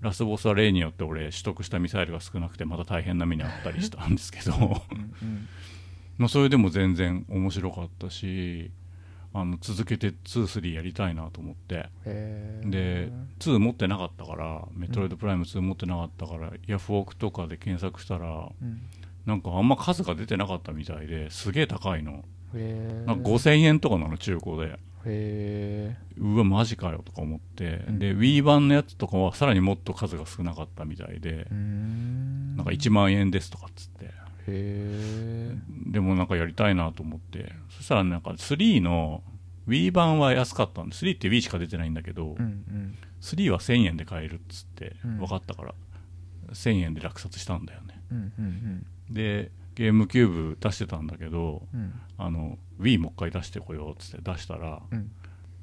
[0.02, 4.54] ラスボスは例によって俺取得したミサイルが少なくてまた大変な目にあったりしたんですけど。
[4.54, 4.66] うんう
[5.26, 5.48] ん。
[6.20, 8.70] まあそれでも全然面白かったし
[9.36, 11.90] あの続けて23やりたいなと思って。
[12.06, 18.82] で2持ってなかったからメトロイドプライム2持ってなかったから、ヤフオクとかで検索したらうん。
[19.26, 22.24] なんかあんま数が出てなかったみたいですげえ高いの。
[22.54, 23.08] へー。
[23.08, 24.78] なんか5000円とかなの中古で。
[25.06, 28.00] へうわマジかよとか思って、うん。
[28.00, 32.56] で Wii 版のやつとかはさらにもっと数が少なかったみたいでん。
[32.56, 34.06] なんか1万円ですとかっつって。
[34.06, 34.10] へ
[34.52, 37.54] でもなんかやりたいなと思って。
[37.70, 39.24] そしたらなんか3の
[39.68, 42.98] Wii 版は安かったんで3って Wii しか出てないんだけど、ーうんうん。
[43.22, 45.18] 3は1000円で買えるっつってうん。
[45.20, 45.74] 分かったから、
[46.52, 48.02] 1000円で落札したんだよね。
[48.12, 51.80] うんうんでゲームキューブ出してたんだけどうん。
[51.80, 55.12] うんあの Wii もう一回出してこようっつって出したらうん。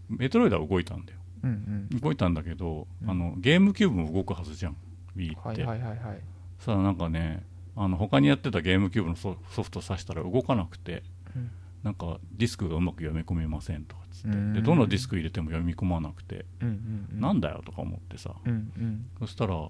[0.09, 1.19] メトロイドは動いたんだよ。
[1.44, 2.01] うんうん。
[2.01, 3.11] 動いたんだけど、うん。
[3.11, 4.77] あのゲームキューブも動くはずじゃん
[5.16, 6.20] Wii はいって、はいはいはい。
[6.59, 7.43] そしたらなんかね
[7.82, 11.02] あの他にやってたゲームキューブのソソフト挿したら動かなくて
[11.35, 11.51] うん。
[11.82, 14.52] なんかディスクがうまく読み込めませんとかっつってうん。
[14.52, 17.20] でどのディスク入れても読み込まなくて、うんうんうん。
[17.20, 18.35] なんだよとか思ってさ。
[18.44, 19.69] うんうんそしたら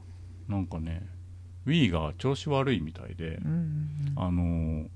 [0.49, 1.07] なんかね
[1.67, 4.87] Wii が調子悪いみたいでう、んうんあのー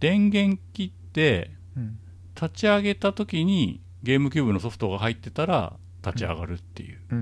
[0.00, 1.98] 電源切ってうん
[2.34, 5.74] 立ち上げた時にゲームキューブのソフトが入ってたら
[6.04, 7.18] 立ち上がるっていう、うん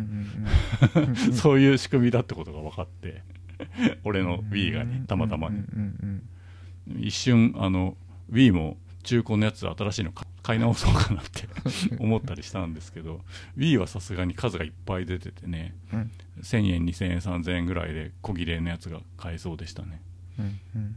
[0.97, 1.33] うんうん。
[1.35, 3.23] そういう仕組みだってことが分かって
[4.05, 6.23] 俺の Wii がねたまたまにうん
[6.89, 7.97] うん一瞬あの
[8.31, 11.49] Wii も中古のやつ新しいの買買い直そうかなって
[11.99, 13.21] 思ったりしたんですけど
[13.57, 16.11] Wii はさすがに数がいっぱい出ててねうん。
[16.41, 20.01] 1000円2000円3000円ぐらいで小切れのやつが買えそうでしたね。
[20.39, 20.43] う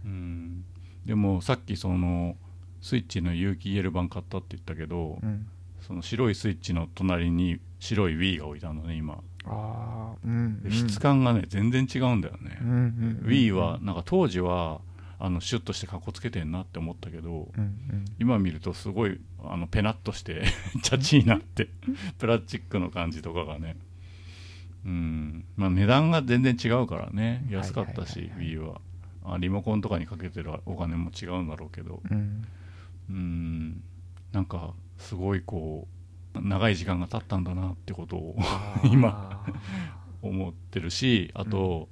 [0.09, 0.63] ん
[1.05, 2.35] でもさっきその
[2.81, 5.47] スイッチの有機 EL 版買ったって言ったけど、うん。
[5.81, 12.57] その白いスイッチの隣に白い Wii が置いたのね今ああうんで質感がね全然違うんだよね。
[12.61, 13.27] うんうんうん。
[13.27, 14.81] Wii はなんか当時は
[15.19, 18.05] あのシュッとしてかっこつけてんなって思ったけどうんうん。
[18.19, 20.43] 今見るとすごいあのペナッとして
[20.83, 21.69] チャチいなって
[22.17, 23.77] プラスチックの感じとかがね。
[24.85, 25.45] うん。
[25.57, 27.45] まあ値段が全然違うからね。
[27.49, 28.81] 安かったし Wii は。
[29.27, 32.01] あリモコンとかにかけてるお金も違うんだろうけど。
[32.09, 32.45] うん。
[33.09, 33.83] うん。
[34.31, 35.94] なんかすごいこう
[36.41, 38.35] 長い時間が経ったんだなってことを
[38.83, 39.43] 今
[40.21, 41.87] 思ってるしあと、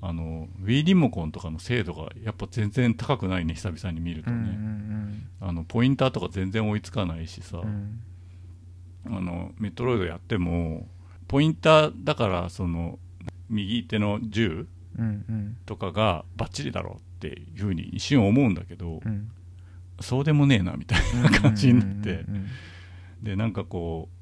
[0.00, 8.00] あの Wii リモコンとかの精度がやっぱ全然高くないね久々に見るとうんね、あのポインターとか全然追いつかないしさ、うん。
[9.06, 10.86] あのメトロイドやっても
[11.26, 12.98] ポインターだからその
[13.48, 14.68] 右手の銃
[14.98, 15.56] うんうん。
[15.66, 19.30] とかがバッチリだろうっていうふうに一瞬思うんだけど、うん。
[20.00, 22.10] そうでもねえなみたいな感じになって。
[22.28, 22.46] うんうん
[23.22, 24.18] でなんかこう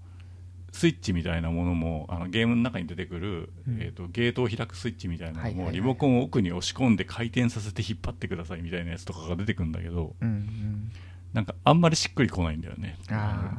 [0.77, 3.81] スイッチみたいなものもあのゲームの中に出てくる、うん。
[3.81, 10.93] えー、とゲートを開くスイッチみたいなのもリモコンを奥に押し込んで回転させて引っ張ってくださいみたいなやつとかが出てくるんだけどうんうん。
[11.32, 12.98] なんかあんまりしっくりこないんだよね。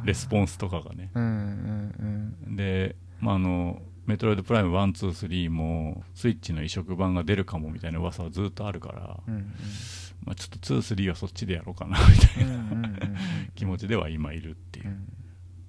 [0.06, 1.10] レスポンスとかがね。
[1.16, 9.54] うんうんで、まあ、あのメトロイドプライム123もスイッチの移植版が出るかもみたいな噂はずっとあるから、うんうん。
[10.24, 13.00] まあ、ちょっと23はそっちでやろうかなみたいうんうんうんうんな
[13.56, 15.17] 気持ちでは今いるっていう、うん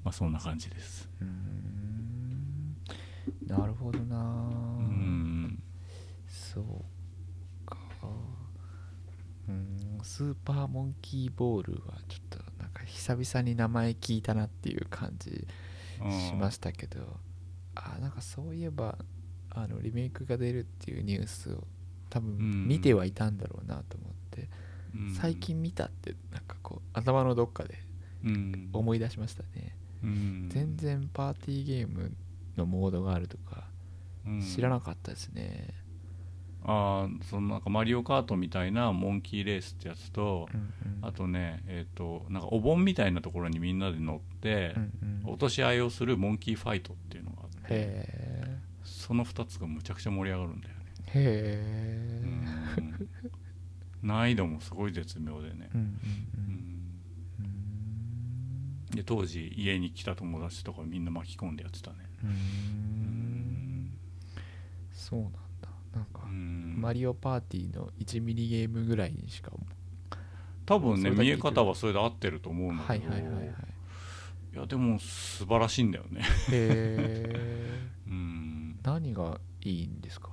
[0.08, 1.06] まあ、そんな感じです。
[1.20, 2.78] うん。
[3.46, 4.16] なるほどな。
[4.16, 4.20] う
[4.80, 5.62] ん。
[6.26, 6.64] そう
[7.66, 7.76] か。
[9.46, 9.98] うん。
[10.02, 15.46] スーパーモンキーボールはちょっとなんか久々に名前聞いたなっていう感じ
[16.28, 17.20] しましたけど。
[17.74, 18.96] あなんかそういえば
[19.50, 21.64] あのリメイクが出るっていうニュースを
[22.08, 22.66] 多分うん。
[22.66, 24.48] 見てはいたんだろうなと思って、
[24.94, 25.14] うん。
[25.14, 27.74] 最近見たってなんかこう頭のどっかで
[28.24, 28.70] うん。
[28.72, 32.12] 思い出しましたね、うん全然パーティーゲーム
[32.56, 33.64] のモードがあるとか
[34.26, 34.40] うん。
[34.40, 35.74] 知らなかったですね、
[36.64, 41.08] ああそのなんかマリオカートみたいなモンキーレースってやつと、うんうん。
[41.08, 45.30] あとねえっ、となんかお盆みたいなところにみんなで乗ってう、んうん。
[45.32, 50.80] 落とし合いをするモンキーファイトっていうのがあってへその2つがむちゃくちゃ盛り上がるんだよね。
[51.08, 52.26] えへえう
[52.82, 53.08] ん。
[54.02, 55.70] 難易度もすごい絶妙でね。
[55.74, 55.90] うんうんう
[56.36, 56.57] うんん
[58.98, 61.96] で当時家に来た友達とかみんな巻き込んでやってたね。
[62.24, 63.92] うん。
[64.92, 65.38] そうなんだ。
[65.94, 66.80] なんかうん。
[66.80, 69.52] マリオパーティーの1ミリゲームぐらいにしか
[70.66, 73.12] 多分ね見え方はそれで合ってると思うんだはいけど。
[73.12, 73.44] はいはいはい
[74.54, 74.56] い。
[74.58, 76.22] やでも素晴らしいんだよね。
[76.22, 78.78] へえ うん。
[78.82, 80.30] 何がいいんですか？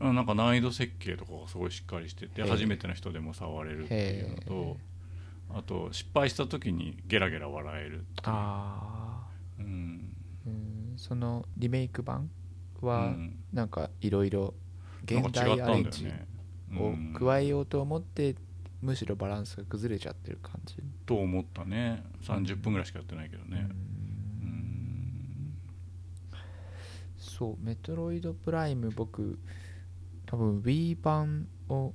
[0.00, 4.76] なんか難易度設計とかがすごいしっかりしてて初めての人でも触れるっていうのと
[5.54, 10.14] あと失敗した時にゲラゲラ笑えるああうん。
[10.46, 10.94] うん。
[10.96, 12.30] そのリメイク版
[12.80, 13.36] うはん。
[13.52, 14.54] なんかいろいろ
[15.04, 16.06] 現代アレンジ
[16.76, 17.12] をうん。
[17.14, 18.34] 加えようと思って
[18.80, 20.76] むしろバランスが崩れちゃってる感じ。
[21.06, 22.02] と思ったね。
[22.22, 23.58] 30分ぐらいしかやってないけどね。
[23.58, 23.68] ううん。
[23.68, 25.54] ん
[27.18, 29.38] そうメトロイドプライム僕
[30.26, 31.92] 多分 Wii 版を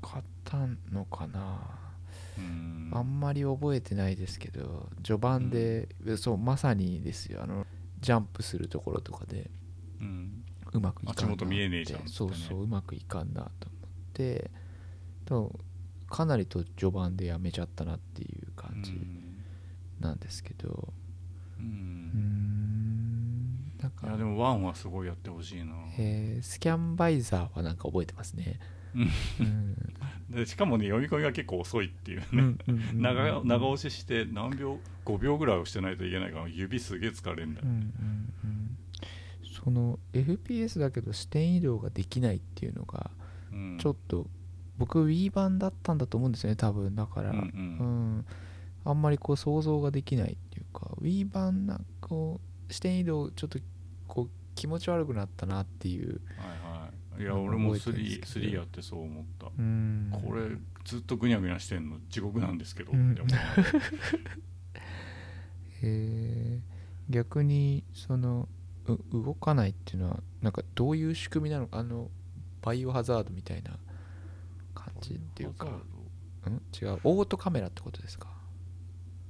[0.00, 1.40] 買ったのかな、
[1.80, 1.85] うん
[2.92, 7.42] あんまり覚えてないですけど序盤で、そうまさにですよ。
[7.42, 7.66] あの
[8.00, 9.50] ジャンプするところとかで
[10.00, 10.44] うん。
[10.72, 12.14] うまくいかんな足元見えねえじゃんってね。
[12.14, 14.50] そうそううまくいかんなと思って
[15.24, 15.58] と
[16.08, 18.92] かなりと序盤でやめちゃったなっていう感じ
[20.00, 20.92] なんですけど。
[21.58, 21.66] うん。
[21.66, 23.46] ん
[23.80, 24.06] なんか。
[24.06, 25.74] いやでもワンはすごいやってほしいな。
[25.98, 28.60] えースキャンバイザーはなんか覚えてますね。
[28.94, 29.76] うん
[30.30, 37.66] でしかもね読み込みが結構遅いっていうね、うんうんうん長長押しして何秒5秒ぐらい押してないといけないから指すげえ疲れるんだよ。
[37.66, 38.76] うんうんうん。
[39.64, 43.10] その FPS だけど視点移動ができないっていうのが
[43.52, 43.78] うん。
[43.80, 44.26] ちょっと
[44.78, 47.44] 僕 Wii 版だったんだと思うんですよね多分だから、うんうん。
[47.44, 47.44] う
[48.18, 48.26] ん。
[48.84, 53.58] あんまりこう想像ができないっていうか Wii 版なんかこう視点移動ちょっと
[54.08, 56.65] こう気持ち悪くなったなっていう、はいはい
[57.18, 60.42] いやうん俺も覚えてるんですけど3 3やってそう思った、うん、これ
[60.84, 63.12] ずっとぐにゃぐにゃしてんの地獄なんですけど、うん。
[63.12, 63.36] って思う
[65.82, 66.76] えー
[67.08, 68.48] 逆にその
[68.88, 72.10] う動かないっていうのはなんかどういう仕組みなのかあの
[72.62, 73.78] バイオハザードみたいな
[74.74, 75.68] 感じっていうか、
[76.46, 76.98] うん、違う。
[77.04, 78.28] オートカメラってことですか？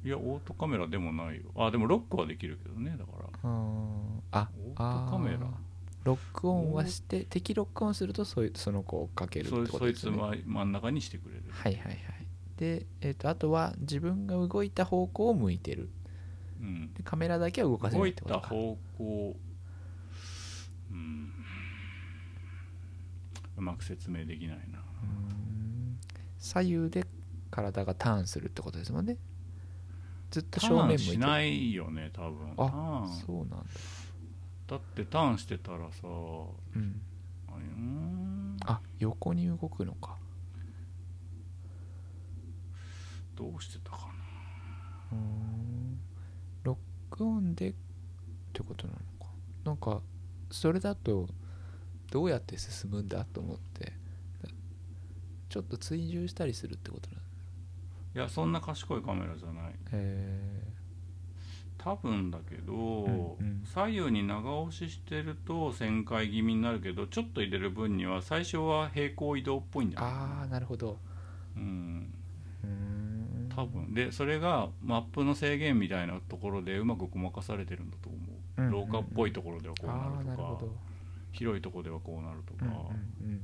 [0.04, 1.42] いやオートカメラでもないよ。
[1.56, 3.28] あでもロックはできるけどねだから。
[3.42, 4.20] あー。
[4.30, 5.38] あオートカメラ
[6.06, 10.18] ロックオンはして敵ロックオンするとそいその子を追っかけるってそことですよね。
[10.18, 11.98] そいつま真ん中にしてくれる、はいはいはい。
[12.56, 15.88] で、えー、とあとは自分が動いた方向を向いてる。
[16.60, 18.40] うん、でカメラだけは動かせな動いいってことか。
[18.42, 19.36] た方向
[20.92, 21.32] うん。
[23.58, 24.84] うまく説明できないな。
[26.38, 27.04] 左右で
[27.50, 29.16] 体がターンするってことですもんね。
[30.30, 32.54] ずっとタ正面向いーンしてないよね多分。
[32.56, 33.56] タあそうなんだ
[34.66, 36.82] だってターンしてたらさうん。
[36.82, 38.56] ん。
[38.64, 40.16] あ横に動くのか。
[43.36, 44.02] どうしてたかな。
[45.12, 46.00] うーん。
[46.64, 46.76] ロッ
[47.16, 47.74] クオンでっ
[48.52, 49.30] てことなのか。
[49.64, 50.00] なんか
[50.50, 51.28] それだと
[52.10, 53.92] どうやって進むんだと思って。
[55.48, 57.22] ちょっと追従したりするってことなの。
[58.14, 59.74] いやそんな賢いカメラじゃない。
[59.92, 60.75] へ
[61.86, 63.62] 多分だけど、うんうん。
[63.64, 70.98] 左右に長押ししてると旋回気味になるけどちょっと入れる分には最初は平行移動っぽいんじーゃないああなるほど。
[71.56, 72.12] うん。
[73.54, 73.94] 多分。
[73.94, 78.18] でそれがマップの制限みたいなところでうまくごまかされてるんだと思
[78.58, 80.62] う,、うん廊下っぽいところではこうあなるとか
[81.30, 82.70] 広いところではこうなるとか、うん
[83.26, 83.32] うん。
[83.32, 83.40] うん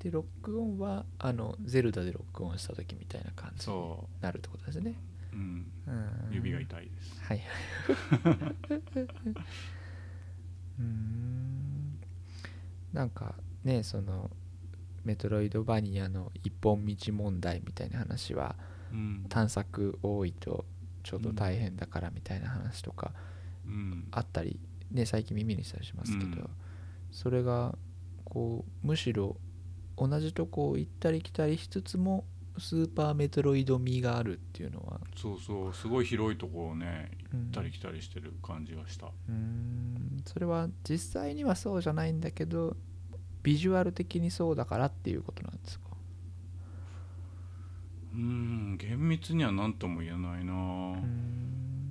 [0.00, 4.94] でロックオンはあのゼルダでロックオンした時みたいな感じにそなるってことですね
[5.32, 5.90] う、うん、う
[6.30, 6.34] ん。
[6.34, 7.38] 指が痛いです、はい。
[7.38, 7.44] は
[7.94, 9.10] い
[10.78, 12.00] うーん。
[12.92, 13.34] なんか
[13.64, 14.30] ねその
[15.04, 18.56] メトロイドバニアの一本道問題みたいな話は
[18.92, 19.26] うん。
[19.28, 20.64] 探索多いと
[21.02, 23.12] ちょっと大変だからみたいな話とか
[23.66, 24.08] うん。
[24.10, 24.58] あったり、
[24.90, 26.50] ね、最近耳にしたりしますけど、うん。
[27.12, 27.76] それが
[28.24, 29.36] こうむしろ
[29.96, 32.24] 同じとこを行ったり来たりしつつも
[32.58, 35.00] スーパーメトロイド味があるっていうのは。
[35.16, 37.40] そうそうすごい広いところをねうん。
[37.44, 40.22] 行ったり来たりしてる感じがした、うーん。
[40.26, 42.76] それは実際にはそうじゃないんだけど
[43.42, 45.86] ビジュアル的にそうだからっていうことなんですか？
[48.12, 50.94] うん厳密には何とも言えないな、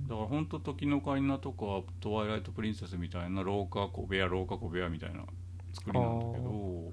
[0.06, 5.24] だから本当時のオカリナとかトワイライトプリンセスみたいな廊下小部屋廊下小部屋みたいな
[5.72, 6.18] 作りなん。
[6.18, 6.92] だけど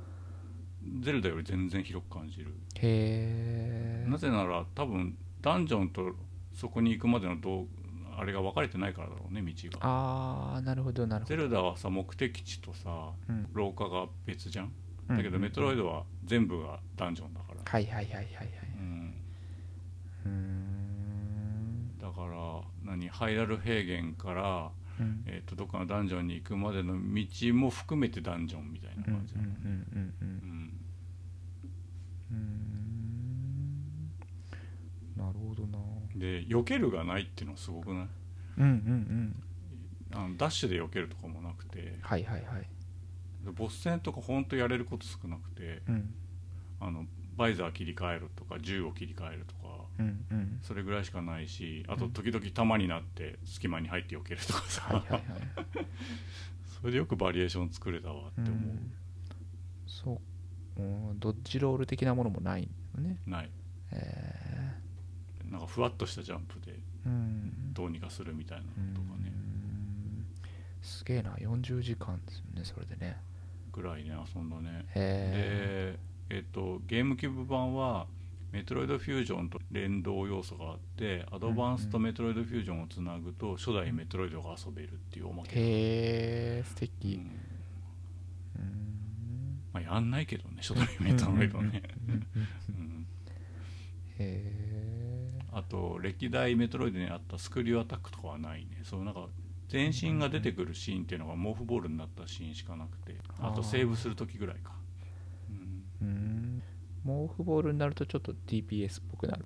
[1.01, 2.53] ゼルダより全然広く感じる。
[2.75, 6.15] へえなぜなら多分ダンジョンと
[6.53, 7.67] そこに行くまでのどう
[8.17, 9.79] あれが分かれてないからだろうね道が。
[9.81, 11.35] ああなるほどなるほど。
[11.35, 13.47] ゼルダはさ目的地とさうん。
[13.53, 14.71] 廊下が別じゃん？
[15.09, 19.13] うんだけどメトロイドは全部がダンジョンだから、はいはいはいはいはいうん、
[20.25, 21.97] うーん。
[22.01, 22.61] だから
[22.91, 24.69] 何ハイラル平原から、
[24.99, 25.23] うん。
[25.27, 29.47] えー、とどっかのダンジョンに行くまでの道も含めてダンジョンみたいなうんうん感じだね、
[35.15, 35.77] なるほどな。
[36.15, 38.07] で避けるがないっていうのはすごくない？
[38.57, 39.43] うんうんうん。
[40.13, 41.97] あのダッシュで避けるとかもなくて。
[42.01, 42.69] はいはいはい。
[43.45, 46.13] でボス戦とかほんとやれること少なくてうん。
[46.79, 47.05] あの
[47.37, 50.59] バイザー切り替えるとか銃を切り替えるとかうんうん。
[50.63, 55.21] それぐらいしかないしあと時々弾になって隙間に入って避けるとかさ、はいはいはい。
[56.81, 58.91] それでよくバリエーション作れたわって思う、ん。
[59.87, 60.19] そう
[60.77, 60.81] う
[61.13, 63.17] んドッジロール的なものもないのね。
[63.25, 63.49] ない。
[63.91, 64.75] え
[65.49, 66.75] なんかふわっとしたジャンプでー
[67.05, 67.73] うん。
[67.73, 69.27] どうにかするみたいなのとかね。
[69.27, 70.25] うん。
[70.81, 71.33] すげえな。
[71.35, 73.17] 40時間ですよねそれでね。
[73.71, 74.85] ぐらいね遊んだね。
[74.95, 75.97] へ
[76.29, 78.07] でえっとゲームキューブ版は
[78.51, 85.63] メトロイドフュージョンと連動要素があってアドバンスとメトロイドフュージョンをつなぐと初代メトロイドが遊べるっていうおまえけ、へ
[86.59, 87.31] え素う敵ん
[89.81, 93.07] まあ、やんないけどね初代メトロイドね、うんうんうんうん
[94.19, 98.81] へえあと歴代メトロイドにあったスクリューアタックとかはないね。
[98.83, 99.27] そうなんか
[99.69, 103.15] 全身が出てくるシーンっていうのがモーフボールになったシーンしかなくて。
[103.39, 104.73] あとセーブする時ぐらいか、
[105.49, 106.07] うん。
[106.07, 106.63] うん。
[107.03, 109.45] 毛布ボールになるとちょっと DPS っぽくなる。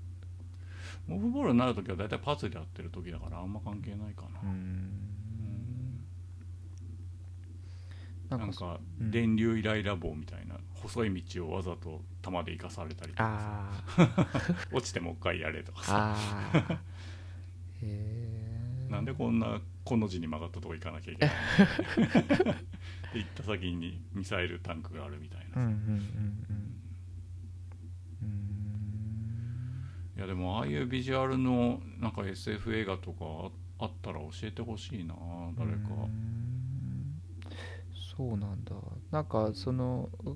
[1.07, 5.20] モーフボールになる時は大体パズルやってる時だからあんま関係ないかな、うん
[8.37, 9.11] なんんかうん。
[9.11, 13.71] 電流イライラ棒みたいな細い道をわざと弾で生かされたりとか
[14.71, 16.81] 落ちてもう一回やれとかあさ
[18.89, 21.35] なんでこんなこの字に曲がったとこ行かなきゃいけない
[23.13, 25.77] 行った先にミサイルタンクがあるみたいなさ、うんうんうん
[28.23, 30.11] うん。
[30.17, 33.25] いやでもああいうビジュアルのなんか SF 映画とか
[33.79, 35.15] ああったら教えてほしいな
[35.57, 35.77] 誰か。
[35.89, 36.50] うん
[38.21, 38.75] そうなんだ。
[39.09, 40.35] なんかそのう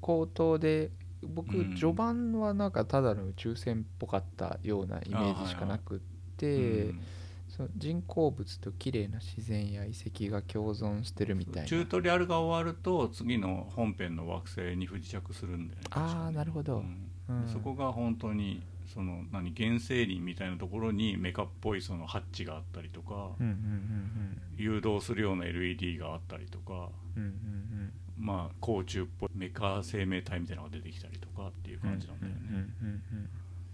[0.00, 0.92] 口頭で
[1.22, 6.00] 僕うん序盤はなんかただの宇宙船っぽかったようなイメージしかなくっ
[6.36, 7.00] て、うん。
[7.48, 11.68] その人工物と綺麗な自然や遺跡が共存してるみたいな。
[11.68, 17.10] チュートリアルが終わると次の本編の惑星に不時着するんだよねああなるほど、うん。
[17.28, 18.62] うんそこが本当に
[18.92, 33.28] その何原生林みたいなところにメカっぽいそのハッチがあったりとか、うんうんうん誘導するような LED があったりとかうんうんうんまあ甲虫っぽいメカ生命体みたいなのが出てきたりとかっていううん感じなんだよね、うんうんうん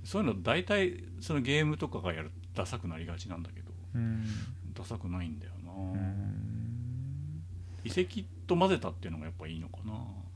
[0.04, 4.26] そういうの大体そのゲームとかがやるダサくなりがちなんだけどうん。
[4.74, 7.42] ダサくないんだよな、うん。
[7.84, 9.92] 遺跡と混ぜたっていうのがやっぱいいのかな。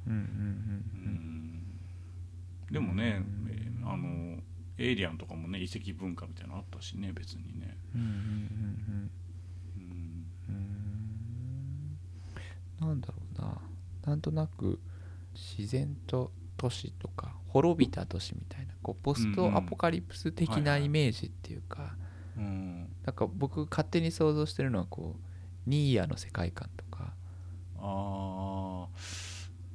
[0.06, 0.24] うんうんうん
[1.04, 1.08] う
[2.70, 2.72] ん。
[2.72, 3.22] でもね、
[3.84, 4.38] あの
[4.78, 8.08] エイリアンとかもね遺跡文化みたいなのあったしね別にね、うんうん
[9.78, 10.30] うん
[12.80, 12.88] うん。
[12.88, 13.60] なんだろうな。
[14.06, 14.78] なんとなく
[15.34, 21.94] 自然と都市とか滅びた都市みたいなこうポストアポカリプス的なイメージっていうか、
[22.36, 27.12] うん、なんか僕勝手に想像してるのはこうニーヤの世界観とか。
[27.80, 28.86] あ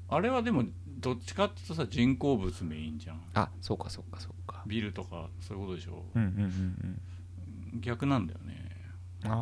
[0.10, 0.64] ああれはでも
[1.04, 3.22] どっちかっていうとさ人工物メインじゃん。
[3.34, 4.64] あそうかそうかそうか。
[4.66, 7.02] ビルとかそういうことでしょ、うんうんうん
[7.82, 8.70] 逆なんだよね。
[9.26, 9.36] うんあ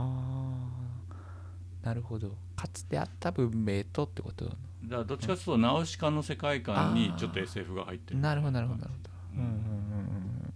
[1.84, 2.36] あなるほど。
[2.56, 4.46] かつてあった文明とってこと？
[4.46, 4.58] だか
[4.98, 8.20] らどっちかっていうとナウシカの世界観にちょっと SF が入ってる。
[8.20, 8.80] なるほどなるほど。
[8.82, 10.54] なるほどうんうんうんうん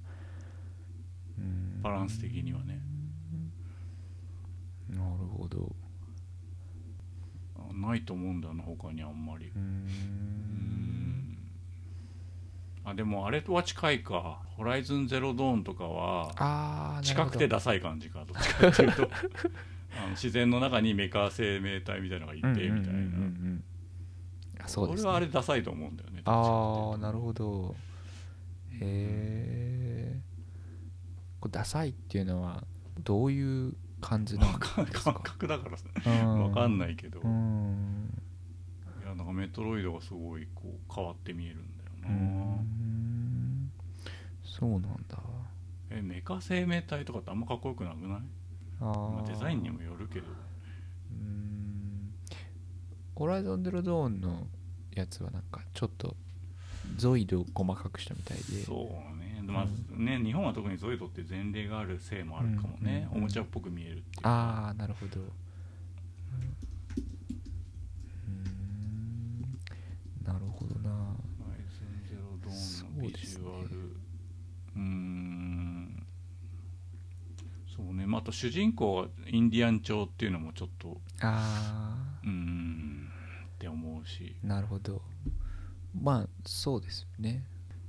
[1.39, 1.81] うん。
[1.81, 2.81] バランス的にはね。
[4.89, 5.03] なる
[5.37, 5.75] ほど。
[7.57, 9.47] あないと思うんだよな他にあんまり。
[9.47, 9.87] うーん
[12.85, 19.09] あでもあれとは近いか「ホライズンゼロドーン」とかは近くてダサい感じかどっちかっていうと
[19.97, 23.01] あの自然の中にメカ生命体みたいなのがいてみたいな、
[24.63, 27.75] あそうです、ね、俺はあれダサいと思うんだよねああなるほど。
[28.71, 30.21] へえ
[31.49, 32.65] ダサいっていうのは
[33.03, 35.13] どういう感じなんですか？
[35.13, 35.85] 感覚だからさ。
[36.05, 36.43] うん。
[36.43, 38.09] わかんないけど、ういん
[39.03, 41.74] やなんかメトロイドがすごいこう変わって見えるん
[42.09, 43.71] な、ん。
[44.43, 45.17] そうなんだ。
[45.89, 48.19] えメカ生命体とかってあんまかっこよくなくない、
[48.81, 50.27] あまあ、ーデザインにもよるけど。
[51.11, 52.13] うん。
[53.15, 54.47] ホライゾン・ゼロ・ドーンの
[54.93, 56.15] やつはなんかちょっと
[56.97, 58.43] ゾイドを細かくしたみたいで。
[58.63, 59.65] そうね,、まあ
[59.97, 63.15] ね日本は特にゾイドって前例があるせいもあるかもね、うん。
[63.15, 65.21] うんうんおもちゃっぽく見えるっていうああなるほど。
[65.21, 65.27] うん。
[70.25, 72.59] なるほどなホライズンゼロドーンの
[73.01, 73.69] ビジュアル。
[73.69, 73.75] そ
[74.75, 76.05] うん。
[77.75, 78.05] そうね。
[78.05, 83.09] また主人公はインディアン調っていうのもちょっとあうーん。
[83.55, 84.35] って思うし。
[84.43, 85.01] あなるほど。
[85.99, 87.43] まあそうですよね。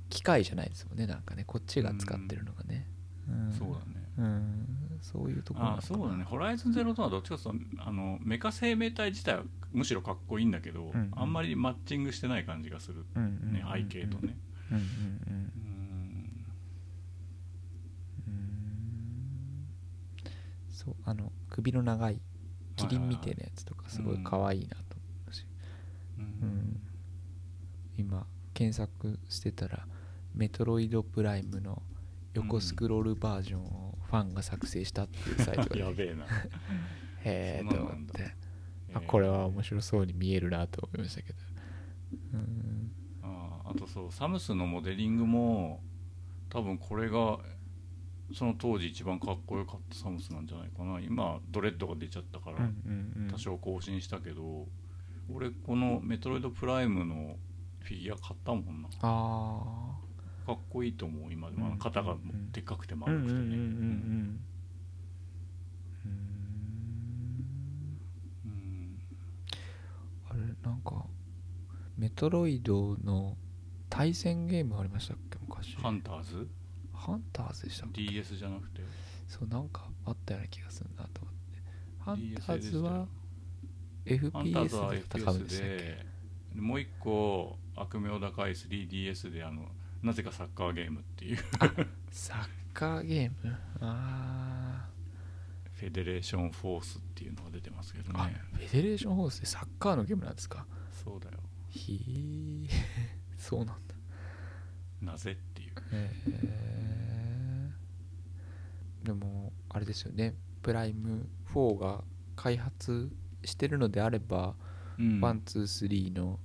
[0.09, 1.43] 機械じゃないですもんねなんかね。
[1.45, 2.87] こっちが使ってるのがね、
[3.27, 4.09] うん、そうだね。
[4.17, 4.77] うん。
[5.01, 6.23] そういうところあそうだね。
[6.23, 14.37] ホライズンゼロドーンはどっちかというとあのメカ生命体自体はむしろかっこいいんだけど、んあんまりマッチングしてない感じがするうんうんうんね、背景とね
[14.71, 14.77] うん。
[14.77, 14.83] うん。
[18.27, 19.67] うん。
[20.69, 22.21] そうあの首の長い
[22.75, 25.45] キリンみたいなやつとかすごい可愛いなと思うし、
[26.41, 26.79] うん。
[27.97, 29.87] 今検索してたら
[30.33, 31.81] メトロイドプライムの
[32.33, 36.25] 横スクロールバージョンをファンが作成したっていうサイトがやべえな
[37.23, 38.31] へえと思って
[38.93, 41.39] あこれは面白そうに見えるなと思いましたけど
[42.33, 42.76] うん。
[43.67, 45.81] ああとそうサムスのモデリングも
[46.49, 47.39] 多分これが
[48.33, 50.99] その当時一番かっこよかったサムスなんじゃないかな。
[50.99, 53.31] 今ドレッドが出ちゃったからうんうんうん。
[53.31, 54.67] 多少更新したけど、
[55.33, 57.37] 俺このメトロイドプライムの
[57.79, 58.89] フィギュア買ったもんな。
[59.01, 59.95] あ
[60.45, 61.77] かっこいいと思う今でも。
[61.77, 62.17] 肩が
[62.51, 63.39] でっかくてあ丸くてね。
[63.39, 64.39] うんうんうんうん。
[66.05, 66.11] うん。
[68.45, 68.99] うん。
[70.29, 70.39] あれ
[70.69, 71.05] なんか
[71.97, 73.37] メトロイドの
[73.89, 75.37] 対戦ゲームありましたっけ？
[75.47, 75.75] 昔。
[75.77, 76.47] ハンターズ？
[76.93, 78.81] ハンターズでしたっけ？DS じゃなくて？
[79.27, 81.61] そうなんかあったような気がするなと思って。
[81.99, 83.07] ハンターズは
[84.05, 85.61] FPS で戦うんでし
[86.55, 89.63] たもう一個悪名高い 3DS であの
[90.01, 91.37] なぜかサッカーゲームっていう。
[92.09, 93.57] サッカーゲーム？
[93.81, 94.87] あ
[95.73, 98.41] フェデレーションフォースっていうのが出てますけどね。
[98.53, 100.65] フェデレーションフォースでサッカーのゲームなんですか？
[101.03, 101.37] そうだよ。
[101.69, 102.67] ひー
[103.47, 103.95] そうなんだ。
[105.01, 105.71] なぜっていう。
[105.93, 110.35] へーでもあれですよね。
[110.61, 112.03] プライム4が
[112.35, 113.09] 開発
[113.45, 114.55] してるのであれば、
[114.99, 115.21] うん。
[115.21, 116.39] ワンツースリーの、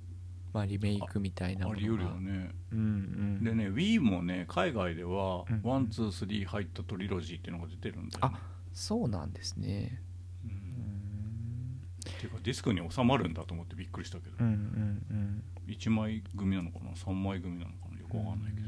[0.52, 1.86] まあ、リメイクみたいなものが。
[1.86, 2.54] あり得るよね。
[2.70, 2.82] うんう
[3.40, 3.44] ん。
[3.44, 8.36] でね Wii もね海外ではうん123入ったトリロジーっていうのが出てるんだよ、ね。
[8.72, 10.00] そうなんですね。
[10.44, 11.80] う、うんん。
[12.08, 17.98] っていうかディスクに収まるんだと思ってびっくりしたけど、うんうんうん1枚組なのかな？3枚組なのかな？
[17.98, 18.66] よくわかんないけど、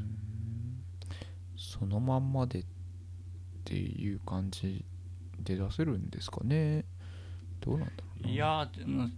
[1.57, 2.65] そのまんまでっ
[3.63, 4.85] ていう感じ
[5.39, 6.85] で出せるんですかね？
[7.61, 8.29] どうなんだろうな。
[8.29, 8.69] いや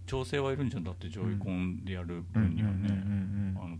[0.06, 0.84] 調整はいるんじゃん。
[0.84, 2.88] だってジョイコンでやる分にはね、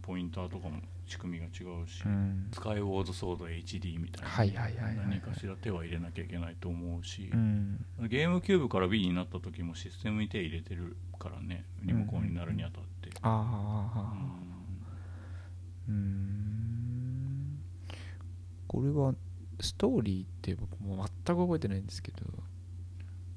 [0.02, 1.48] ポインターとかも仕組みが違
[1.82, 2.12] うし、うん。
[2.12, 5.06] うんスカイウォーズソード HD みたいな、はいはいはいはいはい。
[5.08, 7.84] 何かしら手は入れなきゃいけないと思うしう、ん。
[8.08, 11.64] ゲームキューブから Wii になった時もシステムに手入れてるからね。
[11.82, 12.88] リモコンになるにあたって、
[13.22, 14.12] ああ
[15.88, 17.58] うんうーん。
[18.66, 19.14] これは
[19.60, 22.18] ストーリーって僕も全く覚えてないんですけど。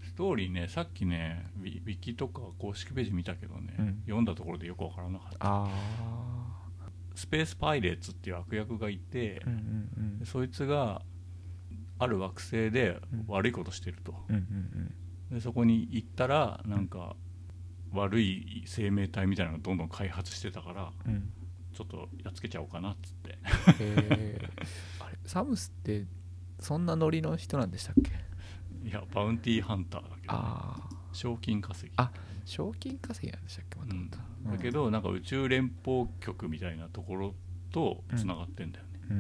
[0.04, 4.02] ストーリーねさっきねウィキとか公式ページ見たけどね、うん。
[4.06, 5.38] 読んだところでよくわからなかった。
[5.40, 5.70] あ
[7.16, 9.58] スペースパイレーツっていう悪役がいてあ、うんう
[10.02, 10.20] ん。
[10.20, 11.02] でそいつが
[11.98, 14.42] ある惑星でうん悪いことしてると、うんうん
[15.32, 15.36] うん。
[15.36, 17.16] でそこに行ったらなんか
[17.94, 21.14] 悪い生命体みたいなのがどんどん開発してたからうん。
[21.14, 21.34] うん
[21.74, 23.38] ちょっとやっつけちゃおうかなっつって。
[25.00, 26.06] あれサムスって
[26.60, 28.12] そんなノリの人なんでしたっけ？
[28.90, 31.94] いやバウンティーハンターだけど、ああ賞金稼ぎ。
[31.96, 32.12] あ
[32.44, 33.80] 賞金稼ぎなんでしたっけ？
[33.80, 34.10] まうん。
[34.10, 34.18] だ
[34.62, 37.36] けどなんか宇宙連邦局みたいなところ
[37.72, 39.16] とつながってんだよね、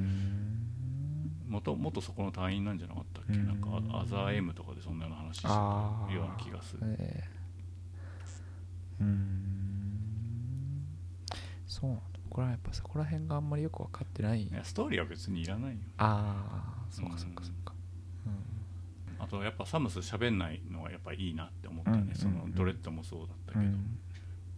[1.48, 3.61] もともっとそこの隊員なんじゃなかったっけ、うんなん。
[3.61, 6.81] かアザー M とかでそんなような話してたような気がする。
[6.84, 7.40] ええ
[9.02, 10.86] うーん。
[11.68, 12.03] そうなんだ。
[12.30, 14.44] これはやっぱそこら辺があんまりよく分かってない。
[14.44, 15.80] いやストーリーは別にいらないよ。
[15.98, 17.44] ああそうかうんそうか。
[17.44, 17.73] そうか
[19.19, 23.69] あとやっぱサムス喋んないのがやっぱいいなって思ったね、うんそのドレッドもそうだったけど、うん、う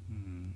[0.10, 0.16] うん。
[0.48, 0.54] ん、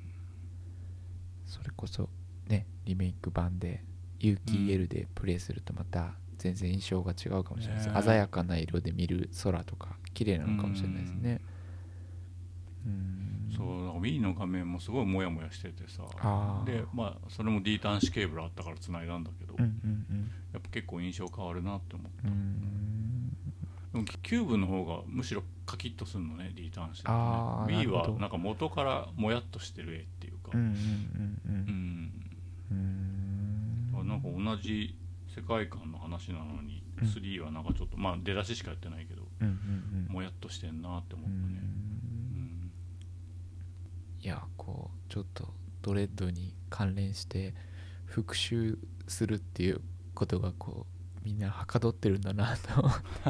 [1.45, 2.07] それこそ
[2.47, 3.83] ねリメイク版で
[4.19, 11.41] 有機 EL でプレイするとまた全然印象が違うかもしれないです、鮮やかな色で見る空とか綺麗なのかもしれないですね。
[12.85, 13.26] うん
[13.57, 16.03] そうだから Wii の画面もすごいモヤモヤしててさ。
[16.65, 22.31] でまあそれも D 端子ケーブルあったから繋いだんだけど、うんうんやっぱ結構印象変わるなって思ってうん。
[22.31, 23.37] うん
[23.93, 28.13] でもキューブの方がむしろカキッとするのね D 端子で、ね、あーな Wii るほど。
[28.13, 30.51] はなんか元からもやっとしてる絵っていうか。
[30.53, 32.11] うんうんうんううん。
[32.71, 33.99] うん。
[34.01, 34.95] あなんか同じ
[35.35, 37.07] 世界観の話なのに、うん。
[37.07, 40.13] 3はなんかちょっとまあ出だししかやってないけどうんうんうん。
[40.13, 41.66] もやっとしてんなって思うったね、ん
[44.27, 45.47] いやこうちょっと
[45.81, 47.55] ドレッドに関連して
[48.03, 48.77] 復習
[49.07, 49.79] するっていう
[50.13, 52.89] ことがこうみんなはかどってるんだなと。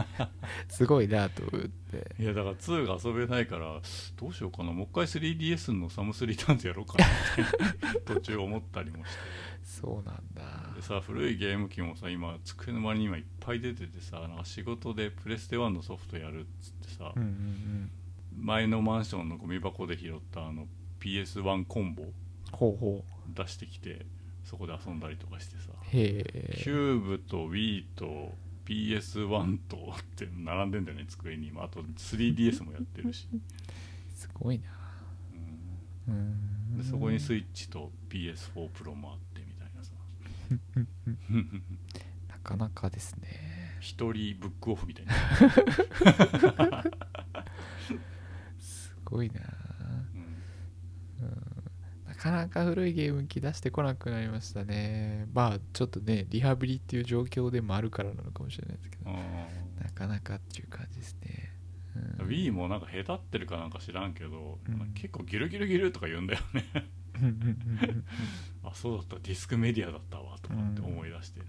[0.73, 2.15] すごいなと思って。
[2.19, 3.79] いやだから2が遊べないから
[4.15, 4.71] どうしようかな。
[4.71, 9.17] もう一回 3DS のサムスリターンズやろうかなって途中思ったりもして。
[9.63, 10.73] そうなんだ。
[10.75, 17.91] でさ古いゲーム機もさ今机の周りに今いっぱい出ててさなんか仕事でプレステ1のソフトやるっつってさ、うんうん。
[18.35, 20.67] 前のマンションのゴミ箱で拾ったあの
[20.99, 22.13] PS1 コンボうん
[22.51, 23.35] ほうほう。
[23.35, 24.05] 出してきて
[24.43, 25.69] そこで遊んだりとかしてさ。
[25.91, 26.23] へ
[26.57, 28.33] キえューブと Wii と
[28.65, 31.63] PS1 とって並んでんだよね机に今。
[31.63, 33.27] あと 3DS もやってるし、
[34.15, 34.65] すごいな。
[36.07, 36.83] うん。
[36.83, 39.93] そこにスイッチと PS4 プロもあってみたいなさ。
[42.29, 43.77] なかなかですね。
[43.79, 45.13] 一人ブックオフみたいな、
[48.59, 49.41] すごいな
[52.17, 55.27] かなか古いゲーム機出してこなくなりましたね。
[55.33, 59.11] まあちょっとねリハビリっていう状況でもあるからなのかもしれないですけど。
[59.11, 64.91] あなかなかっていう感じですね、ー Wii もなんかへたってるかなんか知らんけど、うん。
[64.93, 66.65] 結構ギルギルギルとか言うんだよね。
[67.15, 67.23] うん。
[67.23, 67.31] うん。
[67.31, 67.39] うん。
[67.39, 68.03] うん。
[68.63, 69.15] あそうだった。
[69.17, 71.41] ディスクメディアだったわとかって思い出して、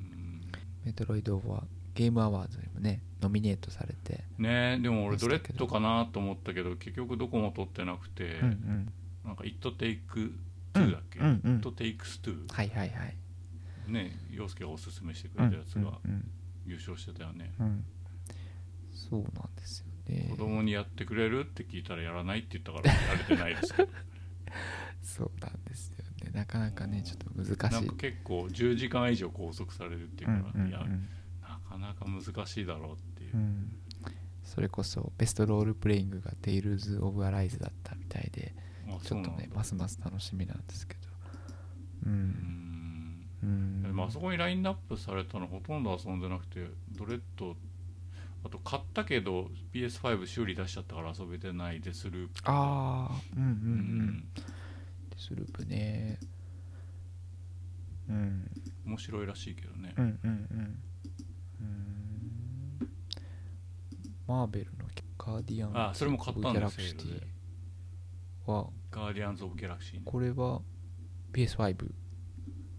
[0.00, 0.40] うん。
[0.84, 1.64] メトロイドは
[1.94, 8.92] ゲームアワーズにもねノミネートされて、ねえでも俺ドレッドかなと思ったけど結局どこも取ってなくて、うんうん
[9.28, 10.32] なんか「It Takes
[10.74, 13.16] Two」だっけ「うんうん It Takes Two はいはいはい」
[13.86, 16.30] ね陽介がおすすめしてくれたやつがうん
[16.66, 17.84] 優勝してたよね、うんうん。
[18.92, 20.28] そうなんですよね。
[20.30, 23.88] 子供にやってくれるって聞いたらやらないって言ったからやれてないですけど。
[25.02, 26.30] そうなんですよね。
[26.34, 27.56] なかなかねちょっと難しい。
[27.74, 31.08] なんか結構10時間以上拘束されるっていううんから、いやうんうん。
[31.40, 33.72] なかなか難しいだろうっていう、うん。
[34.42, 38.60] それこそベストロールプレイングが「テイルズ・オブ・アライズ」だったみたいであ
[39.02, 41.00] ちょっとねますます楽しみなんですけど。
[42.06, 42.18] ううん。
[42.20, 43.26] ん。
[43.42, 43.46] う
[43.94, 47.56] んあそこにラインナップされたのほとんど遊んでなくてドレッド
[48.44, 52.34] あと買ったけど PS5 修理出しちゃったから遊べてないデスループ。
[52.44, 53.60] ああうんうんううん。
[54.10, 56.18] んデスループね。
[58.08, 58.50] うん。
[58.86, 59.92] 面白いらしいけどね。
[59.96, 60.82] うんうんうん。
[61.60, 62.88] うん。
[64.26, 64.84] マーベルの
[65.18, 67.22] ガーディアンあそれも買ったんですよラクシティ
[68.52, 70.02] はガーディアンズ・オブ・ギャラクシーね。
[70.04, 70.60] これは
[71.32, 71.76] PS5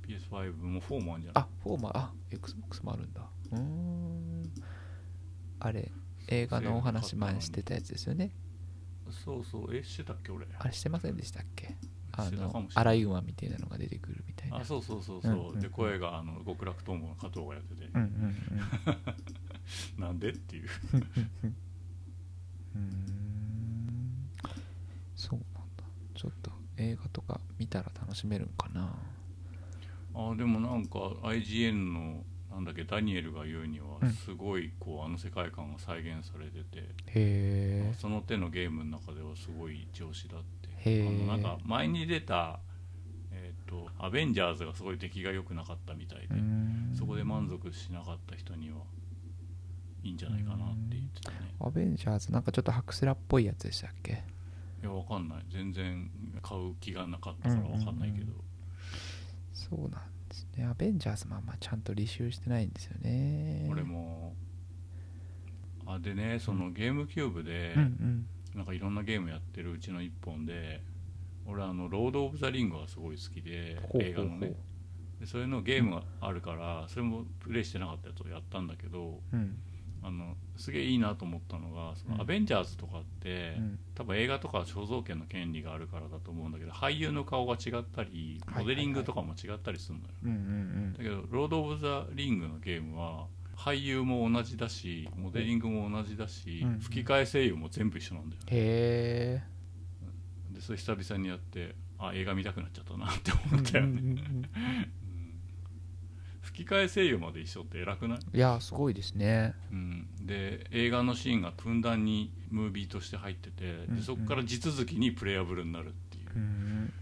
[0.08, 1.44] PS5 も4もあるんじゃない？
[1.44, 3.22] あフォーマあ XBOX もあるんだ。
[3.52, 4.52] うーん。
[5.60, 5.92] あれ
[6.30, 8.32] 映画のお話前してたやつですよね。
[9.26, 10.46] そうそうえしてたっけ俺？
[10.58, 11.76] あれしてませんでしたっけ？
[12.12, 14.58] あのアライグマみたいなのが出てくるみたいな。
[14.58, 15.60] あそうそうそうそう、うんうんうん。
[15.60, 20.02] で声があの極楽とんぼの加藤がやってて、うんうんうん。
[20.02, 20.70] なんでっていう。
[20.94, 24.30] うーん。
[25.16, 25.40] そう
[26.20, 28.94] ちょっと映画とか見たら楽しめるんかな。
[30.14, 34.12] あでもなんか IGN のなんだっけダニエルが言うにはうん。
[34.12, 36.84] すごいこうあの世界観が再現されてて、へ
[37.16, 40.42] えその手のゲームの中ではすごい一押しだっ
[40.84, 41.08] て。
[41.08, 42.60] あのなんか前に出た
[43.32, 46.28] えっ、とアベンジャーズがすごい出来が良くなかったみたいで、
[46.98, 48.76] そこで満足しなかった人には
[50.04, 51.38] いいんじゃないかなって言ってたね。
[51.62, 54.22] アベンジャーズなんかちょっとハクスラっぽいやつでしたっけ？
[54.82, 55.46] いやわかんない。
[55.50, 56.10] 全然
[56.42, 58.34] 買う気がなかったからわかんないけど、
[59.54, 59.92] そうなん
[60.30, 60.66] ですね。
[60.66, 63.68] アベンジャーズもあんまちゃんと履修してないんですよね。
[63.70, 64.36] 俺も
[65.86, 68.26] あでねそのゲームキューブで、うんうん。
[68.56, 70.82] なんかいろんなゲームやってるうちの一本で
[71.46, 74.54] 俺あのロード・オブ・ザ・リングがすごい好きで映画のね。
[75.20, 79.58] でそれのゲームがあるからそれもプレイしてなかったやつをやったんだけどうん
[80.02, 82.16] あのすげえいいなと思ったのがそうん。
[82.16, 83.80] のアベンジャーズとかって、うん。
[83.96, 98.48] 多分映画とかは肖像権の権利があるからだと思うんだけど俳優の顔が違ったりモデリングとかも違ったりするのよ、うんうんだけどロード・オブ・ザ・リングのゲームは俳優も同じだしモデリングも同じだし、うん吹き替え声優も全部一緒なんだよね。
[98.52, 100.54] へえ。
[100.54, 104.46] でそれ久々にやってあ映画見たくなっちゃったなって思ったよね、うん
[106.60, 109.54] 吹き替え声優まで一緒って偉くない、いやすごいですね。
[109.72, 113.96] うん、で映画のシーンがふんだんにムービーとして入っててうんうん。
[113.96, 116.94] でそこから地続きにプレイアブルになるっていううん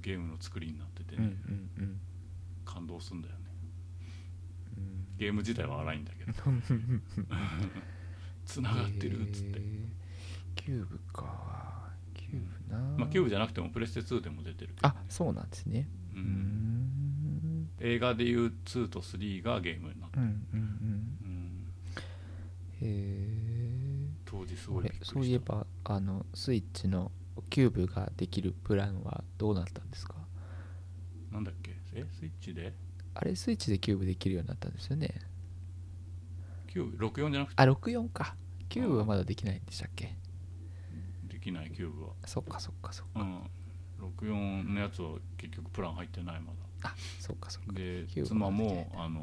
[0.00, 2.00] ゲームの作りになっててうんうね、ん。
[2.64, 3.40] 感動するんだよね。
[4.78, 5.06] うん。
[5.18, 6.32] ゲーム自体は荒いんだけど。
[8.46, 9.86] つながってるっつって、へー
[10.56, 11.90] キューブか。
[12.14, 12.78] キューブな。
[12.98, 14.88] まあ、キューブじゃなくてもプレステ2でも出てるけど。
[14.88, 15.86] あそうなんですね。
[16.14, 16.72] ううんん
[17.84, 21.18] 映画でいう2と3がゲームになってうんうんうん。
[21.24, 21.72] うん。
[22.80, 25.14] へえ当時すごいびっくりした。
[25.14, 27.10] そういえばあのスイッチの
[27.50, 30.14] キューブができるプランはどうなったんですか？
[31.32, 31.76] なんだっけ？
[31.94, 32.72] えスイッチで？
[33.14, 35.14] あれスイッチでキューブできるようになったんですよね。
[36.68, 37.62] キューブ？64じゃなくて？
[37.62, 38.36] あ64か。
[38.68, 40.16] キューブはまだできないんでしたっけ？
[41.24, 42.10] できないキューブは。
[42.26, 43.20] そっかそっかそっか。
[43.20, 43.42] うん。
[44.00, 46.52] 64のやつは結局プラン入ってないま
[46.82, 47.72] あそっかそっか。
[47.72, 49.20] だで妻もあの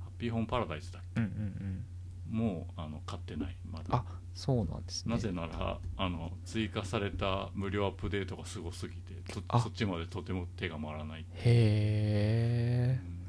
[0.00, 1.84] ハッピーホームパラダイスだうんうんうん。
[2.30, 3.84] もうあの買ってないまだ。
[3.90, 4.04] あ
[4.34, 5.14] そうなんですね。
[5.14, 13.26] なぜならあの追加された無料アップデートがすごすぎてそっちまでとても手が回らない、へうえん。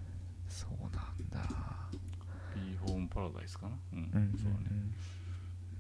[0.48, 0.92] そうなん
[1.32, 1.40] だ。
[1.40, 1.98] ハッ
[2.54, 3.76] ピーホームパラダイスかな？
[3.94, 4.38] うんうん。
[4.38, 4.66] そうだね。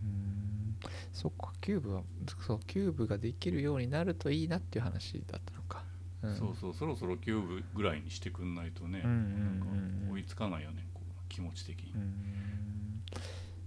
[0.03, 0.75] うん。
[1.13, 2.01] そっかキューブは
[2.47, 5.83] そうキューブができるようになるといいなっていう話だったのか、
[6.23, 11.93] うん、そうそうそろそろキューブぐらいにしてくんないとね、なんか追いつかないよねこう気持ち的に。
[11.93, 13.03] う、ん。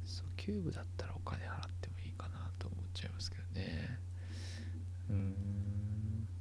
[0.05, 3.98] そうキューブだったらお金払ってもいいかなと思っちゃいますけどね。
[5.10, 5.35] うん。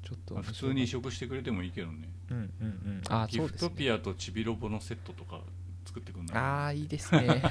[0.03, 2.09] ちょっとまあ普通に移植してくれてもいいけどね。
[2.29, 3.01] うんうんうん。
[3.09, 5.41] あギフトピアとチビロボのセットとか
[5.85, 7.41] 作ってくんないああいいですね。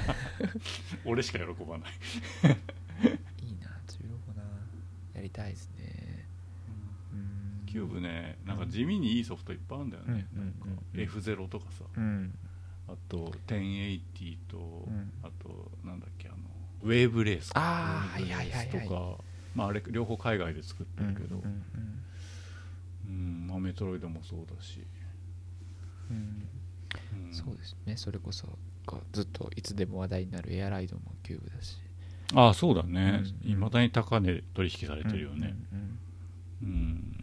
[1.05, 1.91] 俺しか喜ばない、
[3.45, 4.43] いいな重要な。
[5.13, 5.72] やりたいですね。
[5.72, 5.72] うん
[7.73, 10.41] キューブねなんか地味にいいソフトいっぱいあるんだよね、うん。
[10.41, 10.47] うん。
[10.47, 10.67] うん。
[10.67, 11.85] なんか F0 とかさ。
[11.97, 12.37] うん。
[12.87, 15.11] あと1080と、うん。
[15.23, 16.37] あとなんだっけあの
[16.83, 19.17] ウェーブレースとか。
[19.55, 21.37] まああれ両方海外で作ってるけど、
[23.07, 24.83] うんまあ、メトロイドもそうだし、
[26.09, 26.47] うん。
[27.27, 27.33] うん。
[27.33, 27.97] そうですね。
[27.97, 28.47] それこそ
[29.11, 31.77] ずっといつでも話題になるエアライドもキューブだし。
[32.35, 33.23] ああそうだね。
[33.43, 33.51] うん。
[33.51, 35.55] いま、未だに高値取引されてるよね。
[36.61, 37.22] うん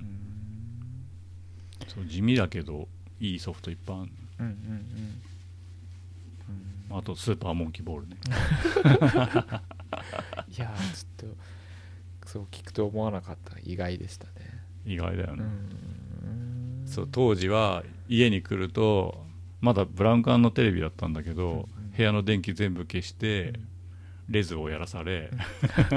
[1.94, 2.88] そう地味だけど
[3.18, 4.10] いいソフトいっぱいある
[4.40, 4.56] うんうんうん。
[6.90, 6.98] うん。
[6.98, 8.16] あとスーパーモンキーボールね。
[10.48, 11.30] いやーちょっ
[12.22, 13.58] とそう聞くと思わなかった。
[13.64, 14.32] 意外でしたね。
[14.86, 16.82] 意外だよね、うん。
[16.86, 19.26] そう当時は家に来ると
[19.60, 21.90] まだブラウン管のテレビだったんだけど、うんうん。
[21.90, 23.68] 部屋の電気全部消して、うん。
[24.30, 25.28] レズをやらされ、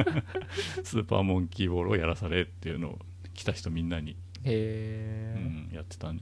[0.83, 2.99] スーパーモンキーボールをやらされっていうのを
[3.35, 4.15] 来た人みんなに、
[4.45, 6.21] へえうんやってたね。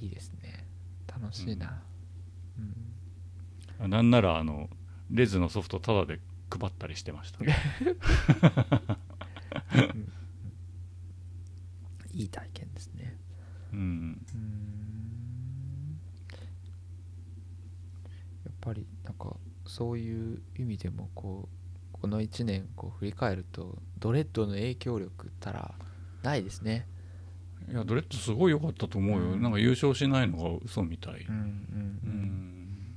[0.00, 0.66] いいですね。
[1.06, 1.82] 楽しいな。
[2.58, 2.74] うん。
[3.84, 4.68] あなんならあの
[5.10, 6.20] レズのソフトタダで
[6.50, 7.38] 配ったりしてました。
[12.12, 13.16] いい体験ですね。
[13.72, 13.78] うん。
[13.78, 13.82] う
[14.36, 16.00] ん。
[18.44, 19.36] やっぱりなんか
[19.66, 21.53] そういう意味でもこう
[22.04, 25.74] この1年こう振り返るとドレッドの影響力たら
[26.22, 26.86] ないですね。
[27.66, 29.42] いやドレッドすごい良かったと思うよ、うん。
[29.42, 32.96] なんか優勝しないのが嘘みたい、うんうんうん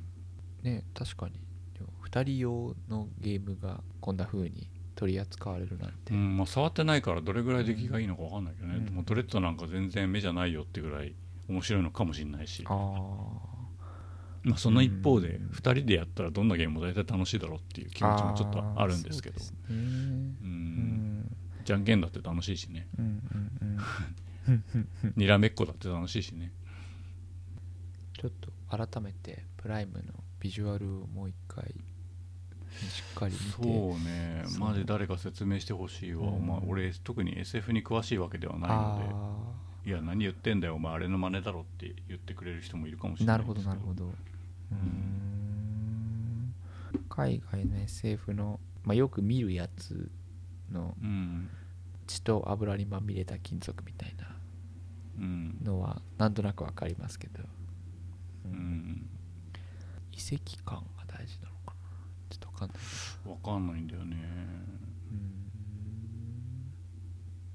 [0.62, 1.40] ね確かに。
[1.74, 8.94] でも2人用のゲームがこんな風に取り扱われるなんて、うんまあ、触ってないからどれぐらい出来がいいのか分かんないけどね、うん。
[8.94, 11.16] もうドレッドなんか全然目じゃないよってぐらい
[11.48, 12.66] 面白いのかもしれないし。
[12.68, 13.57] ああ
[14.48, 19.36] まあ、その一方でうん2人でやったらどんなゲームも大体楽しいだろうっていう気持ちもちょっとあるんですけど。
[19.70, 21.36] うんん。
[21.66, 22.88] じゃんけんだって楽しいしね。
[25.18, 26.54] にらめっこだって楽しいしね。
[28.18, 33.46] ちょっと改めてプライムのビジュアルをもう一回しっかり見て。
[33.50, 34.44] そうね。
[34.46, 34.60] そう。
[34.60, 36.48] マジ誰か説明してほしいわ、うん。
[36.48, 40.76] まあ、俺特に SF に詳しいわけではないのあでいや何言ってんだよ。
[40.76, 44.37] お前あれの真似だろって言ってくれる人もいるかもしあないるほれなですけどなるほど
[47.10, 50.10] 海外の SF の、まあ、よく見るやつ
[50.72, 51.50] のうん
[52.06, 54.28] 血と油にまみれた金属みたいな
[55.20, 55.58] うん。
[55.64, 57.44] のはなんとなくわかりますけど、
[58.46, 58.54] ううん。
[58.56, 59.10] ん
[60.14, 61.90] 遺跡感が大事なのかな。
[62.30, 62.78] ちょっとわかんない。
[63.26, 64.16] 分かんないんだよね。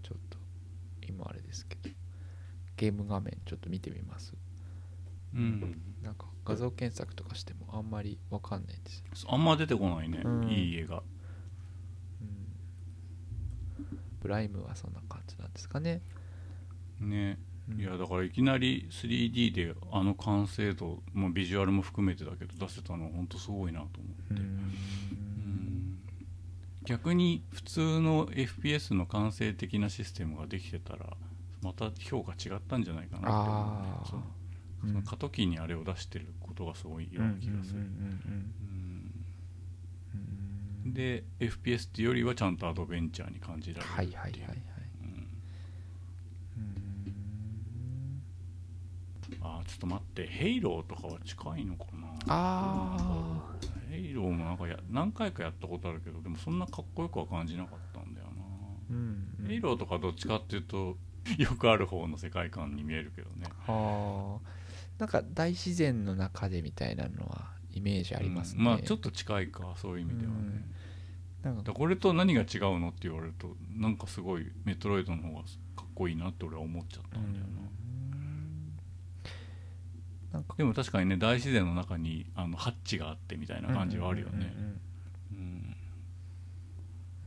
[0.02, 0.38] ちょっと
[1.08, 1.90] 今あれですけど。
[2.76, 4.34] ゲーム画面ちょっと見てみます。
[5.34, 5.91] うん
[6.44, 10.48] 画像検索とかしてもあんまりわかんないんですよ、あんま出てこないね、うん。
[10.48, 11.02] いい家が
[12.20, 16.02] うん、プライムはそんな感じなんですかね、
[17.00, 17.38] ね。
[17.70, 17.80] うん。
[17.80, 24.42] いやだからいきなり 3D であの完成度もビジュアルも含めてだけど出せたのは本当すごいなと思って、
[26.84, 31.16] 逆に普通の FPS の完成的なシステムができてたら
[31.62, 34.41] また評価違ったんじゃないかなって思うね
[34.84, 34.88] うん。
[34.90, 37.84] その過渡期にあれを出してることがすごいような気がする、うん。
[37.84, 37.92] うん。
[37.92, 38.54] うん。
[40.14, 40.24] うん。
[40.84, 40.94] うん。
[40.94, 44.20] で FPS っていうよりはちゃんとアドベンチャーに感じられるはいっていう。
[44.20, 44.56] はいはいはい
[45.00, 45.28] うん
[46.56, 48.22] うん
[49.40, 50.26] あーちょっと待って。
[50.26, 52.06] ヘイローとかは近いのかな？
[52.26, 53.42] あ
[53.88, 59.34] ヘイローもなんかや何回かやったことあるけどでもそんなかっこよくは感じなかったんだよーうん。
[59.42, 60.96] な、ヘイローとかどっちかっていうと
[61.38, 63.46] よくある方の世界観に見えるけどね。
[63.66, 64.38] ああ
[65.02, 70.64] なんか大自然の中でみたいなのはイメージありますね、うんまあちょっと近いかそういう意味ではね、
[71.42, 75.46] なんかだからこれと何が違うのって言われるとなんかすごいメトロイドの方がか
[75.82, 77.46] っこいいなって俺は思っちゃったんだよ
[80.32, 84.32] な、なんかでも確かにね大自然の中にあのハッチがあってみたいな感じはあるよね。
[84.36, 84.78] うんうんうん。
[85.32, 85.76] うん。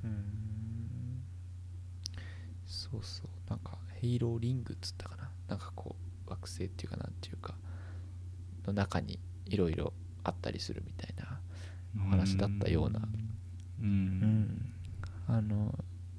[0.06, 0.10] うん。
[0.12, 1.24] うん。
[2.66, 3.50] そうそう。
[3.50, 5.30] なんかヘイローリングっつったかな。
[5.50, 7.56] なんかこう惑星っていうかなんていうか
[8.66, 9.94] の中にいろいろ
[10.24, 11.40] あったりするみたいな
[12.06, 13.02] お話だったような。
[13.82, 14.74] うん、うん。
[15.28, 15.74] あの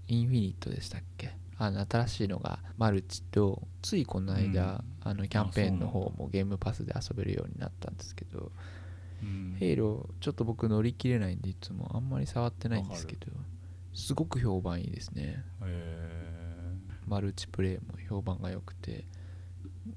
[0.09, 1.33] インフィニットでしたっけ？
[1.59, 8.53] あの新しいのがマルチとついこの間、あのキャンペーンの方もゲームパスで遊べるようになったんですけど
[9.23, 9.57] うん。
[9.59, 13.27] ヘイローちょっと僕乗り切れないんでいつもあんまり触ってないんですけど
[13.95, 15.43] すごく評判いいですね。
[15.63, 19.07] えマルチプレイも評判が良くて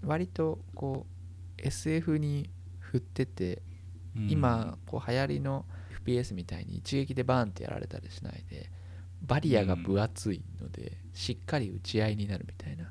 [0.04, 1.19] 割とこう
[1.64, 2.49] SF に
[2.80, 5.65] 振っててー今こう流行りの
[6.06, 8.69] FPS みたいに一撃でバーンってやられたりしないで
[9.22, 12.84] バリアが分厚いのでしっかり打ち合いになるみたいな。
[12.84, 12.90] うん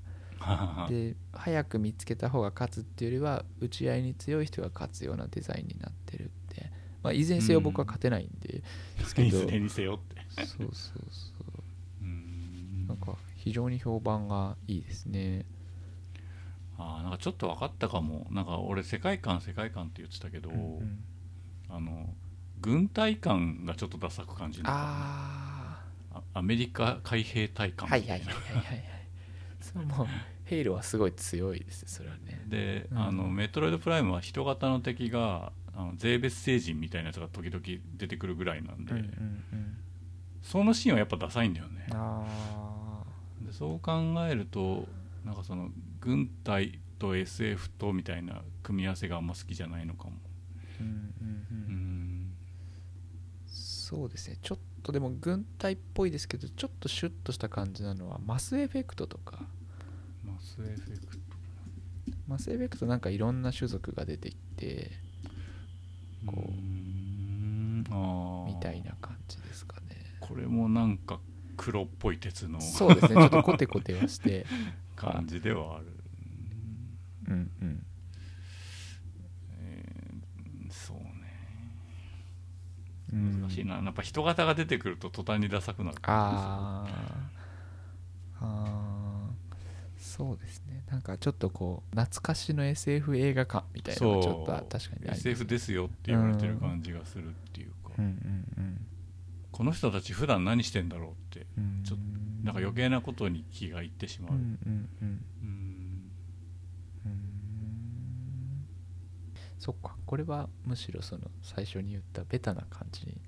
[0.89, 6.71] で早く見つけた方が勝つっていうよりは打ち合いに強い人が勝つようなデザインになってるって、
[7.03, 8.63] まあ、いずれにせよ僕は勝てないんで、
[8.99, 9.29] ですけど。
[9.29, 10.47] いずれにせよって。
[10.47, 11.65] そうそうそう。
[12.03, 12.87] うん。
[12.87, 15.45] なんか非常に評判がいいですね
[16.79, 18.27] あーなんかちょっと分かったかも。
[18.31, 21.05] なんか俺世界観世界観って言ってたけど、うんうん。
[21.69, 22.15] あの
[22.61, 28.85] 軍隊感がちょっとダサく感じるのアメリカ海兵隊あ感はいはいはいはいはいはい。
[29.61, 30.07] そうもう
[30.45, 32.43] ヘイローはすごい強いですそれはね。
[32.47, 32.99] で、うん。
[32.99, 37.63] あのメトロイドプライムは人型の敵があの税別星人みたいなやつが時々
[37.97, 39.09] 出てくるぐらいなんで、うんうんう
[39.57, 39.77] ん。
[40.43, 41.87] そのシーンはやっぱダサいんだよね。
[41.93, 42.25] あ
[43.43, 43.93] でそう考
[44.29, 44.89] えると
[45.25, 45.69] なんかその
[46.09, 50.13] 軍隊と SF とみたいな組み合わせがあんま好きじゃないのかも。
[50.81, 51.75] ーうんうんううん。
[52.31, 52.33] ん
[53.47, 54.39] そうですね。
[54.41, 59.43] ちょっとでも軍隊っぽいですけどちょっとシュッとした感じなのはマスエフェクトとか。
[60.25, 61.23] マスエフェクト。
[62.27, 64.91] マスエフェクトなんかいろんな種族が出てきて
[66.25, 66.53] こう
[68.47, 70.17] みたいな感じですかね。
[70.21, 71.21] これもなんか
[71.59, 73.15] 黒っぽい鉄のそうですね。
[73.15, 74.47] ちょっとコテコテはして。
[74.99, 75.87] 感じではある、
[77.29, 77.87] うんうん。
[79.61, 81.03] えーそうね。
[83.13, 83.41] うん。
[83.43, 88.41] 難しいな、やっぱ人型が出てくると途端にダサくなるあー。
[88.41, 89.99] あー。
[89.99, 90.85] そうですね。
[90.91, 98.85] なんかちょっとこう懐かしの SF 映画館みたいなのがちょっと確かにあります SF ですよって言われてる感じがするっていうか、うんうん
[99.51, 101.99] この人たち普段何してんだろうってうんちょっ
[102.45, 105.09] なんか余計なことに気がいってしまう、うんうんうんうん。
[105.43, 105.68] うん
[109.69, 109.95] そっか。
[110.07, 113.21] これはむしろその最初に言ったベタな感じに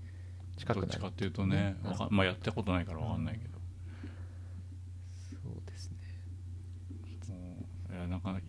[0.56, 0.88] 近くなる。
[0.88, 1.90] どっちかっていうとね、うん。
[1.90, 3.58] わかまあやったことないから分かんないけど、
[5.42, 5.98] そうですね。
[7.90, 8.40] いやなんか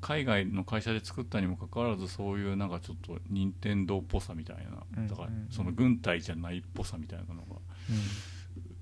[0.00, 4.58] 海外の会社で作ったにもかかわらずそういうなんかちょっと任天堂っぽさみたい
[4.96, 5.06] な。
[5.08, 7.56] だからその軍隊じゃないっぽさみたいなのが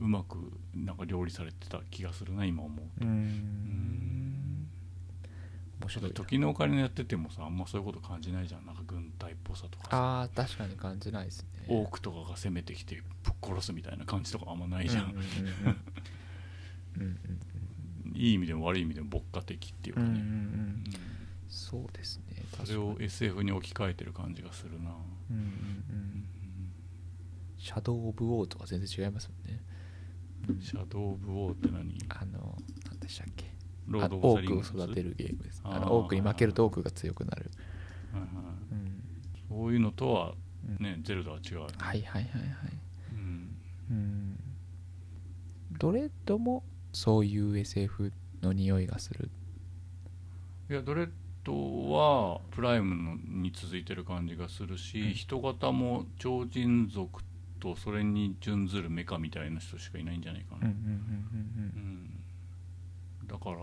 [0.00, 0.36] うまく
[0.74, 3.06] なんか料理されてた気がするな今思うと。
[3.06, 4.49] うん
[5.80, 8.66] 面白い時のオカリナやっててもさあんまそういうこと感じないじゃん。
[8.66, 11.66] なんか軍隊っぽさとかああ確かに感じないですね。
[11.68, 15.14] 多くとかが攻めてきてぶっ殺すみたいな感じとかあんまないじゃん。
[18.12, 20.84] いい意味でも悪い意味でも牧歌的っていうかね、うんうんうん、
[21.48, 22.24] そうですね
[22.64, 24.90] それを SF に置き換えてる感じがするな、
[25.30, 26.24] うんうんうん、
[27.56, 29.62] シャドウ・オブ・ウォーとか全然違いますもんね、
[30.60, 31.96] シャドウ・オブ・ウォーって何？
[32.08, 32.58] あの
[32.90, 33.49] 何でしたっけ？
[33.90, 35.60] ロード・オークを育てるゲームです。
[35.64, 37.50] あのオークに負けるとオークが強くなる、
[38.12, 38.30] はいはい
[38.72, 39.02] うん、
[39.48, 40.34] そういうのとは
[40.78, 42.50] ね、ゼルダは違う、ね、はいはいはいはい。
[43.90, 44.38] うん、
[45.78, 46.62] どれとも
[46.92, 49.28] そういう SF の匂いがする？
[50.70, 51.10] いやドレッ
[51.42, 57.22] ドはプライムのに続いてる感じがするし、うん、人型も超人族
[57.58, 60.68] とそれに準ずるメカみたいな人しかいないんじゃないかな
[63.30, 63.56] だから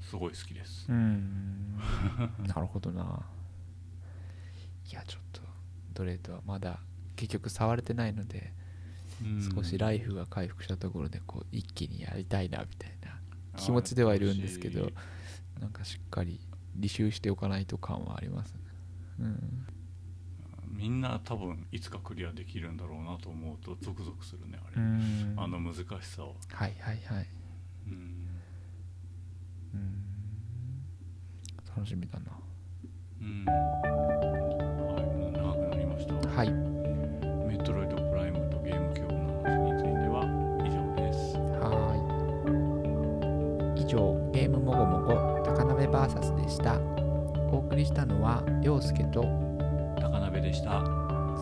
[0.00, 0.88] すごい好きです。
[0.90, 3.26] なるほどな。
[4.90, 5.42] いやちょっと
[5.92, 6.80] ドレッドはまだ
[7.16, 8.52] 結局触れてないので
[9.54, 13.18] 少しライフが回復したところでこう一気にやりたいなみたいな
[13.58, 14.90] 気持ちではいるんですけど
[15.60, 16.40] なんかしっかり
[16.78, 18.60] 履修しておかないと感はありますね、
[19.20, 19.66] うん、
[20.70, 24.82] みんな多分いつかクリアできるんだろうなと思うとゾクゾクするねあれ。
[25.36, 27.28] あの難しさをはいはいはい。
[27.86, 28.13] うん
[31.76, 32.32] 楽しみだな。
[33.20, 33.44] うん。
[33.44, 33.52] は
[35.00, 36.28] い長くなりました。
[36.28, 36.74] はい。
[43.94, 45.14] 上ゲームもごもご
[45.44, 46.78] 高鍋 VS でした。
[47.52, 49.22] お送りしたのは陽介と
[50.00, 50.82] 高鍋でした。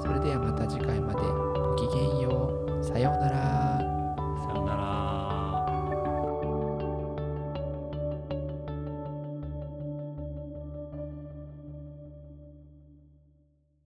[0.03, 2.85] それではまた次回までごきげんよう。
[2.85, 3.62] さようなら